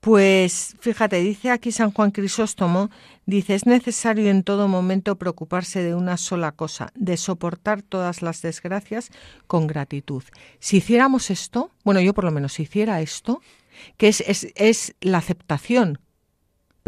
Pues 0.00 0.76
fíjate, 0.80 1.16
dice 1.20 1.50
aquí 1.50 1.72
San 1.72 1.92
Juan 1.92 2.10
Crisóstomo, 2.10 2.90
dice, 3.24 3.54
es 3.54 3.64
necesario 3.64 4.28
en 4.28 4.42
todo 4.42 4.68
momento 4.68 5.16
preocuparse 5.16 5.82
de 5.82 5.94
una 5.94 6.18
sola 6.18 6.52
cosa, 6.52 6.92
de 6.94 7.16
soportar 7.16 7.80
todas 7.80 8.20
las 8.20 8.42
desgracias 8.42 9.08
con 9.46 9.66
gratitud. 9.66 10.24
Si 10.58 10.76
hiciéramos 10.76 11.30
esto, 11.30 11.70
bueno, 11.84 12.02
yo 12.02 12.12
por 12.12 12.24
lo 12.24 12.32
menos 12.32 12.60
hiciera 12.60 13.00
esto, 13.00 13.40
que 13.96 14.08
es, 14.08 14.20
es, 14.20 14.52
es 14.56 14.94
la 15.00 15.16
aceptación, 15.16 16.00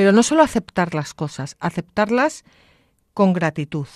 pero 0.00 0.12
no 0.12 0.22
solo 0.22 0.42
aceptar 0.42 0.94
las 0.94 1.12
cosas, 1.12 1.58
aceptarlas 1.60 2.42
con 3.12 3.34
gratitud. 3.34 3.86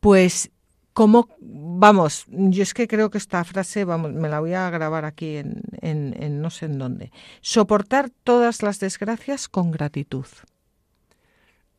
Pues 0.00 0.50
¿Cómo, 0.92 1.28
vamos, 1.38 2.24
yo 2.26 2.64
es 2.64 2.74
que 2.74 2.88
creo 2.88 3.10
que 3.10 3.18
esta 3.18 3.44
frase, 3.44 3.86
me 3.86 4.28
la 4.28 4.40
voy 4.40 4.54
a 4.54 4.68
grabar 4.70 5.04
aquí 5.04 5.36
en, 5.36 6.42
no 6.42 6.50
sé 6.50 6.66
en 6.66 6.80
dónde. 6.80 7.12
Soportar 7.42 8.10
todas 8.24 8.64
las 8.64 8.80
desgracias 8.80 9.48
con 9.48 9.70
gratitud. 9.70 10.26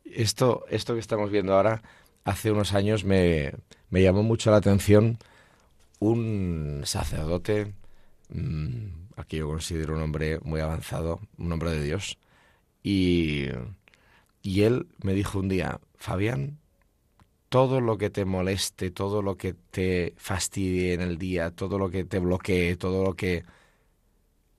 Esto, 0.06 0.64
esto 0.70 0.94
que 0.94 1.00
estamos 1.00 1.30
viendo 1.30 1.52
ahora, 1.52 1.82
hace 2.24 2.50
unos 2.50 2.72
años 2.72 3.04
me, 3.04 3.52
me 3.90 4.00
llamó 4.00 4.22
mucho 4.22 4.50
la 4.50 4.56
atención 4.56 5.18
un 5.98 6.80
sacerdote, 6.86 7.74
mmm, 8.30 8.86
aquí 9.16 9.36
yo 9.36 9.46
considero 9.46 9.94
un 9.94 10.00
hombre 10.00 10.40
muy 10.42 10.62
avanzado, 10.62 11.20
un 11.36 11.52
hombre 11.52 11.72
de 11.72 11.82
Dios, 11.82 12.16
y, 12.82 13.46
y 14.42 14.62
él 14.62 14.86
me 15.02 15.14
dijo 15.14 15.38
un 15.38 15.48
día, 15.48 15.80
Fabián, 15.96 16.58
todo 17.48 17.80
lo 17.80 17.98
que 17.98 18.10
te 18.10 18.24
moleste, 18.24 18.90
todo 18.90 19.22
lo 19.22 19.36
que 19.36 19.54
te 19.54 20.14
fastidie 20.16 20.94
en 20.94 21.00
el 21.00 21.18
día, 21.18 21.50
todo 21.50 21.78
lo 21.78 21.90
que 21.90 22.04
te 22.04 22.18
bloquee, 22.18 22.76
todo 22.76 23.04
lo 23.04 23.14
que... 23.14 23.44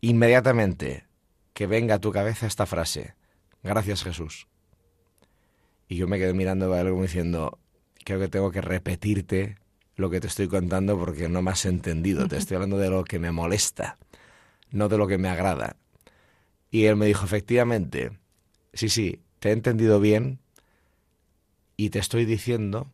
Inmediatamente 0.02 1.06
que 1.54 1.68
venga 1.68 1.96
a 1.96 2.00
tu 2.00 2.12
cabeza 2.12 2.48
esta 2.48 2.66
frase, 2.66 3.16
gracias 3.64 4.04
Jesús. 4.04 4.48
Y 5.88 5.96
yo 5.96 6.08
me 6.08 6.18
quedé 6.18 6.34
mirando 6.34 6.74
a 6.74 6.82
él 6.82 6.90
como 6.90 7.04
diciendo, 7.04 7.60
creo 8.04 8.20
que 8.20 8.28
tengo 8.28 8.52
que 8.52 8.62
repetirte 8.62 9.58
lo 9.96 10.10
que 10.10 10.20
te 10.20 10.28
estoy 10.28 10.48
contando 10.48 10.98
porque 10.98 11.30
no 11.30 11.42
me 11.42 11.52
has 11.52 11.66
entendido, 11.66 12.28
te 12.28 12.38
estoy 12.38 12.56
hablando 12.56 12.78
de 12.78 12.90
lo 12.90 13.04
que 13.04 13.20
me 13.20 13.32
molesta, 13.32 13.98
no 14.72 14.90
de 14.90 14.98
lo 14.98 15.08
que 15.08 15.18
me 15.18 15.30
agrada. 15.30 15.78
Y 16.72 16.86
él 16.86 16.96
me 16.96 17.06
dijo, 17.06 17.26
efectivamente, 17.26 18.18
sí, 18.74 18.90
sí, 18.90 19.20
te 19.40 19.50
he 19.50 19.52
entendido 19.52 20.00
bien, 20.00 20.40
y 21.82 21.90
te 21.90 21.98
estoy 21.98 22.26
diciendo 22.26 22.92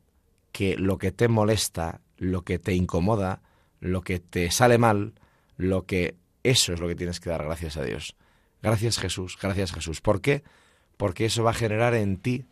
que 0.53 0.77
lo 0.77 0.97
que 0.97 1.11
te 1.11 1.27
molesta, 1.27 1.99
lo 2.15 2.43
que 2.43 2.57
te 2.57 2.73
incomoda, 2.73 3.41
lo 3.81 4.01
que 4.01 4.19
te 4.19 4.49
sale 4.49 4.77
mal, 4.77 5.13
lo 5.57 5.85
que 5.85 6.15
eso 6.43 6.71
es 6.71 6.79
lo 6.79 6.87
que 6.87 6.95
tienes 6.95 7.19
que 7.19 7.29
dar 7.29 7.43
gracias 7.43 7.75
a 7.75 7.83
Dios. 7.83 8.15
Gracias 8.61 8.97
Jesús, 8.97 9.37
gracias 9.41 9.73
Jesús. 9.73 9.99
¿Por 9.99 10.21
qué? 10.21 10.43
Porque 10.95 11.25
eso 11.25 11.43
va 11.43 11.51
a 11.51 11.53
generar 11.53 11.95
en 11.95 12.15
ti 12.15 12.45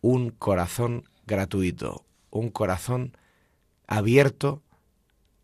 un 0.00 0.30
corazón 0.30 1.04
gratuito, 1.24 2.04
un 2.30 2.50
corazón 2.50 3.16
abierto 3.86 4.64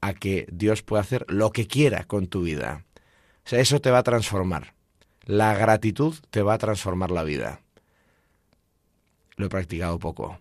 a 0.00 0.12
que 0.12 0.48
Dios 0.50 0.82
pueda 0.82 1.02
hacer 1.02 1.24
lo 1.28 1.52
que 1.52 1.68
quiera 1.68 2.02
con 2.02 2.26
tu 2.26 2.42
vida. 2.42 2.84
O 3.44 3.48
sea, 3.48 3.60
eso 3.60 3.80
te 3.80 3.92
va 3.92 3.98
a 3.98 4.02
transformar. 4.02 4.74
La 5.24 5.54
gratitud 5.54 6.14
te 6.30 6.42
va 6.42 6.54
a 6.54 6.58
transformar 6.58 7.10
la 7.10 7.22
vida 7.22 7.60
lo 9.40 9.46
he 9.46 9.48
practicado 9.48 9.98
poco, 9.98 10.38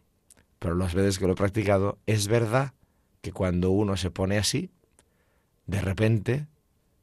pero 0.59 0.75
las 0.75 0.93
veces 0.93 1.17
que 1.17 1.25
lo 1.25 1.33
he 1.33 1.35
practicado, 1.35 1.97
es 2.05 2.27
verdad 2.27 2.73
que 3.21 3.31
cuando 3.31 3.71
uno 3.71 3.97
se 3.97 4.11
pone 4.11 4.37
así, 4.37 4.69
de 5.65 5.81
repente 5.81 6.47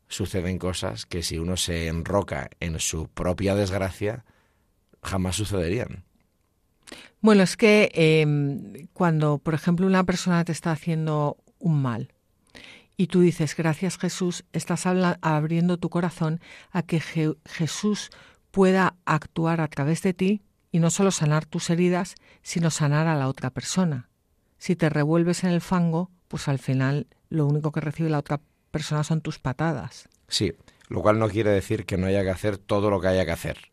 suceden 0.07 0.59
cosas 0.59 1.07
que 1.07 1.22
si 1.22 1.39
uno 1.39 1.57
se 1.57 1.89
enroca 1.89 2.51
en 2.61 2.79
su 2.79 3.09
propia 3.09 3.55
desgracia, 3.57 4.24
jamás 5.03 5.37
sucederían. 5.37 6.05
Bueno, 7.20 7.43
es 7.43 7.57
que 7.57 7.91
em, 7.95 8.87
cuando, 8.93 9.39
por 9.39 9.55
ejemplo, 9.55 9.87
una 9.87 10.05
persona 10.05 10.45
te 10.45 10.53
está 10.53 10.70
haciendo 10.70 11.39
un 11.59 11.83
mal 11.83 12.12
y 12.97 13.09
tú 13.09 13.20
dices, 13.20 13.55
gracias 13.57 13.99
Jesús, 13.99 14.44
estás 14.53 14.86
abriendo 14.86 15.76
tu 15.76 15.90
corazón 15.90 16.40
a 16.70 16.82
que 16.82 17.01
Jesús 17.01 18.11
pueda 18.51 18.97
actuar 19.05 19.61
a 19.61 19.68
través 19.68 20.03
de 20.03 20.14
ti 20.14 20.42
y 20.72 20.78
no 20.78 20.90
solo 20.90 21.11
sanar 21.11 21.44
tus 21.44 21.70
heridas, 21.70 22.14
sino 22.42 22.70
sanar 22.70 23.07
a 23.07 23.16
la 23.16 23.28
otra 23.28 23.51
persona. 23.51 24.09
Si 24.59 24.76
te 24.76 24.88
revuelves 24.88 25.44
en 25.44 25.51
el 25.51 25.61
fango, 25.61 26.11
pues 26.28 26.49
al 26.49 26.59
final 26.59 27.07
lo 27.28 27.47
único 27.47 27.72
que 27.72 27.80
recibe 27.80 28.09
la 28.09 28.18
otra 28.18 28.40
persona 28.70 29.05
son 29.05 29.20
tus 29.20 29.38
patadas. 29.38 30.09
Sí, 30.28 30.55
lo 30.88 31.03
cual 31.03 31.18
no 31.18 31.28
quiere 31.28 31.51
decir 31.51 31.84
que 31.84 31.99
no 31.99 32.07
haya 32.07 32.22
que 32.22 32.30
hacer 32.30 32.57
todo 32.59 32.90
lo 32.90 33.01
que 33.01 33.09
haya 33.09 33.24
que 33.24 33.32
hacer. 33.32 33.72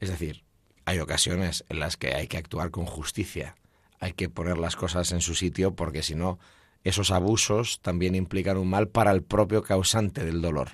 Es 0.00 0.10
decir, 0.10 0.44
hay 0.84 0.98
ocasiones 0.98 1.64
en 1.68 1.80
las 1.80 1.96
que 1.96 2.14
hay 2.14 2.26
que 2.26 2.36
actuar 2.36 2.70
con 2.70 2.84
justicia, 2.84 3.56
hay 4.00 4.12
que 4.12 4.28
poner 4.28 4.58
las 4.58 4.76
cosas 4.76 5.12
en 5.12 5.20
su 5.20 5.34
sitio 5.34 5.74
porque 5.74 6.02
si 6.02 6.14
no, 6.14 6.38
esos 6.84 7.10
abusos 7.10 7.80
también 7.80 8.14
implican 8.14 8.56
un 8.56 8.68
mal 8.68 8.88
para 8.88 9.10
el 9.10 9.22
propio 9.22 9.62
causante 9.62 10.24
del 10.24 10.40
dolor. 10.40 10.70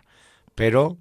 Pero, 0.55 0.97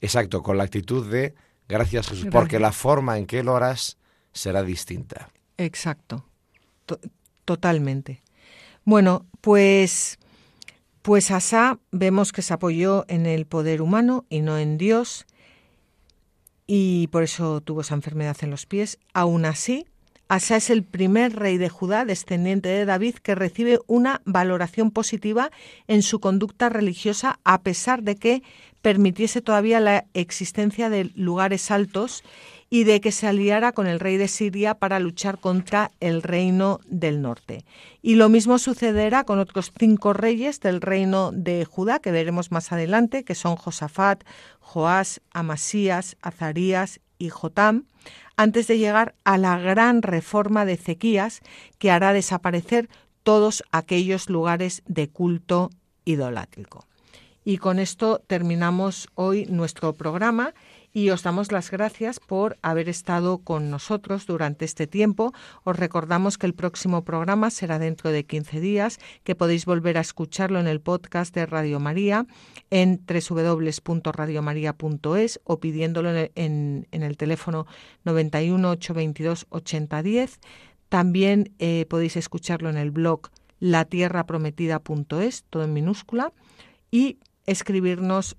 exacto, 0.00 0.42
con 0.42 0.58
la 0.58 0.64
actitud 0.64 1.10
de 1.10 1.34
Gracias 1.68 2.08
Jesús, 2.08 2.28
porque 2.30 2.60
la 2.60 2.72
forma 2.72 3.18
en 3.18 3.26
que 3.26 3.42
lo 3.42 3.56
harás 3.56 3.98
será 4.32 4.62
distinta. 4.62 5.30
Exacto, 5.56 6.24
totalmente. 7.44 8.22
Bueno, 8.84 9.26
pues, 9.40 10.18
pues 11.02 11.30
Asa 11.32 11.80
vemos 11.90 12.32
que 12.32 12.42
se 12.42 12.54
apoyó 12.54 13.04
en 13.08 13.26
el 13.26 13.46
poder 13.46 13.82
humano 13.82 14.26
y 14.28 14.42
no 14.42 14.58
en 14.58 14.78
Dios, 14.78 15.26
y 16.68 17.08
por 17.08 17.24
eso 17.24 17.60
tuvo 17.60 17.80
esa 17.80 17.94
enfermedad 17.94 18.36
en 18.42 18.50
los 18.50 18.66
pies. 18.66 18.98
Aún 19.12 19.44
así, 19.44 19.86
Asa 20.28 20.56
es 20.56 20.70
el 20.70 20.82
primer 20.82 21.36
rey 21.36 21.56
de 21.56 21.68
Judá, 21.68 22.04
descendiente 22.04 22.68
de 22.68 22.84
David, 22.84 23.14
que 23.22 23.36
recibe 23.36 23.78
una 23.86 24.22
valoración 24.24 24.90
positiva 24.90 25.52
en 25.86 26.02
su 26.02 26.18
conducta 26.18 26.68
religiosa, 26.68 27.38
a 27.44 27.62
pesar 27.62 28.02
de 28.02 28.16
que 28.16 28.42
permitiese 28.82 29.40
todavía 29.40 29.78
la 29.78 30.04
existencia 30.14 30.90
de 30.90 31.12
lugares 31.14 31.70
altos 31.70 32.24
y 32.70 32.82
de 32.82 33.00
que 33.00 33.12
se 33.12 33.28
aliara 33.28 33.70
con 33.70 33.86
el 33.86 34.00
rey 34.00 34.16
de 34.16 34.26
Siria 34.26 34.74
para 34.74 34.98
luchar 34.98 35.38
contra 35.38 35.92
el 36.00 36.22
reino 36.22 36.80
del 36.86 37.22
norte. 37.22 37.64
Y 38.02 38.16
lo 38.16 38.28
mismo 38.28 38.58
sucederá 38.58 39.22
con 39.22 39.38
otros 39.38 39.72
cinco 39.78 40.12
reyes 40.12 40.58
del 40.58 40.80
reino 40.80 41.30
de 41.30 41.64
Judá, 41.64 42.00
que 42.00 42.10
veremos 42.10 42.50
más 42.50 42.72
adelante, 42.72 43.22
que 43.22 43.36
son 43.36 43.54
Josafat, 43.54 44.24
Joás, 44.58 45.20
Amasías, 45.32 46.16
Azarías 46.20 46.98
y 47.18 47.28
Jotam, 47.28 47.84
antes 48.36 48.66
de 48.66 48.78
llegar 48.78 49.14
a 49.24 49.38
la 49.38 49.58
gran 49.58 50.02
reforma 50.02 50.64
de 50.64 50.74
Ezequías, 50.74 51.40
que 51.78 51.90
hará 51.90 52.12
desaparecer 52.12 52.88
todos 53.22 53.64
aquellos 53.72 54.30
lugares 54.30 54.82
de 54.86 55.08
culto 55.08 55.70
idolátrico. 56.04 56.86
Y 57.44 57.58
con 57.58 57.78
esto 57.78 58.22
terminamos 58.26 59.08
hoy 59.14 59.46
nuestro 59.46 59.92
programa 59.92 60.52
y 60.96 61.10
os 61.10 61.22
damos 61.22 61.52
las 61.52 61.70
gracias 61.70 62.18
por 62.20 62.56
haber 62.62 62.88
estado 62.88 63.36
con 63.36 63.68
nosotros 63.68 64.24
durante 64.24 64.64
este 64.64 64.86
tiempo. 64.86 65.34
Os 65.62 65.76
recordamos 65.76 66.38
que 66.38 66.46
el 66.46 66.54
próximo 66.54 67.04
programa 67.04 67.50
será 67.50 67.78
dentro 67.78 68.10
de 68.10 68.24
15 68.24 68.60
días, 68.60 68.98
que 69.22 69.34
podéis 69.34 69.66
volver 69.66 69.98
a 69.98 70.00
escucharlo 70.00 70.58
en 70.58 70.66
el 70.66 70.80
podcast 70.80 71.34
de 71.34 71.44
Radio 71.44 71.80
María 71.80 72.24
en 72.70 73.02
www.radiomaria.es 73.06 75.40
o 75.44 75.60
pidiéndolo 75.60 76.30
en, 76.34 76.88
el 76.90 77.16
teléfono 77.18 77.66
91 78.04 78.70
822 78.70 79.48
8010. 79.50 80.40
También 80.88 81.52
eh, 81.58 81.84
podéis 81.90 82.16
escucharlo 82.16 82.70
en 82.70 82.78
el 82.78 82.90
blog 82.90 83.28
latierraprometida.es, 83.60 85.44
todo 85.50 85.62
en 85.62 85.74
minúscula. 85.74 86.32
Y 86.90 87.18
escribirnos 87.44 88.38